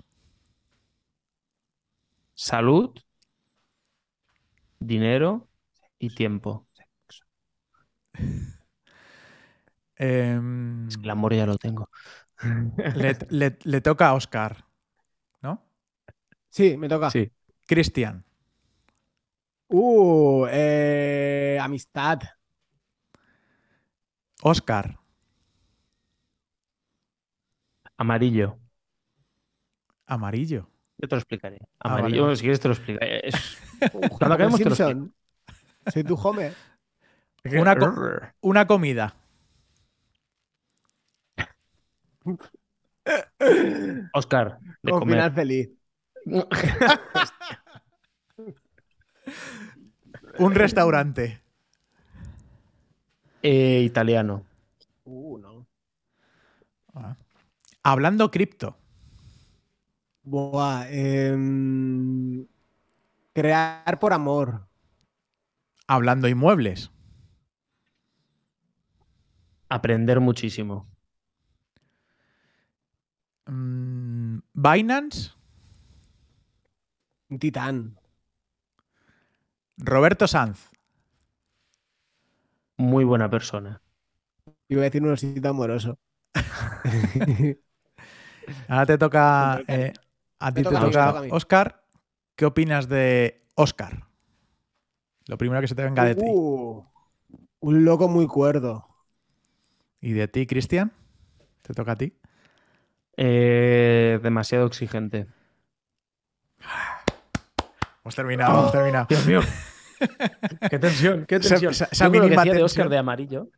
[2.35, 2.95] Salud,
[4.80, 5.48] dinero
[5.99, 6.68] y tiempo.
[9.98, 11.89] Em, Es que el amor ya lo tengo.
[12.96, 14.66] le, le- le toca a Oscar,
[15.42, 15.64] ¿no?
[16.50, 17.10] Sí, me toca.
[17.10, 17.32] Sí.
[17.66, 18.24] Cristian.
[19.70, 22.20] Uh, eh, amistad.
[24.44, 24.98] Oscar.
[27.98, 28.60] Amarillo.
[30.06, 30.70] Amarillo.
[30.98, 31.60] Yo te lo explicaré.
[31.80, 33.28] Ah, vale, Amarillo, si quieres te lo explicaré.
[33.28, 33.58] Es-
[33.92, 34.76] Homer Cuando acabemos te lo.
[35.92, 36.54] Soy tu Homer.
[37.56, 37.94] Una, co-
[38.42, 39.16] una comida.
[44.14, 45.16] Oscar, de Con comer.
[45.16, 45.70] final feliz.
[50.40, 51.41] Un restaurante.
[53.41, 54.44] Eh, italiano.
[55.06, 55.68] Uh, no.
[56.94, 57.16] Ah.
[57.84, 58.78] Hablando cripto.
[60.24, 62.45] Buah, em,
[63.34, 64.68] crear por amor.
[65.88, 66.91] Hablando inmuebles.
[69.70, 70.86] Aprender muchísimo.
[73.48, 75.32] Mm, Binance.
[77.30, 77.99] Un titán.
[79.78, 80.72] Roberto Sanz.
[82.78, 83.82] Muy buena persona.
[84.68, 85.98] Iba a decir un osito amoroso.
[88.68, 89.61] Ahora te toca.
[89.68, 89.94] Eh,
[90.40, 91.24] a ti te toca.
[91.32, 91.84] Oscar.
[92.36, 94.07] ¿Qué opinas de Oscar?
[95.28, 96.26] Lo primero que se te venga de ti.
[96.26, 96.84] Uh,
[97.60, 98.88] un loco muy cuerdo.
[99.99, 100.91] ¿Y de ti, Cristian?
[101.64, 102.14] ¿Te toca a ti?
[103.18, 105.27] Eh, demasiado exigente.
[108.03, 109.06] Hemos terminado, hemos terminado.
[109.10, 109.41] Dios mío.
[110.69, 111.72] qué tensión, qué tensión.
[111.72, 112.64] esa- esa Yo que decía de.
[112.64, 113.49] Oscar de amarillo.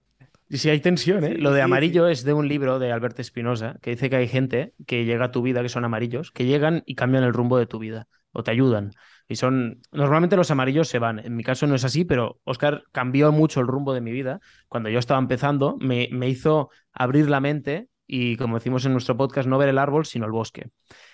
[0.52, 1.34] Y si hay tensión, ¿eh?
[1.36, 4.16] Sí, Lo de sí, amarillo es de un libro de Alberto Espinosa que dice que
[4.16, 7.34] hay gente que llega a tu vida que son amarillos, que llegan y cambian el
[7.34, 8.92] rumbo de tu vida o te ayudan.
[9.28, 9.82] Y son.
[9.92, 11.20] Normalmente los amarillos se van.
[11.20, 14.40] En mi caso no es así, pero Oscar cambió mucho el rumbo de mi vida.
[14.68, 19.16] Cuando yo estaba empezando, me, me hizo abrir la mente y, como decimos en nuestro
[19.16, 20.72] podcast, no ver el árbol, sino el bosque.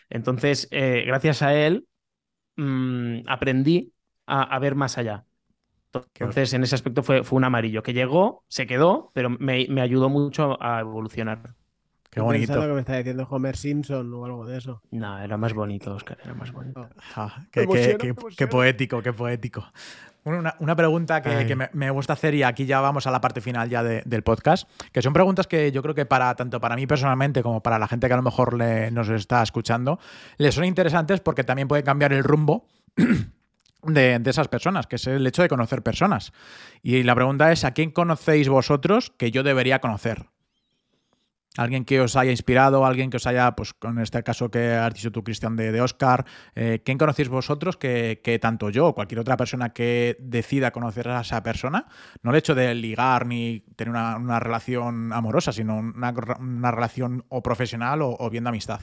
[0.10, 1.88] Entonces, eh, gracias a él,
[2.58, 3.94] mm, aprendí
[4.28, 5.26] a, a ver más allá.
[6.20, 9.82] Entonces, en ese aspecto fue, fue un amarillo que llegó, se quedó, pero me, me
[9.82, 11.56] ayudó mucho a evolucionar.
[12.16, 12.70] Qué Estoy pensando bonito.
[12.70, 14.82] que me está diciendo Homer Simpson o algo de eso.
[14.92, 16.88] No, era más bonito, Oscar, era más bonito.
[17.16, 17.66] Ah, qué,
[18.48, 19.66] poético, qué poético.
[20.24, 23.42] Una, una pregunta que, me, me gusta hacer, y aquí ya vamos a la parte
[23.42, 26.76] final ya de- del podcast, que son preguntas que yo creo que para tanto para
[26.76, 30.00] mí personalmente como para la gente que a lo mejor le- nos está escuchando,
[30.38, 32.66] les son interesantes porque también puede cambiar el rumbo
[33.84, 36.34] de, de esas personas, que es el hecho de conocer personas.
[36.82, 40.26] Y la pregunta es, ¿a quién conocéis vosotros que yo debería conocer?
[41.58, 44.94] Alguien que os haya inspirado, alguien que os haya, pues con este caso que has
[44.94, 48.96] dicho tú, Cristian, de, de Oscar, eh, ¿quién conocéis vosotros que, que tanto yo o
[48.96, 51.88] cualquier otra persona que decida conocer a esa persona,
[52.24, 57.24] no el hecho de ligar ni tener una, una relación amorosa, sino una, una relación
[57.30, 58.82] o profesional o, o bien de amistad?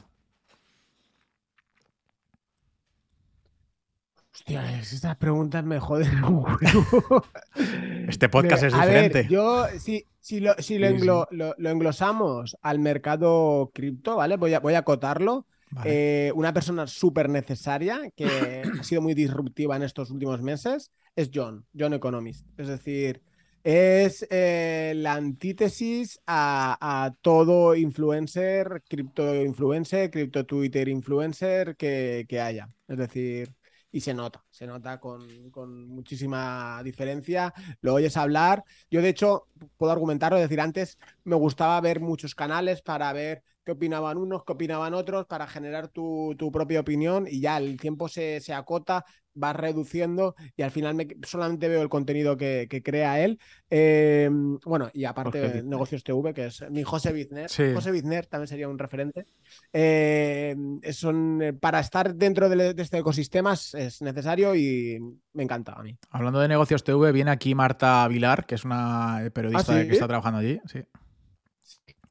[4.35, 6.45] Hostia, es- estas preguntas me joden un.
[8.09, 9.19] Este podcast es A diferente.
[9.23, 11.01] ver, yo, si, si, lo, si lo, Sí, sí.
[11.03, 14.37] englo- lo- lo englosamos al mercado cripto, ¿vale?
[14.37, 15.47] Voy a, voy a acotarlo.
[15.71, 16.29] Vale.
[16.29, 18.27] Eh, una persona súper necesaria que
[18.81, 22.47] ha sido muy disruptiva en estos últimos meses es John, John Economist.
[22.59, 23.23] Es decir,
[23.65, 32.41] es eh, la antítesis a, a todo influencer, cripto influencer, cripto Twitter influencer que, que
[32.41, 32.69] haya.
[32.89, 33.55] Es decir,
[33.91, 37.53] y se nota, se nota con, con muchísima diferencia.
[37.81, 38.63] Lo oyes hablar.
[38.89, 43.73] Yo, de hecho, puedo argumentarlo, decir, antes me gustaba ver muchos canales para ver qué
[43.73, 48.09] opinaban unos, qué opinaban otros, para generar tu, tu propia opinión y ya el tiempo
[48.09, 52.83] se, se acota, vas reduciendo y al final me- solamente veo el contenido que, que
[52.83, 53.39] crea él.
[53.71, 54.29] Eh,
[54.65, 55.63] bueno, y aparte.
[55.63, 57.49] Negocios TV, que es mi José Bizner.
[57.49, 57.73] Sí.
[57.73, 59.27] José Bizner también sería un referente.
[59.73, 60.57] Eh,
[60.93, 64.99] son, eh, para estar dentro de, de este ecosistema es, es necesario y
[65.33, 65.97] me encanta a mí.
[66.11, 69.87] Hablando de negocios TV, viene aquí Marta Vilar, que es una periodista ¿Ah, sí?
[69.89, 70.61] que está trabajando allí.
[70.67, 70.81] Sí.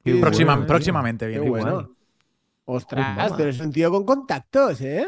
[0.04, 1.50] Qué Próxima- bueno, próximamente Qué viene.
[1.50, 1.96] bueno.
[2.66, 5.08] Ostras, pero es un tío con contactos, ¿eh?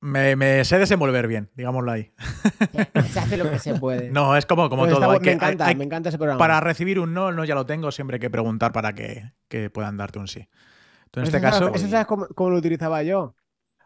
[0.00, 2.12] Me, me sé desenvolver bien, digámoslo ahí.
[3.10, 4.10] Se hace lo que se puede.
[4.10, 5.02] No, es como, como Pues todo.
[5.02, 6.38] está- hay que- me encanta, hay- me encanta ese programa.
[6.38, 9.32] para recibir un no, el no ya lo tengo, siempre hay que preguntar para que,
[9.48, 10.40] que puedan darte un sí.
[11.14, 13.34] En este Eso sabes- caso, ¿Eso sabes cómo, cómo lo utilizaba yo?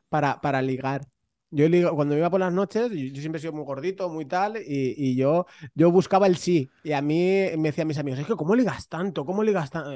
[0.09, 1.07] Para, para ligar.
[1.51, 5.16] Yo cuando iba por las noches, yo, siempre he sido muy gordito, muy tal, y,
[5.16, 6.70] yo, yo buscaba el sí.
[6.85, 9.24] Y a mí me decían mis amigos, es que ¿cómo ligas tanto?
[9.24, 9.90] ¿Cómo ligas tanto?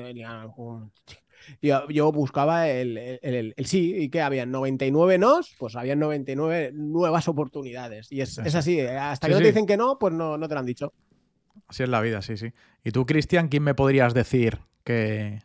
[1.60, 7.28] Yo, yo, buscaba el, el, sí, y que había 99 nos, pues había 99 nuevas
[7.28, 8.10] oportunidades.
[8.10, 10.48] Y es, es así, eh, hasta que no te dicen que no, pues no, no
[10.48, 10.93] te lo han dicho.
[11.68, 12.52] Así es la vida, sí, sí.
[12.82, 15.39] ¿Y tú, Cristian, quién me podrías decir que,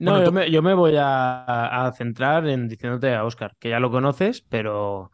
[0.00, 5.10] no, yo, me, voy a, centrar en diciéndote a Oscar, que ya lo conoces, pero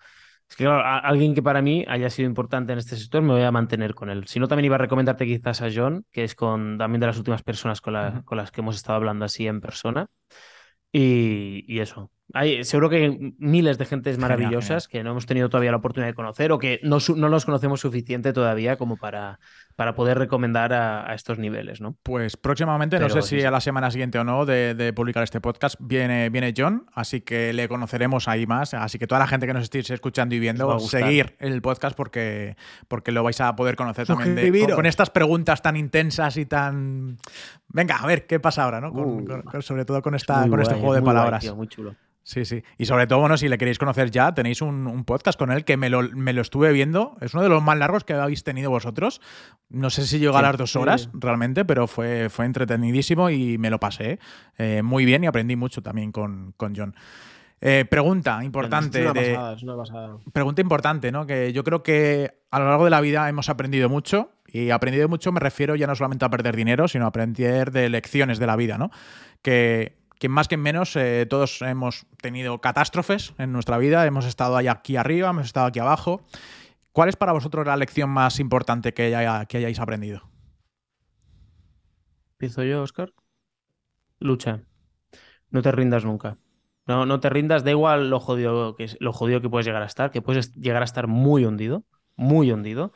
[0.49, 3.51] es que alguien que para mí haya sido importante en este sector, me voy a
[3.51, 4.27] mantener con él.
[4.29, 7.19] Si no, también iba a recomendarte quizás a John, que es con también de las
[7.19, 10.09] últimas personas con, con las que hemos estado hablando así en persona.
[10.93, 12.11] Y, eso.
[12.33, 16.09] Hay, seguro que hay miles de gentes maravillosas que no hemos tenido todavía la oportunidad
[16.09, 19.39] de conocer o que no, no los conocemos suficiente todavía como para,
[19.77, 21.97] para poder recomendar a, estos niveles, ¿no?
[22.03, 25.77] Pues próximamente, no sé si a la semana siguiente o no de, publicar este podcast,
[25.79, 28.73] viene, viene John, así que le conoceremos ahí más.
[28.73, 32.57] Así que toda la gente que nos estéis escuchando y viendo, seguir el podcast porque,
[32.89, 37.19] porque lo vais a poder conocer también con, estas preguntas tan intensas y tan...
[37.69, 38.93] Venga, a ver qué pasa ahora, ¿no?
[39.61, 41.55] sobre todo con, esta, con este juego de palabras.
[41.55, 41.95] muy chulo.
[42.27, 42.65] Sí, sí.
[42.77, 45.77] Y sobre todo, bueno, si le queréis conocer ya, tenéis un, podcast con él que
[45.77, 47.17] me lo, me lo, estuve viendo.
[47.21, 49.21] Es uno de los más largos que habéis tenido vosotros.
[49.69, 53.71] No sé si llegó a las dos horas realmente, pero fue, fue entretenidísimo y me
[53.71, 54.19] lo pasé
[54.59, 56.97] eh, muy bien y aprendí mucho también con, John.
[57.61, 59.05] Eh, pregunta importante.
[59.05, 61.27] Es una pasada, Pregunta importante, ¿no?
[61.27, 64.33] Que yo creo que a lo largo de la vida hemos aprendido mucho.
[64.49, 67.89] Y aprendido mucho me refiero ya no solamente a perder dinero, sino a aprender de
[67.89, 68.91] lecciones de la vida, ¿no?
[69.43, 74.57] Que que más que menos eh, todos hemos tenido catástrofes en nuestra vida, hemos estado
[74.57, 76.25] aquí arriba, hemos estado aquí abajo.
[76.93, 79.11] ¿Cuál es para vosotros la lección más importante que,
[79.49, 80.23] que hayáis aprendido?
[82.33, 83.13] Empiezo yo, Oscar.
[84.19, 84.63] Lucha.
[85.51, 86.39] No te rindas nunca.
[86.87, 89.87] No, no te rindas, da igual lo jodido, que, lo jodido que puedes llegar a
[89.87, 91.85] estar, que puedes llegar a estar muy hundido,
[92.15, 92.93] muy hundido,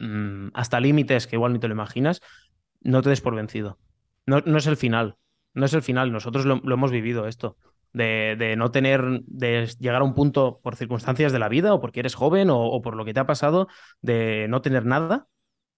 [0.00, 2.20] mm, hasta límites que igual ni te lo imaginas.
[2.80, 3.78] No te des por vencido.
[4.26, 5.18] No, no es el final
[5.54, 7.56] no es el final, nosotros lo, hemos vivido esto.
[7.92, 12.00] De, no tener, de llegar a un punto por circunstancias de la vida o porque
[12.00, 13.68] eres joven o, por lo que te ha pasado,
[14.02, 15.28] de no tener nada,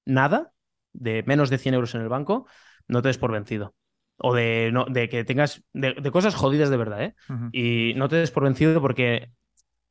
[0.06, 0.52] nada,
[0.94, 2.46] de menos de 100 euros en el banco,
[2.88, 3.74] no te des por vencido.
[4.16, 7.14] O de, no, de que tengas, de, cosas jodidas de verdad, ¿eh?
[7.52, 9.30] Y no te des por vencido porque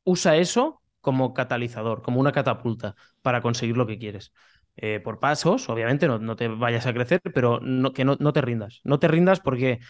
[0.02, 4.32] usa eso como catalizador, como una catapulta para conseguir lo que quieres.
[4.76, 8.80] Eh, por pasos, obviamente, no, te vayas a crecer, pero no, que no, te rindas.
[8.84, 9.80] No te rindas porque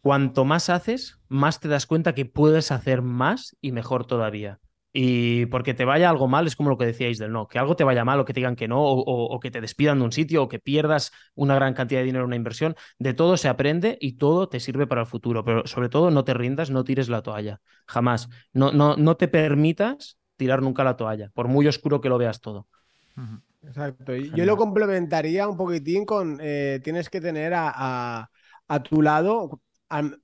[0.00, 4.60] cuanto más haces, más te das cuenta que puedes hacer más y mejor todavía.
[4.94, 7.76] Y porque te vaya algo mal, es como lo que decíais del no, que algo
[7.76, 10.12] te vaya mal o que te digan que no, o, que te despidan de un
[10.12, 13.48] sitio, o que pierdas una gran cantidad de dinero en una inversión, de todo se
[13.48, 15.44] aprende y todo te sirve para el futuro.
[15.44, 18.28] Pero sobre todo no te rindas, no tires la toalla, jamás.
[18.52, 22.68] No, te permitas tirar nunca la toalla, por muy oscuro que lo veas todo.
[23.62, 24.14] Exacto.
[24.14, 28.28] Yo lo complementaría un poquitín con eh, tienes que tener a,
[28.88, 29.60] tu lado.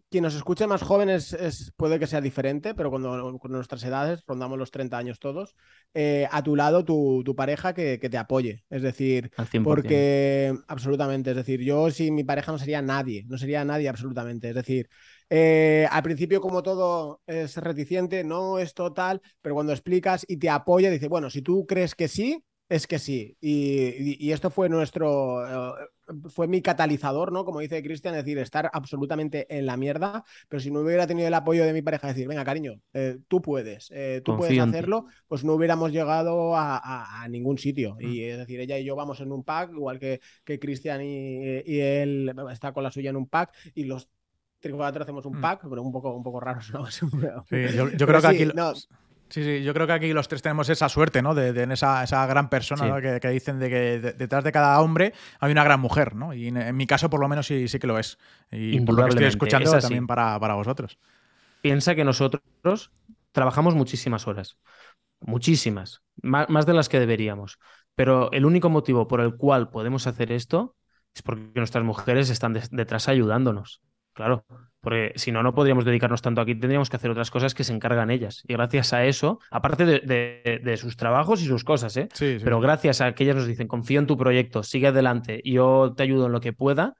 [0.08, 4.24] quien nos escuche más jóvenes es, puede que sea diferente, pero cuando con nuestras edades,
[4.26, 5.54] rondamos los 30 años todos,
[5.94, 8.64] eh, a tu lado tu, pareja que, te apoye.
[8.70, 9.30] Es decir,
[9.62, 14.48] porque absolutamente, es decir, yo sin mi pareja no sería nadie, no sería nadie absolutamente.
[14.48, 14.88] Es decir,
[15.30, 20.48] eh, al principio, como todo es reticente, no es total, pero cuando explicas y te
[20.48, 25.72] apoya, dice, bueno, si tú crees que sí, es que sí, y, esto fue nuestro,
[25.72, 25.86] eh,
[26.28, 27.46] fue mi catalizador, ¿no?
[27.46, 31.28] Como dice Cristian, es decir, estar absolutamente en la mierda, pero si no hubiera tenido
[31.28, 35.06] el apoyo de mi pareja, decir, venga, cariño, eh, tú puedes, eh, tú puedes hacerlo,
[35.28, 37.94] pues no hubiéramos llegado a, ningún sitio.
[37.94, 38.02] Mm.
[38.02, 41.80] Y es decir, ella y yo vamos en un pack, igual que, que Cristian y,
[41.80, 44.10] él está con la suya en un pack, y los
[44.74, 45.40] cuatro hacemos un mm.
[45.40, 46.86] pack, pero un poco, un poco raros, ¿no?
[46.90, 48.48] yo, creo que aquí...
[49.30, 51.34] Sí, sí, yo creo que aquí los tres tenemos esa suerte, ¿no?
[51.34, 55.64] De, esa, esa, gran persona que, dicen de que detrás de cada hombre hay una
[55.64, 56.32] gran mujer, ¿no?
[56.32, 58.18] Y en, mi caso, por lo menos, sí, sí que lo es.
[58.50, 60.98] Y por lo que estoy escuchando también para, para vosotros.
[61.60, 62.90] Piensa que nosotros
[63.32, 64.56] trabajamos muchísimas horas.
[65.20, 66.02] Muchísimas.
[66.22, 67.58] Más, de las que deberíamos.
[67.94, 70.76] Pero el único motivo por el cual podemos hacer esto
[71.14, 73.82] es porque nuestras mujeres están detrás ayudándonos.
[74.18, 74.44] Claro,
[74.80, 77.72] porque si no, no podríamos dedicarnos tanto aquí, tendríamos que hacer otras cosas que se
[77.72, 78.42] encargan ellas.
[78.48, 82.08] Y gracias a eso, aparte de, sus trabajos y sus cosas, ¿eh?
[82.18, 86.02] pero gracias a que ellas nos dicen, confío en tu proyecto, sigue adelante, yo te
[86.02, 86.96] ayudo en lo que pueda,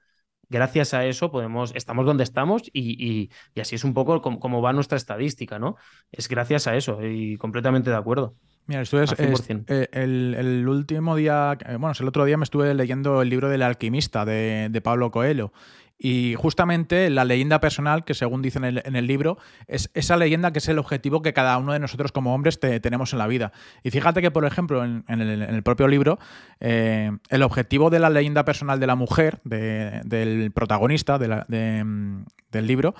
[0.47, 4.95] gracias a eso podemos, estamos donde estamos y, así es un poco como, va nuestra
[4.95, 5.75] estadística, ¿no?
[6.09, 8.37] Es gracias a eso y completamente de acuerdo.
[8.69, 13.23] Mira, esto es, eh, el, último día, eh, bueno, el otro día me estuve leyendo
[13.23, 15.51] el libro del alquimista de, de Pablo Coelho
[15.97, 20.59] Y justamente la leyenda personal, que según dicen en el, libro, es esa leyenda que
[20.59, 23.53] es el objetivo que cada uno de nosotros como hombres tenemos en la vida.
[23.81, 26.19] Y fíjate que, por ejemplo, en, el, propio libro,
[26.59, 32.93] eh, el objetivo de la leyenda personal de la mujer, del protagonista del libro,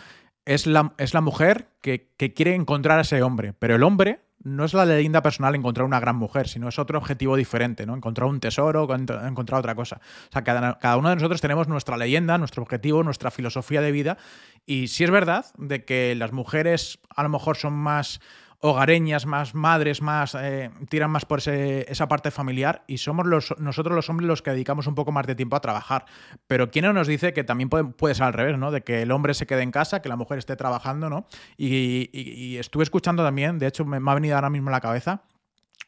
[0.45, 3.53] es la, es la mujer que, que quiere encontrar a ese hombre.
[3.53, 6.97] Pero el hombre no es la leyenda personal encontrar una gran mujer, sino es otro
[6.97, 7.95] objetivo diferente, ¿no?
[7.95, 9.99] Encontrar un tesoro, encontrar otra cosa.
[10.29, 14.17] O sea, cada, uno de nosotros tenemos nuestra leyenda, nuestro objetivo, nuestra filosofía de vida.
[14.65, 18.21] Y si es verdad de que las mujeres a lo mejor son más
[18.61, 23.95] hogareñas, más madres, más eh, tiran más por esa parte familiar y somos los, nosotros
[23.95, 26.05] los hombres los que dedicamos un poco más de tiempo a trabajar.
[26.47, 28.71] Pero ¿quién no nos dice que también puede, ser al revés, ¿no?
[28.71, 31.25] De que el hombre se quede en casa, que la mujer esté trabajando, ¿no?
[31.57, 35.23] Y, estuve escuchando también, de hecho me, ha venido ahora mismo a la cabeza,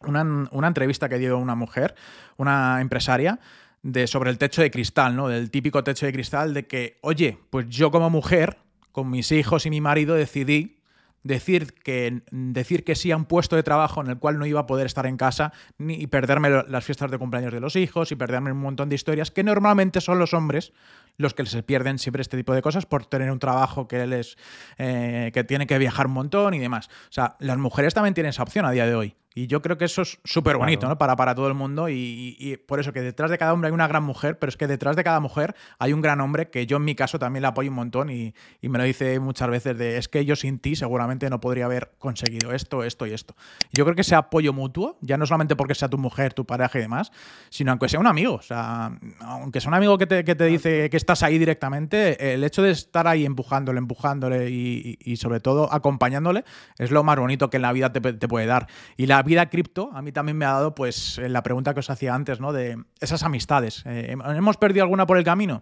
[0.02, 1.96] una, una entrevista que dio una mujer,
[2.38, 3.40] una empresaria,
[3.84, 5.28] de, sobre el techo de cristal, ¿no?
[5.28, 8.58] Del típico techo de cristal de que, oye, pues yo como mujer,
[8.92, 10.81] con mis hijos y mi marido, decidí
[11.24, 14.62] decir que, decir que sí a un puesto de trabajo en el cual no iba
[14.62, 18.16] a poder estar en casa ni perderme las fiestas de cumpleaños de los hijos y
[18.16, 20.74] perderme un montón de historias que normalmente son los hombres
[21.18, 24.38] los que se pierden siempre este tipo de cosas por tener un trabajo que les
[24.78, 26.88] eh, que tiene que viajar un montón y demás.
[26.88, 29.16] O sea, las mujeres también tienen esa opción a día de hoy.
[29.34, 30.98] Y yo creo que eso es súper bonito, ¿no?
[30.98, 31.88] Para, para todo el mundo.
[31.90, 34.68] Y, por eso que detrás de cada hombre hay una gran mujer, pero es que
[34.68, 37.48] detrás de cada mujer hay un gran hombre que yo en mi caso también le
[37.48, 40.76] apoyo un montón y, me lo dice muchas veces de es que yo sin ti
[40.76, 43.36] seguramente no podría haber conseguido esto, esto y esto.
[43.74, 46.80] yo creo que ese apoyo mutuo, ya no solamente porque sea tu mujer, tu pareja
[46.80, 47.12] y demás,
[47.50, 48.36] sino aunque sea un amigo.
[48.36, 48.92] O sea,
[49.22, 52.62] aunque sea un amigo que te, que te dice que estás ahí directamente, el hecho
[52.62, 56.46] de estar ahí empujándole, empujándole y, sobre todo acompañándole
[56.78, 58.68] es lo más bonito que en la vida te, te puede dar.
[58.98, 61.90] Y la vida cripto a mí también me ha dado pues la pregunta que os
[61.90, 62.54] hacía antes, ¿no?
[62.54, 63.84] De esas amistades.
[63.86, 65.62] Eh, ¿Hemos perdido alguna por el camino?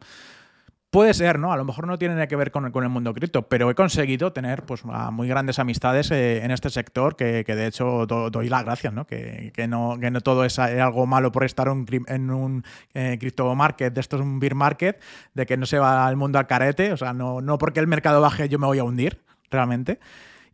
[0.90, 1.54] Puede ser, ¿no?
[1.54, 4.34] A lo mejor no tiene nada que ver con, el mundo cripto, pero he conseguido
[4.34, 8.92] tener pues, muy grandes amistades eh, en este sector que, de hecho doy las gracias,
[8.92, 9.06] ¿no?
[9.06, 12.64] Que, no, no todo es algo malo por estar en un
[12.96, 15.00] eh, cripto market, de esto es un beer market,
[15.36, 17.88] de que no se va al mundo al carete, o sea, no, no porque el
[17.88, 19.22] mercado baje yo me voy a hundir,
[19.52, 20.00] realmente.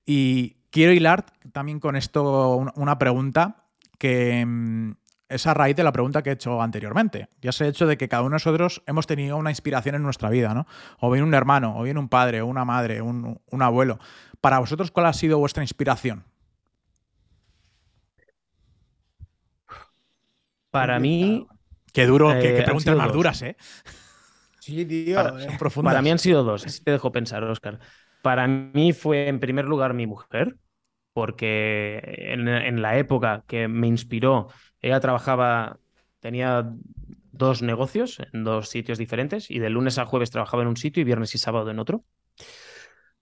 [0.06, 3.64] Y quiero hilar también con esto una pregunta
[3.98, 4.92] que mm,
[5.30, 7.30] es a raíz de la pregunta que he hecho anteriormente.
[7.42, 10.04] Ya se ha hecho de que cada uno de nosotros hemos tenido una inspiración en
[10.04, 10.68] nuestra vida, ¿no?
[11.00, 14.00] O bien un hermano, o bien un padre, o una madre, un, un abuelo.
[14.42, 16.26] Para vosotros, ¿cuál ha sido vuestra inspiración?
[20.72, 21.48] Para mí.
[21.94, 23.56] Qué duro, qué, eh, preguntas más duras, ¿eh?
[24.60, 25.16] Sí, tío.
[25.16, 25.58] Para, eh.
[25.82, 27.80] para mí han sido dos, así te dejo pensar, Oscar.
[28.22, 30.58] Para mí fue, en primer lugar, mi mujer,
[31.16, 32.02] porque
[32.34, 34.50] en, la época que me inspiró
[34.82, 35.80] ella trabajaba,
[36.20, 36.74] tenía
[37.32, 41.00] dos negocios en dos sitios diferentes y de lunes a jueves trabajaba en un sitio
[41.00, 42.04] y viernes y sábado en otro.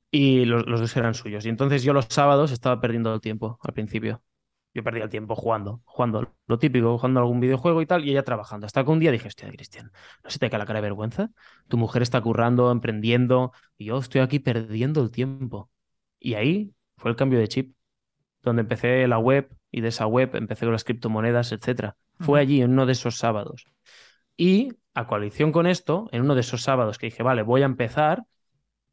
[0.10, 1.45] Y los, dos eran suyos.
[1.45, 4.24] Y entonces yo los sábados estaba perdiendo el tiempo al principio.
[4.74, 8.24] Yo perdía el tiempo jugando, jugando lo típico, jugando algún videojuego y tal, y ella
[8.24, 8.65] trabajando.
[8.65, 9.91] Hasta que un día dije, hostia, Cristian,
[10.24, 11.30] ¿no se te cae la cara de vergüenza?
[11.68, 15.70] Tu mujer está currando, emprendiendo, y yo estoy aquí perdiendo el tiempo.
[16.20, 17.76] Y ahí fue el cambio de chip,
[18.44, 21.94] donde empecé la web, y de esa web empecé con las criptomonedas, etc.
[22.20, 23.65] Fue allí en uno de esos sábados.
[24.38, 27.65] Y a coalición con esto, en uno de esos sábados que dije, vale, voy a
[27.65, 28.24] empezar,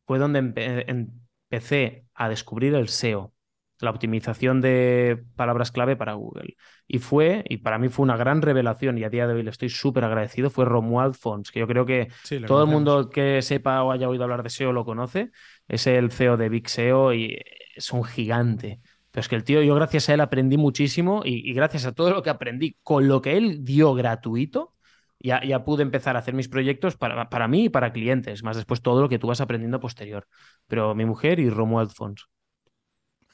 [0.06, 3.32] fue donde empecé a descubrir el SEO,
[3.80, 6.56] la optimización de palabras clave para Google.
[6.86, 9.50] Y fue, y para mí fue una gran revelación, y a día de hoy le
[9.50, 12.08] estoy súper agradecido, fue Romuald Fons, que yo creo que
[12.46, 15.30] todo el mundo que sepa o haya oído hablar de SEO lo conoce.
[15.68, 17.38] Es el CEO de Big SEO y
[17.74, 18.80] es un gigante.
[19.10, 22.10] Pero es que el tío, yo gracias a él aprendí muchísimo y, gracias a todo
[22.10, 24.74] lo que aprendí con lo que él dio gratuito,
[25.18, 28.56] ya, ya pude empezar a hacer mis proyectos para, para, mí y para clientes, más
[28.56, 30.26] después todo lo que tú vas aprendiendo posterior.
[30.66, 32.28] Pero mi mujer y Romuald Fons.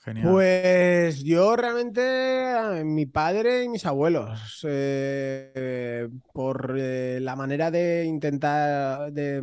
[0.02, 0.30] Genial.
[0.30, 9.12] Pues yo realmente, mi padre y mis abuelos, eh, por eh, la manera de intentar
[9.12, 9.42] de,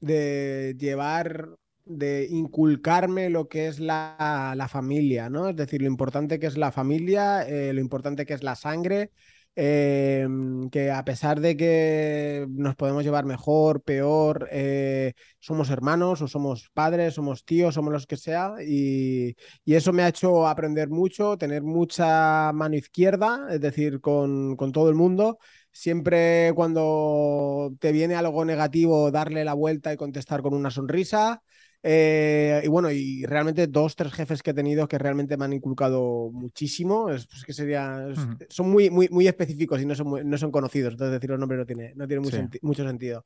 [0.00, 1.50] de llevar
[1.88, 5.48] de inculcarme lo que es la, familia, ¿no?
[5.48, 9.10] Es decir, lo importante que es la familia, eh, lo importante que es la sangre,
[9.54, 16.28] em, que a pesar de que nos podemos llevar mejor, peor, eh, somos hermanos o
[16.28, 19.34] somos padres, somos tíos, somos los que sea, y,
[19.66, 24.88] eso me ha hecho aprender mucho, tener mucha mano izquierda, es decir, con, con todo
[24.90, 25.38] el mundo
[25.78, 31.42] siempre cuando te viene algo negativo, darle la vuelta y contestar con una sonrisa.
[31.82, 35.52] Eh, y bueno, y realmente dos, tres jefes que he tenido que realmente me han
[35.52, 37.10] inculcado muchísimo.
[37.10, 38.06] Es, pues que sería,
[38.48, 40.94] son muy, muy, muy específicos y no son, no son conocidos.
[40.94, 42.22] Entonces decir los nombres no tiene, no tiene
[42.62, 43.24] mucho sentido.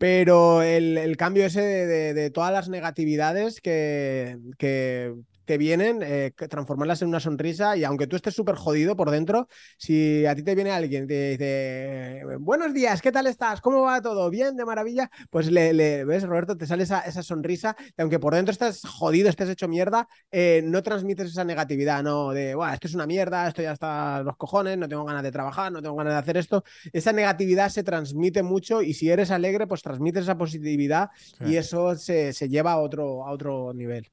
[0.00, 5.14] Pero el, cambio ese de, todas las negatividades que, que,
[5.50, 9.48] que vienen, eh, transformarlas en una sonrisa y aunque tú estés súper jodido por dentro,
[9.78, 13.60] si a ti te viene alguien y te dice, buenos días, ¿qué tal estás?
[13.60, 14.30] ¿Cómo va todo?
[14.30, 18.52] Bien, de maravilla, pues le, ves, Roberto, te sale esa, sonrisa y aunque por dentro
[18.52, 22.94] estás jodido, estés hecho mierda, eh, no transmites esa negatividad, no de, bueno, esto es
[22.94, 26.12] una mierda, esto ya está los cojones, no tengo ganas de trabajar, no tengo ganas
[26.12, 26.62] de hacer esto.
[26.92, 31.10] Esa negatividad se transmite mucho y si eres alegre, pues transmites esa positividad
[31.44, 34.12] y eso se, se lleva a otro, a otro nivel.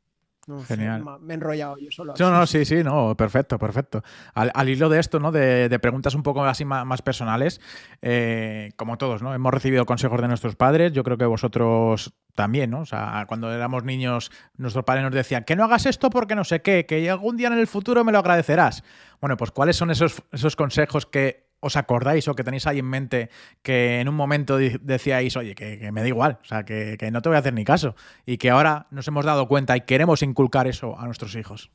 [0.67, 1.03] Genial.
[1.19, 2.13] me he enrollado yo solo.
[2.17, 4.03] No, no, sí, sí, no, perfecto, perfecto.
[4.33, 5.31] Al, hilo de esto, ¿no?
[5.31, 7.59] De, preguntas un poco así más, personales,
[8.01, 9.33] eh, como todos, ¿no?
[9.33, 12.81] Hemos recibido consejos de nuestros padres, yo creo que vosotros también, ¿no?
[12.81, 16.43] O sea, cuando éramos niños, nuestros padres nos decían que no hagas esto porque no
[16.43, 18.83] sé qué, que algún día en el futuro me lo agradecerás.
[19.19, 22.85] Bueno, pues ¿cuáles son esos, esos consejos que os acordáis o que tenéis ahí en
[22.85, 23.29] mente
[23.61, 27.29] que en un momento decíais, oye, que, me da igual, o sea, que, no te
[27.29, 30.67] voy a hacer ni caso, y que ahora nos hemos dado cuenta y queremos inculcar
[30.67, 31.71] eso a nuestros hijos?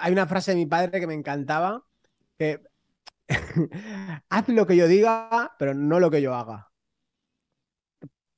[0.00, 1.84] Hay una frase de mi padre que me encantaba,
[4.28, 6.72] haz lo que yo diga, pero no lo que yo haga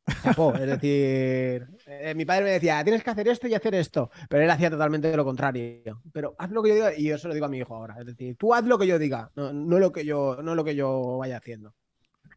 [0.07, 4.43] es decir, eh, mi padre me decía, tienes que hacer esto y hacer esto, pero
[4.43, 6.01] él hacía totalmente lo contrario.
[6.13, 7.97] Pero haz lo que yo diga y yo se lo digo a mi hijo ahora.
[7.99, 10.75] Es decir, tú haz lo que yo diga, no, lo, que yo, no lo que
[10.75, 11.75] yo vaya haciendo.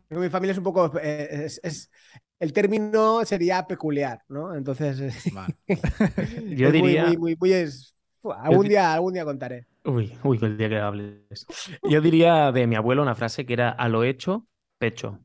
[0.10, 1.92] Mi familia es un poco, eh, es,
[2.40, 4.54] el término sería peculiar, ¿no?
[4.54, 4.98] Entonces,
[6.46, 7.06] yo diría...
[7.06, 9.68] algún, día, algún día contaré.
[9.84, 11.48] Uy, uy, el día que hables.
[11.90, 14.46] Yo diría de mi abuelo una frase que era a lo hecho,
[14.78, 15.20] pecho.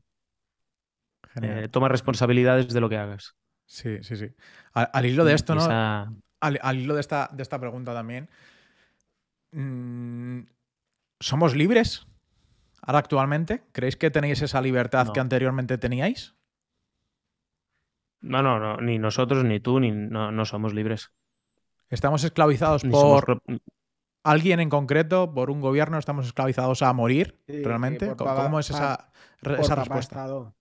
[1.41, 3.35] Eh, toma responsabilidades de lo que hagas.
[3.65, 4.29] Sí, sí, sí.
[4.73, 5.63] Al, hilo de esto, ¿no?
[6.39, 8.29] Al, hilo de esta, de esta pregunta también.
[9.51, 10.41] Mm,
[11.19, 12.05] ¿Somos libres
[12.81, 13.63] ahora actualmente?
[13.71, 16.35] ¿Creéis que tenéis esa libertad que anteriormente teníais?
[18.21, 21.11] No, no, no, ni nosotros, ni tú, ni no, somos libres.
[21.89, 23.41] Estamos esclavizados por
[24.23, 28.15] alguien en concreto, por un gobierno, estamos esclavizados a morir, realmente.
[28.15, 29.11] ¿Cómo es esa,
[29.41, 30.53] esa respuesta?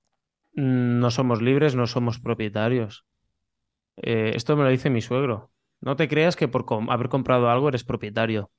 [0.53, 3.05] No somos libres, no somos propietarios.
[3.97, 5.53] Eh, esto me lo dice mi suegro.
[5.81, 8.51] No te creas que por haber comprado algo eres propietario,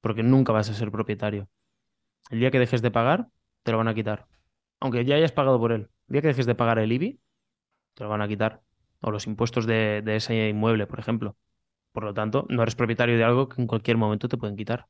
[0.00, 1.48] porque nunca vas a ser propietario.
[2.30, 3.28] El día que dejes de pagar,
[3.64, 4.28] te lo van a quitar.
[4.80, 5.90] Aunque ya hayas pagado por él.
[6.08, 7.20] El día que dejes de pagar el IBI,
[7.94, 8.62] te lo van a quitar.
[9.00, 11.36] O los impuestos de, de ese inmueble, por ejemplo.
[11.92, 14.88] Por lo tanto, no eres propietario de algo que en cualquier momento te pueden quitar.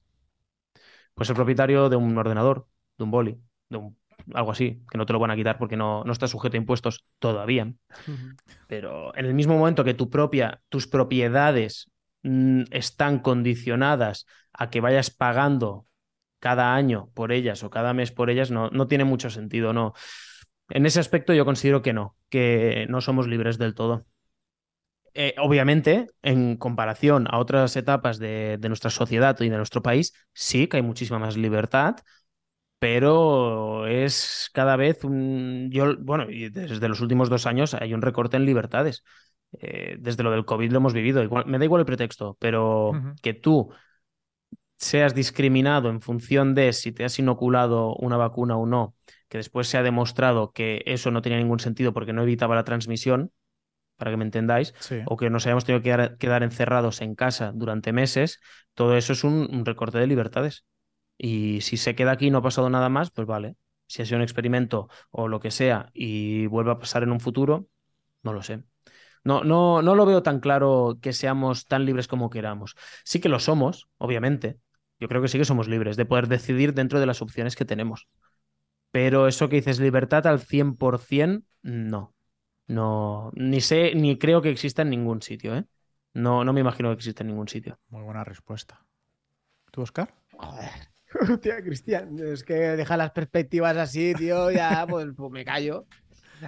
[1.14, 2.66] Puedes ser propietario de un ordenador,
[2.96, 3.98] de un boli, de un
[4.34, 6.58] algo así, que no te lo van a quitar porque no, no está sujeto a
[6.58, 7.72] impuestos todavía.
[8.66, 11.90] Pero en el mismo momento que tu propia, tus propiedades
[12.22, 15.86] mm, están condicionadas a que vayas pagando
[16.40, 19.94] cada año por ellas o cada mes por ellas, no, no tiene mucho sentido, no.
[20.70, 24.06] En ese aspecto yo considero que no, que no somos libres del todo.
[25.14, 30.12] Eh, obviamente, en comparación a otras etapas de, de, nuestra sociedad y de nuestro país,
[30.32, 31.96] sí que hay muchísima más libertad,
[32.78, 35.68] pero es cada vez un...
[35.70, 39.02] Yo, bueno, y desde los últimos dos años hay un recorte en libertades.
[39.60, 41.22] Eh, desde lo del COVID lo hemos vivido.
[41.22, 42.92] Igual, me da igual el pretexto, pero
[43.22, 43.70] que tú
[44.76, 48.94] seas discriminado en función de si te has inoculado una vacuna o no,
[49.28, 52.64] que después se ha demostrado que eso no tenía ningún sentido porque no evitaba la
[52.64, 53.32] transmisión,
[53.96, 54.74] para que me entendáis,
[55.06, 58.38] o que nos hayamos tenido que quedar, encerrados en casa durante meses,
[58.74, 60.64] todo eso es un recorte de libertades.
[61.18, 63.56] Y si se queda aquí y no ha pasado nada más, pues vale.
[63.86, 67.20] Si ha sido un experimento o lo que sea y vuelve a pasar en un
[67.20, 67.68] futuro,
[68.22, 68.62] no lo sé.
[69.24, 72.76] No, no, no lo veo tan claro que seamos tan libres como queramos.
[73.04, 74.58] Sí que lo somos, obviamente.
[75.00, 77.64] Yo creo que sí que somos libres de poder decidir dentro de las opciones que
[77.64, 78.08] tenemos.
[78.90, 82.14] Pero eso que dices libertad al 100%, no.
[82.66, 85.64] No, ni sé, ni creo que exista en ningún sitio, ¿eh?
[86.12, 87.78] No, no me imagino que exista en ningún sitio.
[87.88, 88.84] Muy buena respuesta.
[89.70, 90.14] ¿Tú, Oscar?
[90.32, 90.97] Joder.
[91.32, 95.86] Hostia, Cristian, es que deja las perspectivas así, tío, ya pues, pues me callo.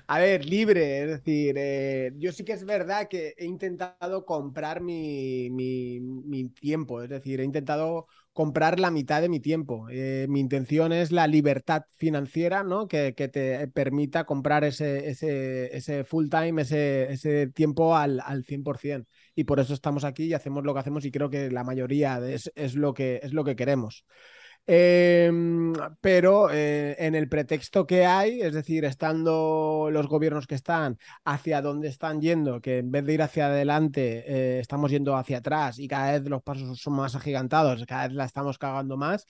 [0.07, 4.81] A ver, libre, es decir, eh, yo sí que es verdad que he intentado comprar
[4.81, 9.89] mi, mi, tiempo, es decir, he intentado comprar la mitad de mi tiempo.
[9.91, 12.87] Eh, mi intención es la libertad financiera, ¿no?
[12.87, 18.45] Que, que te permita comprar ese, ese, ese full time, ese, ese tiempo al, al
[18.45, 19.07] 100%.
[19.35, 22.19] Y por eso estamos aquí y hacemos lo que hacemos y creo que la mayoría
[22.29, 24.05] es, es lo, que, es lo que queremos.
[24.67, 30.97] Em, pero eh, en el pretexto que hay, es decir, estando los gobiernos que están
[31.25, 35.39] hacia donde están yendo, que en vez de ir hacia adelante, eh, estamos yendo hacia
[35.39, 39.27] atrás y cada vez los pasos son más agigantados, cada vez la estamos cagando más.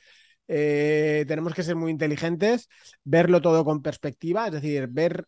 [0.48, 2.68] eh, tenemos que ser muy inteligentes,
[3.04, 5.26] verlo todo con perspectiva, es decir, ver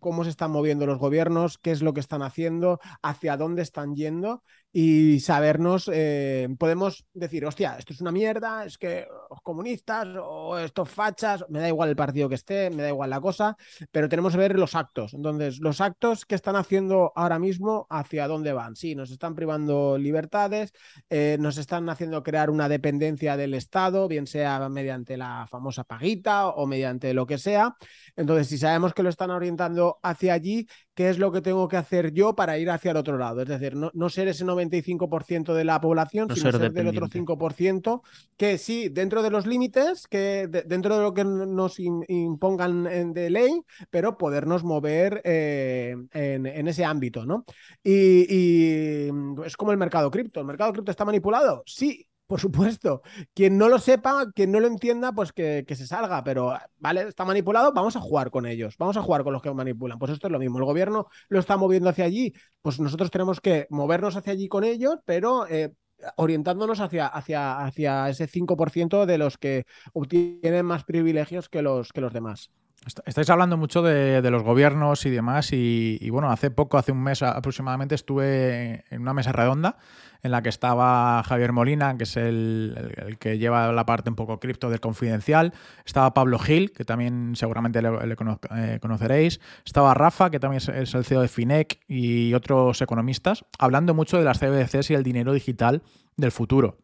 [0.00, 3.94] cómo se están moviendo los gobiernos, qué es lo que están haciendo, hacia dónde están
[3.94, 4.42] yendo
[4.72, 10.58] y sabernos, eh, podemos decir, hostia, esto es una mierda, es que los comunistas o
[10.58, 13.56] estos fachas, me da igual el partido que esté, me da igual la cosa,
[13.90, 15.12] pero tenemos que ver los actos.
[15.12, 18.74] Entonces, los actos que están haciendo ahora mismo, hacia dónde van.
[18.74, 20.72] Sí, nos están privando libertades,
[21.10, 26.48] eh, nos están haciendo crear una dependencia del Estado, bien sea mediante la famosa paguita
[26.48, 27.76] o mediante lo que sea.
[28.16, 31.76] Entonces, si sabemos que lo están orientando hacia allí, ¿qué es lo que tengo que
[31.76, 33.42] hacer yo para ir hacia el otro lado?
[33.42, 36.88] Es decir, no, no ser ese 95% de la población, No sino ser ser, del
[36.88, 37.18] otro dependiente.
[37.18, 38.02] 5%,
[38.36, 42.86] que sí, dentro de los límites, que de- dentro de lo que nos in- impongan
[42.86, 47.44] en- de ley, pero podernos mover eh, en, en ese ámbito, ¿no?
[47.82, 49.10] Y, y
[49.44, 50.40] es como el mercado cripto.
[50.40, 51.62] ¿El mercado cripto está manipulado?
[51.66, 52.06] Sí.
[52.32, 53.02] Por supuesto,
[53.34, 57.26] quien no lo sepa, quien no lo entienda, pues que, se salga, pero vale, está
[57.26, 59.98] manipulado, vamos a jugar con ellos, vamos a jugar con los que manipulan.
[59.98, 62.32] Pues esto es lo mismo, el gobierno lo está moviendo hacia allí,
[62.62, 65.74] pues nosotros tenemos que movernos hacia allí con ellos, pero eh,
[66.16, 72.00] orientándonos hacia, hacia, hacia ese 5% de los que obtienen más privilegios que los, que
[72.00, 72.50] los demás.
[72.86, 77.02] Est- Estáis hablando mucho de, los gobiernos y demás y, bueno, hace poco, hace un
[77.02, 79.76] mes aproximadamente, estuve en una mesa redonda
[80.22, 84.38] en la que estaba Javier Molina, que es el, que lleva la parte un poco
[84.38, 85.52] cripto del confidencial,
[85.84, 90.94] estaba Pablo Gil, que también seguramente le, eh, conoceréis, estaba Rafa, que también es, es
[90.94, 95.32] el CEO de Finec y otros economistas, hablando mucho de las CBDCs y el dinero
[95.32, 95.82] digital
[96.16, 96.78] del futuro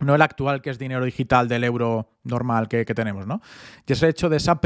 [0.00, 3.40] no el actual, que es dinero digital del euro normal que, tenemos, ¿no?
[3.86, 4.60] Y es el hecho de esa,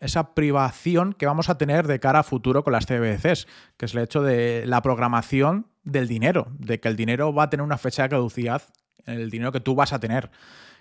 [0.00, 3.46] esa privación que vamos a tener de cara a futuro con las CBDCs,
[3.76, 7.50] que es el hecho de la programación del dinero, de que el dinero va a
[7.50, 8.62] tener una fecha de caducidad,
[9.04, 10.30] el dinero que tú vas a tener.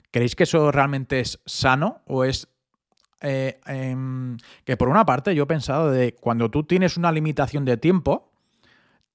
[0.09, 2.47] ¿Creéis que eso realmente es sano o es
[3.21, 7.65] eh, em, que por una parte yo he pensado de cuando tú tienes una limitación
[7.65, 8.31] de tiempo,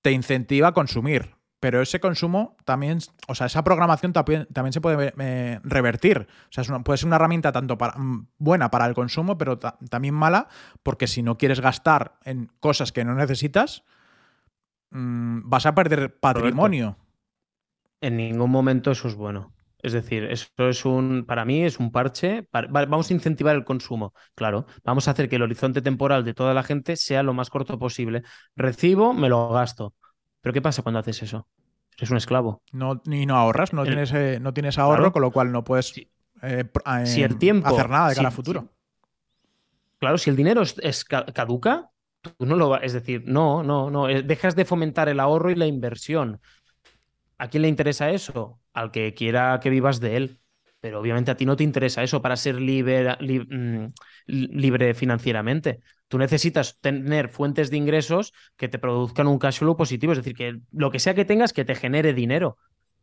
[0.02, 1.34] te incentiva a consumir.
[1.60, 6.26] Pero ese consumo también, o sea, esa programación también, también se puede eh, revertir.
[6.48, 9.36] O sea, es una- puede ser una herramienta tanto para, mm, buena para el consumo,
[9.38, 10.48] pero ta- también mala,
[10.82, 13.84] porque si no quieres gastar en cosas que no necesitas,
[14.90, 16.96] mm, vas a perder patrimonio.
[18.00, 19.52] En ningún momento eso es bueno.
[19.82, 22.42] Es decir, eso es un, para mí es un parche.
[22.44, 24.66] para- vamos a incentivar el consumo, claro.
[24.84, 27.78] Vamos a hacer que el horizonte temporal de toda la gente sea lo más corto
[27.78, 28.22] posible.
[28.56, 29.94] Recibo, me lo gasto.
[30.40, 31.46] Pero ¿qué pasa cuando haces eso?
[31.96, 32.62] Eres un esclavo.
[32.72, 35.12] No, ni no ahorras, no El- tienes, eh, no tienes ahorro, Claro.
[35.12, 36.10] con lo cual no puedes Sí.
[36.42, 38.68] eh, eh, Si el tiempo- hacer nada de cara a si- futuro.
[39.98, 41.90] Claro, si el dinero es, es ca- caduca,
[42.22, 42.80] tú no lo vas.
[42.82, 44.06] Es decir, no, no, no.
[44.06, 46.40] Dejas de fomentar el ahorro y la inversión.
[47.38, 48.60] ¿A quién le interesa eso?
[48.72, 50.40] Al que quiera que vivas de él.
[50.80, 53.92] Pero obviamente a ti no te interesa eso para ser mm,
[54.26, 55.80] li- libre financieramente.
[56.10, 60.10] Tú necesitas tener fuentes de ingresos que te produzcan un cash flow positivo.
[60.10, 62.58] Es decir, que lo que sea que tengas que te genere dinero.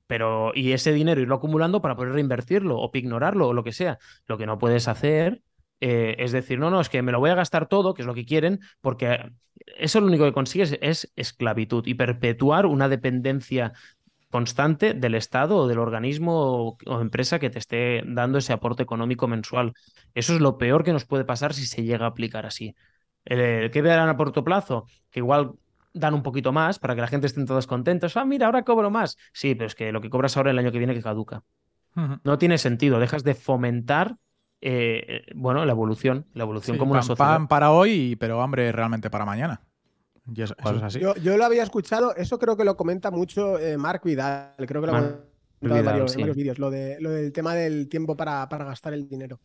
[0.08, 3.98] Pero, y ese dinero irlo acumulando para poder reinvertirlo o ignorarlo o lo que sea.
[4.26, 5.42] Lo que no puedes hacer
[5.80, 8.06] eh, es decir, no, no, es que me lo voy a gastar todo, que es
[8.06, 9.32] lo que quieren, porque
[9.78, 13.72] eso lo único que consigues es esclavitud y perpetuar una dependencia
[14.30, 18.84] constante del Estado o del organismo o, o empresa que te esté dando ese aporte
[18.84, 19.74] económico mensual.
[20.14, 22.76] Eso es lo peor que nos puede pasar si se llega a aplicar así.
[23.30, 24.86] Eh, ¿Qué verán a corto plazo?
[25.10, 25.54] Que igual
[25.94, 28.16] dan un poquito más para que la gente estén todos contentos.
[28.18, 29.18] Ah, mira, ahora cobro más.
[29.34, 31.44] Sí, pero es que lo que cobras ahora el año que viene que caduca.
[32.24, 33.00] No tiene sentido.
[33.00, 34.18] Dejas de fomentar
[34.62, 37.36] eh, bueno, la evolución, la evolución Sí, como una sociedad.
[37.38, 39.62] pan para hoy, pero hambre realmente para mañana.
[40.34, 41.00] Y eso, es así.
[41.00, 44.82] Yo, yo lo había escuchado, eso creo que lo comenta mucho eh, Marc Vidal, creo
[44.82, 45.32] que lo ha Marc comentado
[45.62, 46.20] en Vidal, varios, sí.
[46.20, 49.40] varios vídeos, lo, de, lo del tema del tiempo para, para gastar el dinero.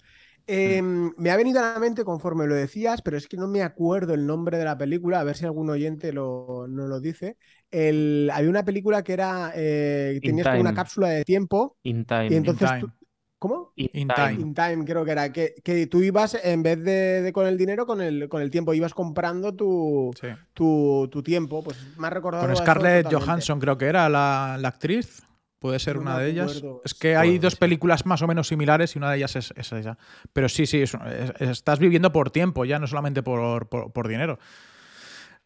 [0.47, 3.62] Eh, Me ha venido a la mente conforme lo decías, pero es que no me
[3.62, 7.36] acuerdo el nombre de la película, a ver si algún oyente lo, no lo dice.
[7.70, 12.28] El, había una película que era, eh, tenías como una cápsula de tiempo In time.
[12.31, 12.81] y entonces time.
[12.81, 12.93] tú-
[13.39, 13.73] ¿Cómo?
[13.74, 14.28] In In time.
[14.36, 14.40] time.
[14.43, 15.32] In time, creo que era.
[15.32, 18.52] Que, que tú ibas, en vez de, de con el dinero, con el, con el
[18.52, 20.28] tiempo, ibas comprando tu, Sí.
[20.52, 21.60] tu, tu tiempo.
[21.64, 22.47] Pues me ha recordado.
[22.47, 23.12] Con Scarlett.
[23.12, 25.24] Johansson creo que era la, la actriz.
[25.62, 26.59] Puede ser No una de ellas.
[26.59, 26.82] acuerdo.
[26.84, 29.72] Es que hay dos películas más o menos similares y una de ellas es, es
[29.72, 29.97] esa.
[30.34, 30.93] Pero sí, sí, es-
[31.39, 34.39] es- estás viviendo por tiempo, ya no solamente por, por- por dinero.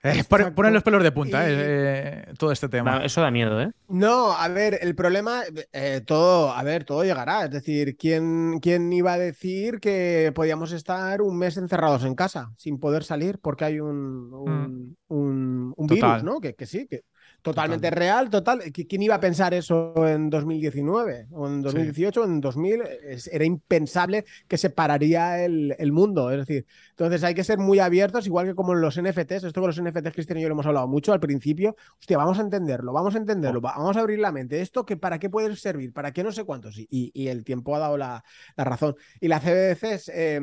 [0.03, 0.23] Eh,
[0.55, 3.05] ponen los pelos de punta, Y- eh, eh, todo este tema.
[3.05, 3.73] Eso da miedo, ¿eh?
[3.89, 7.45] No, a ver, el problema, eh, todo, a ver, todo llegará.
[7.47, 12.53] Es decir, ¿quién, ¿quién iba a decir que podíamos estar un mes encerrados en casa
[12.57, 16.21] sin poder salir porque hay un, un, un- un Total.
[16.21, 16.41] virus, ¿no?
[16.41, 17.03] Que, que sí, que
[17.47, 18.61] totalmente real, total.
[18.73, 22.83] ¿Quién iba a pensar eso en 2019 o en 2018 o en 2000?
[23.31, 26.33] Era impensable que se pararía el, el, mundo.
[26.33, 26.67] Es decir,
[26.99, 29.45] entonces hay que ser muy abiertos, igual que como en los NFTs.
[29.45, 31.77] Esto con los NFTs, Cristian y yo lo hemos hablado mucho al principio.
[32.01, 34.63] Hostia, vamos a entenderlo, vamos a entenderlo, vamos a abrir la mente.
[34.63, 35.93] ¿Esto que, para qué puede servir?
[35.93, 36.79] ¿Para qué no sé cuántos?
[36.79, 38.25] Y, el tiempo ha dado la,
[38.57, 38.97] razón.
[39.21, 40.41] Y la CBDCs, eh,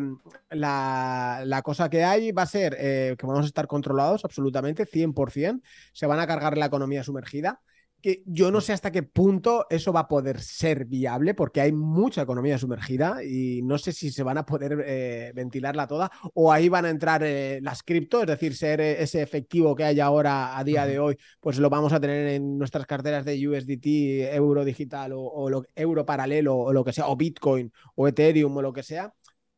[0.51, 4.85] la, la, cosa que hay va a ser eh, que vamos a estar controlados absolutamente,
[4.85, 5.59] 100%.
[5.91, 7.61] Se van a cargar la economía sumergida
[8.03, 11.71] que yo no sé hasta qué punto eso va a poder ser viable, porque hay
[11.71, 16.51] mucha economía sumergida y no sé si se van a poder eh, ventilarla toda o
[16.51, 20.01] ahí van a entrar eh, las cripto, es decir, ser eh, ese efectivo que hay
[20.01, 24.33] ahora a día de hoy, pues lo vamos a tener en nuestras carteras de USDT,
[24.35, 28.61] euro digital o, o euro paralelo o lo que sea, o Bitcoin o Ethereum o
[28.61, 29.13] lo que sea.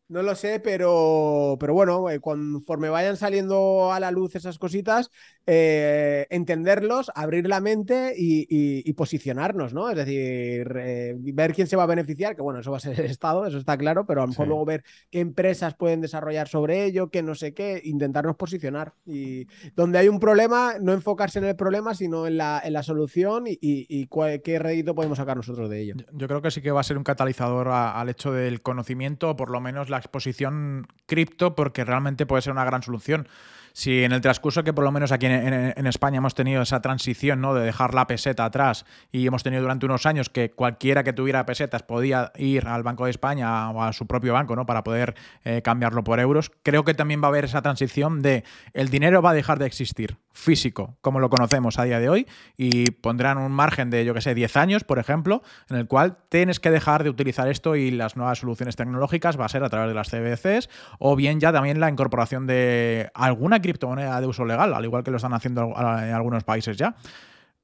[0.07, 5.09] No lo sé, pero, pero bueno, eh, conforme vayan saliendo a la luz esas cositas,
[5.47, 9.89] eh, entenderlos, abrir la mente y, posicionarnos, ¿no?
[9.89, 12.99] Es decir, eh, ver quién se va a beneficiar, que bueno, eso va a ser
[12.99, 16.47] el Estado, eso está claro, pero a lo mejor luego ver qué empresas pueden desarrollar
[16.47, 18.93] sobre ello, qué no sé qué, intentarnos posicionar.
[19.05, 22.83] Y donde hay un problema, no enfocarse en el problema, sino en la, en la
[22.83, 24.07] solución y,
[24.43, 25.95] qué rédito podemos sacar nosotros de ello.
[26.13, 29.49] Yo creo que sí que va a ser un catalizador al hecho del conocimiento, por
[29.49, 33.27] lo menos la la exposición cripto porque realmente puede ser una gran solución
[33.75, 37.41] si en el transcurso que por lo menos aquí en, España hemos tenido esa transición
[37.41, 37.53] ¿no?
[37.53, 41.45] de dejar la peseta atrás y hemos tenido durante unos años que cualquiera que tuviera
[41.45, 44.65] pesetas podía ir al Banco de España o a su propio banco ¿no?
[44.65, 48.45] para poder eh, cambiarlo por euros, creo que también va a haber esa transición de
[48.73, 52.27] el dinero va a dejar de existir físico como lo conocemos a día de hoy
[52.57, 56.17] y pondrán un margen de yo que sé 10 años, por ejemplo, en el cual
[56.29, 59.69] tienes que dejar de utilizar esto y las nuevas soluciones tecnológicas va a ser a
[59.69, 64.45] través de las CBDCs o bien ya también la incorporación de alguna criptomoneda de uso
[64.45, 66.95] legal, al igual que lo están haciendo en algunos países ya.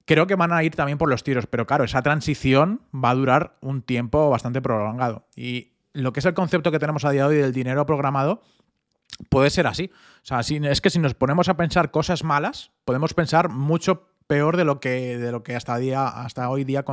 [0.05, 3.15] Creo que van a ir también por los tiros, pero claro, esa transición va a
[3.15, 5.27] durar un tiempo bastante prolongado.
[5.35, 8.41] Y lo que es el concepto que tenemos a día de hoy del dinero programado,
[9.29, 9.91] puede ser así.
[10.23, 14.55] O sea, es que si nos ponemos a pensar cosas malas, podemos pensar mucho peor
[14.55, 16.85] de lo que, de lo que hasta, día, hasta hoy día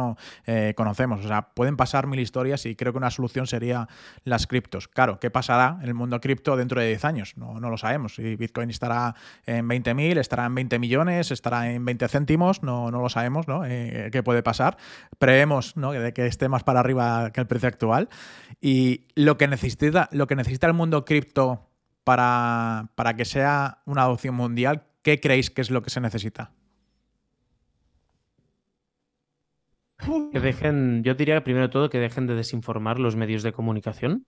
[0.47, 1.24] eh, conocemos.
[1.24, 3.86] O sea, pueden pasar mil historias y creo que una solución sería
[4.24, 4.89] las criptos.
[4.89, 7.35] Claro, ¿qué pasará en el mundo cripto dentro de 10 años?
[7.36, 8.16] No, no lo sabemos.
[8.16, 9.15] Si Bitcoin estará
[9.47, 13.65] en 20.000, estará en 20 millones, estará en 20 céntimos, no, no lo sabemos, ¿no?
[13.65, 14.77] Eh, ¿Qué puede pasar?
[15.20, 15.93] Prevemos ¿no?
[15.93, 18.09] que esté más para arriba que el precio actual.
[18.61, 21.69] Y lo que necesita, lo que necesita el mundo cripto
[22.09, 26.52] para, para que sea una adopción mundial, ¿qué creéis que es lo que se necesita?
[30.32, 34.24] Que dejen, yo diría primero todo que dejen de desinformar los medios de comunicación,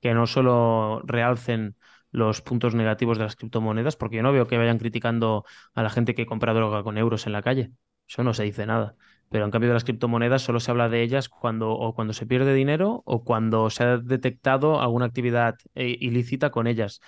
[0.00, 1.76] que no solo realcen
[2.10, 5.44] los puntos negativos de las criptomonedas, porque yo no veo que vayan criticando
[5.74, 7.72] a la gente que compra droga con euros en la calle.
[8.08, 8.96] Eso no se dice nada.
[9.32, 12.26] Pero en cambio de las criptomonedas solo se habla de ellas cuando o cuando se
[12.26, 17.00] pierde dinero o cuando se ha detectado alguna actividad eh, ilícita con ellas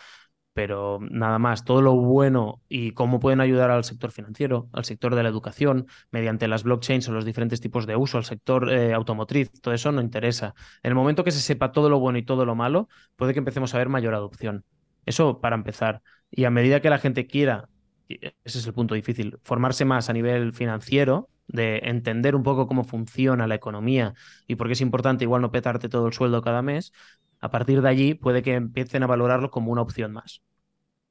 [0.55, 5.15] pero nada más, todo lo bueno y cómo pueden ayudar al sector financiero, al sector
[5.17, 8.95] de la educación, mediante las blockchains o los diferentes tipos de uso, al sector eh,
[8.95, 10.55] automotriz, todo eso no interesa.
[10.85, 13.41] En el momento que se sepa todo lo bueno y todo lo malo, puede que
[13.41, 14.65] empecemos a ver mayor adopción.
[15.07, 16.03] Eso para empezar.
[16.31, 17.69] Y a medida que la gente quiera,
[18.09, 22.85] ese es el punto difícil, formarse más a nivel financiero, de entender un poco cómo
[22.85, 24.15] funciona la economía
[24.47, 26.93] y por qué es importante igual no petarte todo el sueldo cada mes,
[27.41, 30.43] a partir de allí puede que empiecen a valorarlo como una opción más,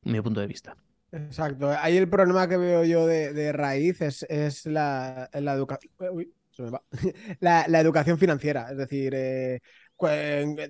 [0.01, 0.75] mi punto de vista.
[1.11, 1.69] Exacto.
[1.79, 5.91] Ahí el problema que veo yo de, raíz es, la, la educación.
[7.39, 8.69] La, educación financiera.
[8.69, 9.59] Es decir, eh,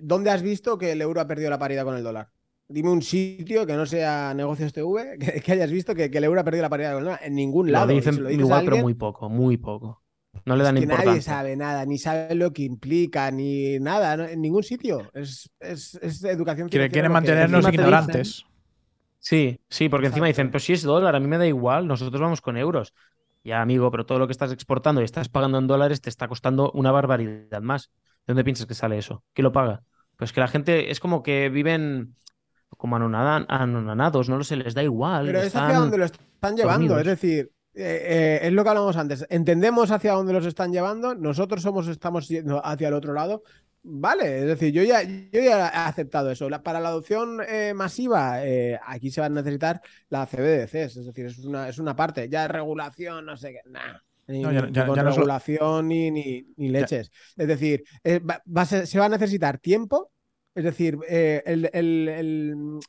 [0.00, 2.30] ¿dónde has visto que el euro ha perdido la paridad con el dólar?
[2.68, 6.44] Dime un sitio que no sea negocios TV que, hayas visto que, el euro ha
[6.44, 7.20] perdido la paridad con el dólar.
[7.22, 7.86] En ningún lado.
[7.86, 10.02] Lo dicen igual, pero muy poco, muy poco.
[10.44, 14.30] No le dan es que Nadie sabe nada, ni sabe lo que implica, ni nada,
[14.30, 15.10] en ningún sitio.
[15.14, 18.44] Es, es, es educación Quieren, quieren mantenernos ignorantes.
[19.20, 22.20] sí, sí, porque encima dicen, pero si es dólar, a mí me da igual, nosotros
[22.20, 22.94] vamos con euros.
[23.44, 26.28] Ya, amigo, pero todo lo que estás exportando y estás pagando en dólares te está
[26.28, 27.90] costando una barbaridad más.
[28.26, 29.22] ¿De dónde piensas que sale eso?
[29.34, 29.82] ¿Quién lo paga?
[30.16, 32.16] Pues que la gente es como que viven
[32.84, 35.24] como anonadados, no se les da igual.
[35.24, 38.94] Pero es hacia donde lo están llevando, es decir, eh, eh, es lo que hablamos
[38.98, 39.24] antes.
[39.30, 43.42] Entendemos hacia dónde los están llevando, nosotros somos, estamos yendo hacia el otro lado.
[43.84, 46.46] Vale, es decir, yo ya, yo ya he aceptado eso.
[46.62, 48.40] para la adopción eh, masiva,
[48.86, 49.80] aquí se va a necesitar
[50.10, 52.28] la CBDCs, es decir, es una, es una parte.
[52.28, 54.04] Ya regulación, no sé qué, nada.
[54.26, 57.10] Ni, regulación ni, ni, leches.
[57.34, 60.10] Es decir, se va a necesitar tiempo
[60.54, 62.80] es decir, el, el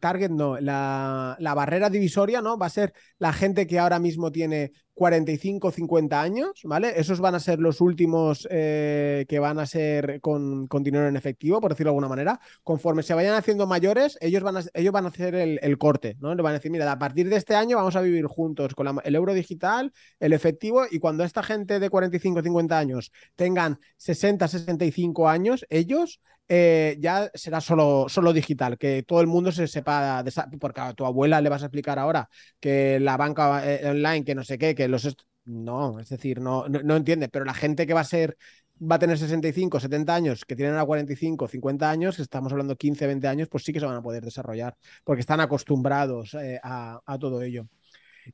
[0.00, 2.58] target no, la, barrera divisoria, ¿no?
[2.58, 6.92] Va a ser la gente que ahora mismo tiene 45 50 años, ¿vale?
[6.96, 11.60] Esos van a ser los últimos eh, que van a ser con, con, en efectivo,
[11.60, 12.40] por decirlo de alguna manera.
[12.62, 16.34] Conforme se vayan haciendo mayores, ellos van a, ellos van a hacer el, corte, ¿no?
[16.34, 19.00] Le van a decir, mira, a partir de este año vamos a vivir juntos con
[19.02, 24.46] el euro digital, el efectivo, y cuando esta gente de 45 50 años tengan 60,
[24.46, 26.20] 65 años, ellos
[26.54, 30.94] eh, ya será solo, solo digital, que todo el mundo se sepa, de, porque a
[30.94, 32.28] tu abuela le vas a explicar ahora
[32.60, 35.16] que la banca eh, online, que no sé qué, que los...
[35.44, 38.36] No, es decir, no, no, entiende, pero la gente que va a ser
[38.80, 43.06] va a tener 65, 70 años, que tienen a 45, 50 años, estamos hablando 15,
[43.06, 47.00] 20 años, pues sí que se van a poder desarrollar, porque están acostumbrados eh, a,
[47.20, 47.66] todo ello.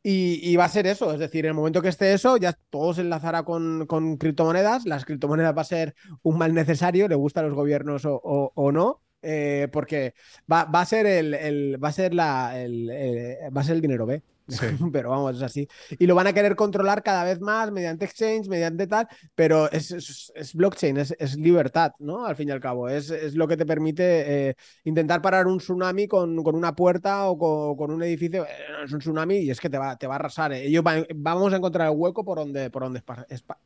[0.02, 2.92] Y, va a ser eso, es decir, en el momento que esté eso, ya todo
[2.94, 4.84] se enlazará con, con criptomonedas.
[4.84, 9.02] Las criptomonedas va a ser un mal necesario, le gusta a los gobiernos o, no.
[9.22, 10.14] Eh, porque
[10.50, 13.76] va, va, a ser el, el, va a ser la el, eh, va a ser
[13.76, 14.22] el dinero B.
[14.92, 15.68] pero vamos, es así.
[15.98, 19.90] Y lo van a querer controlar cada vez más mediante exchange, mediante tal, pero es,
[19.90, 22.24] es, blockchain, es, libertad, ¿no?
[22.24, 24.54] Al fin y al cabo, es, lo que te permite eh,
[24.84, 28.46] intentar parar un tsunami con, con una puerta o con, un edificio.
[28.84, 30.52] Es un tsunami y es que te va, te va a arrasar.
[30.52, 30.66] Eh.
[30.66, 30.84] Ellos
[31.14, 33.02] vamos a encontrar el hueco por donde, por donde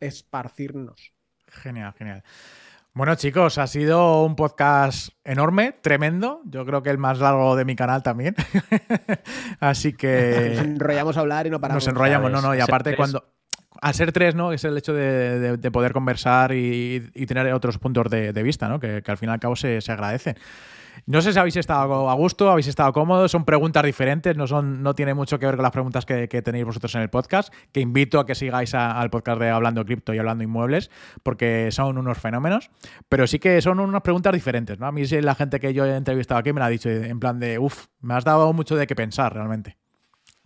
[0.01, 1.13] esparcirnos.
[1.47, 2.25] Genial, genial.
[2.95, 6.43] Bueno, chicos, ha sido un podcast enorme, tremendo.
[6.45, 8.37] Yo creo que el más largo de mi canal también.
[9.61, 10.53] Así que.
[10.57, 11.83] Nos enrollamos a hablar y no paramos.
[11.83, 12.55] Nos enrollamos, no, no.
[12.55, 13.25] Y aparte, cuando.
[13.81, 14.53] Al ser tres, ¿no?
[14.53, 18.79] Es el hecho de, poder conversar y, tener otros puntos de, vista, ¿no?
[18.79, 20.37] Que, al fin y al cabo se, se agradecen.
[21.07, 24.83] No sé si habéis estado a gusto, habéis estado cómodos, son preguntas diferentes, no, son,
[24.83, 27.81] no tiene mucho que ver con las preguntas que, tenéis vosotros en el podcast, que
[27.81, 30.91] invito a que sigáis al podcast de Hablando Cripto y Hablando Inmuebles,
[31.23, 32.71] porque son unos fenómenos,
[33.09, 34.87] pero sí que son unas preguntas diferentes, ¿no?
[34.87, 37.39] A mí la gente que yo he entrevistado aquí me la ha dicho en plan
[37.39, 39.79] de, uff, me has dado mucho de qué pensar realmente.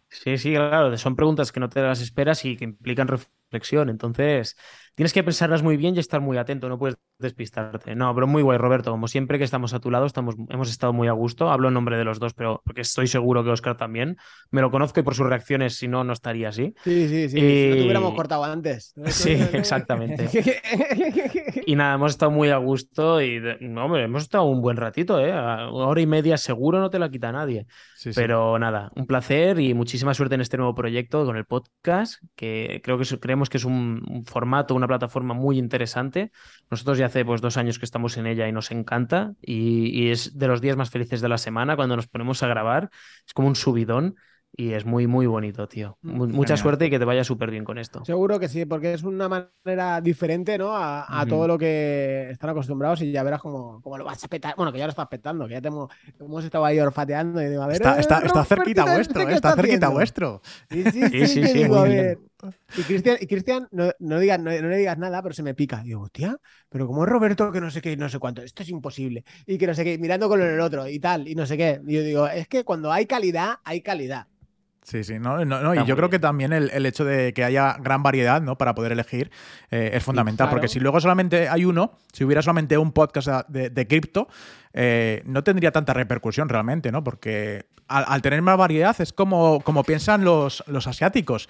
[0.09, 4.56] Sí, sí, claro, son preguntas que no te las esperas y que implican reflexión, entonces
[4.94, 7.94] tienes que pensarlas muy bien y estar muy atento, no puedes despistarte.
[7.94, 8.90] No, pero muy guay, Roberto.
[8.90, 11.51] Como siempre que estamos a tu lado, estamos, hemos estado muy a gusto.
[11.51, 14.16] Hablo en nombre de los dos, pero porque estoy seguro que Oscar también.
[14.51, 16.74] Me lo conozco y por sus reacciones, si no, no estaría así.
[16.84, 17.40] Sí, sí, sí.
[17.40, 18.94] Si no te hubiéramos cortado antes.
[19.16, 20.28] Sí, exactamente.
[21.66, 23.38] y nada, hemos estado muy a gusto y,
[23.76, 25.30] hombre, hemos estado un buen ratito, ¿eh?
[25.30, 27.66] Una hora y media seguro no te la quita nadie.
[28.14, 32.80] pero nada, un placer y muchísima suerte en este nuevo proyecto con el podcast, que
[32.84, 36.30] creo que creemos que es un, un formato, una plataforma muy interesante.
[36.70, 40.38] Nosotros ya hace pues, dos años que estamos en ella y nos encanta y, es
[40.38, 42.90] de los días más felices de la semana cuando nos ponemos a grabar.
[43.26, 44.16] Es como un subidón
[44.58, 45.98] y es muy, muy bonito, tío.
[46.02, 48.04] Mm, mucha suerte y que te vaya súper bien con esto.
[48.04, 50.70] Seguro que sí, porque es una manera diferente, ¿no?
[50.74, 54.54] A, todo lo que están acostumbrados y ya verás cómo, lo vas a petar.
[54.56, 57.62] Bueno, que ya lo estás petando, que ya te hemos, estado ahí orfateando y digo,
[57.62, 57.76] a ver.
[57.76, 59.34] Está, está, está cerquita vuestro, ¿eh?
[59.34, 60.40] está cerquita vuestro.
[60.70, 61.46] Sí, sí, sí.
[61.46, 62.18] sí, a ver.
[62.77, 65.82] Y Cristian, y Cristian no, no, digas, no, le digas nada, pero se me pica.
[65.82, 66.36] digo, tía,
[66.68, 69.24] pero como es Roberto que no sé qué, no sé cuánto, esto es imposible.
[69.47, 71.81] Y que no sé qué, mirando con el otro y tal, y no sé qué.
[71.86, 74.27] Y yo digo, es que cuando hay calidad, hay calidad.
[74.86, 78.04] Sí, sí, no, no, y yo creo que también el, hecho de que haya gran
[78.04, 78.56] variedad ¿no?
[78.56, 79.32] para poder elegir
[79.72, 83.86] eh, es fundamental, porque si luego solamente hay uno, si hubiera solamente un podcast de,
[83.88, 84.28] cripto,
[84.72, 87.02] eh, no tendría tanta repercusión realmente, ¿no?
[87.02, 91.48] Porque al, tener más variedad es como, como piensan los, los asiáticos.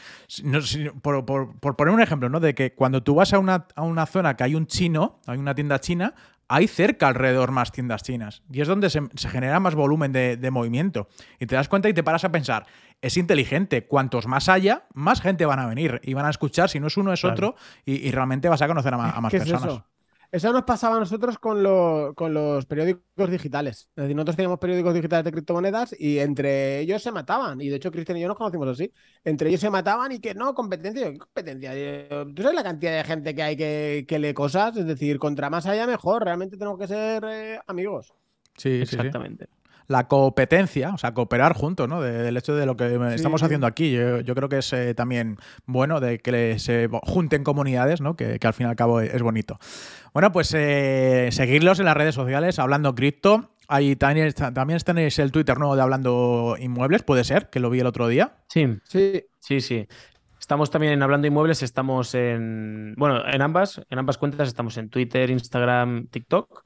[1.02, 2.40] por, poner un ejemplo, ¿no?
[2.40, 5.36] De que cuando tú vas a una, a una zona que hay un chino, hay
[5.36, 6.14] una tienda china,
[6.48, 8.42] hay cerca alrededor más tiendas chinas.
[8.50, 11.08] Y es donde se, genera más volumen de, de, movimiento.
[11.40, 12.66] Y te das cuenta y te paras a pensar,
[13.00, 13.86] es inteligente.
[13.86, 16.68] Cuantos más haya, más gente van a venir y van a escuchar.
[16.68, 17.56] Si no es uno, es otro.
[17.84, 19.82] Y, realmente vas a conocer a, más personas.
[20.32, 20.52] Eso?
[20.52, 23.88] nos pasaba a nosotros con, con, los periódicos digitales.
[23.96, 27.60] Es decir, nosotros teníamos periódicos digitales de criptomonedas y entre ellos se mataban.
[27.60, 28.92] Y de hecho, Cristian y yo nos conocimos así.
[29.24, 31.10] Entre ellos se mataban y que no, competencia.
[31.12, 31.72] ¿Qué competencia?
[32.34, 34.76] ¿Tú sabes la cantidad de gente que hay que, que lee cosas?
[34.76, 36.24] Es decir, contra más haya, mejor.
[36.24, 38.12] Realmente tenemos que ser eh, amigos.
[38.56, 39.48] Sí, exactamente
[39.88, 42.00] la competencia, o sea, cooperar juntos, ¿no?
[42.00, 43.92] del hecho de lo que estamos haciendo aquí.
[43.92, 48.16] Yo, creo que es eh, también bueno de que se junten comunidades, ¿no?
[48.16, 49.58] Que, al fin y al cabo es, bonito.
[50.12, 53.50] Bueno, pues eh, seguirlos en las redes sociales, hablando cripto.
[53.68, 57.80] Ahí también, también tenéis el Twitter nuevo de Hablando Inmuebles, puede ser, que lo vi
[57.80, 58.36] el otro día.
[58.48, 59.88] Sí, sí, sí, sí.
[60.38, 64.88] Estamos también en Hablando Inmuebles, estamos en, bueno, en ambas, en ambas cuentas estamos en
[64.88, 66.62] Twitter, Instagram, TikTok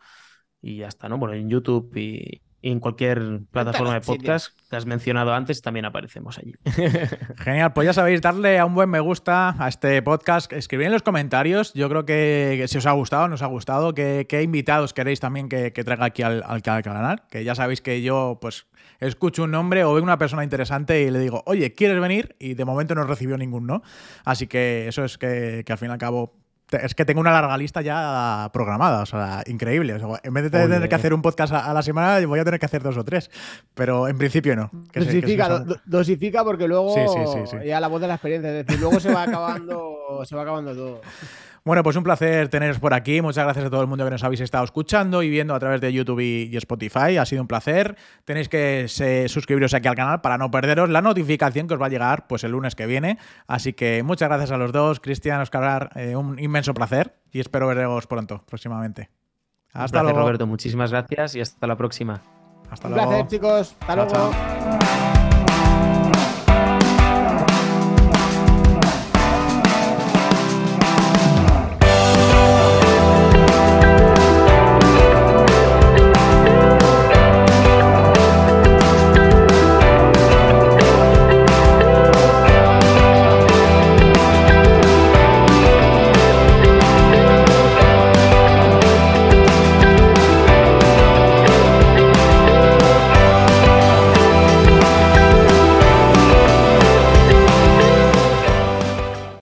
[0.60, 1.16] y ya está, ¿no?
[1.16, 5.86] Bueno, en YouTube y, Y en cualquier plataforma de podcast que has mencionado antes, también
[5.86, 6.54] aparecemos allí.
[7.38, 10.92] Genial, pues ya sabéis, darle a un buen me gusta a este podcast, escribid en
[10.92, 15.20] los comentarios, yo creo que, si os ha gustado, nos ha gustado, qué, invitados queréis
[15.20, 18.66] también que, traiga aquí al, al, canal, que ya sabéis que yo pues
[19.00, 22.36] escucho un nombre o veo una persona interesante y le digo, oye, ¿quieres venir?
[22.38, 23.82] Y de momento no recibió ningún no.
[24.24, 26.39] Así que eso es que, que al fin y al cabo
[26.72, 29.96] es que tengo una larga lista ya programada, o sea, increíble.
[30.22, 32.66] en vez de tener que hacer un podcast a, la semana, voy a tener que
[32.66, 33.30] hacer dos o tres.
[33.74, 34.70] Pero en principio no.
[34.94, 36.94] dosifica, dosifica porque luego
[37.64, 40.74] ya la voz de la experiencia, es decir, luego se va acabando, se va acabando
[40.74, 41.00] todo.
[41.64, 43.20] Bueno, pues un placer teneros por aquí.
[43.20, 45.80] Muchas gracias a todo el mundo que nos habéis estado escuchando y viendo a través
[45.80, 47.18] de YouTube y, Spotify.
[47.18, 47.96] Ha sido un placer.
[48.24, 48.86] Tenéis que
[49.28, 52.44] suscribiros aquí al canal para no perderos la notificación que os va a llegar pues
[52.44, 53.18] el lunes que viene.
[53.46, 55.00] Así que muchas gracias a los dos.
[55.00, 59.10] Cristian, Oscar, eh, un inmenso placer y espero veros pronto, próximamente.
[59.72, 60.18] Hasta luego.
[60.18, 60.46] Roberto.
[60.46, 62.22] Muchísimas gracias y hasta la próxima.
[62.70, 63.10] Hasta un luego.
[63.10, 63.76] placer, chicos.
[63.80, 65.19] Hasta luego.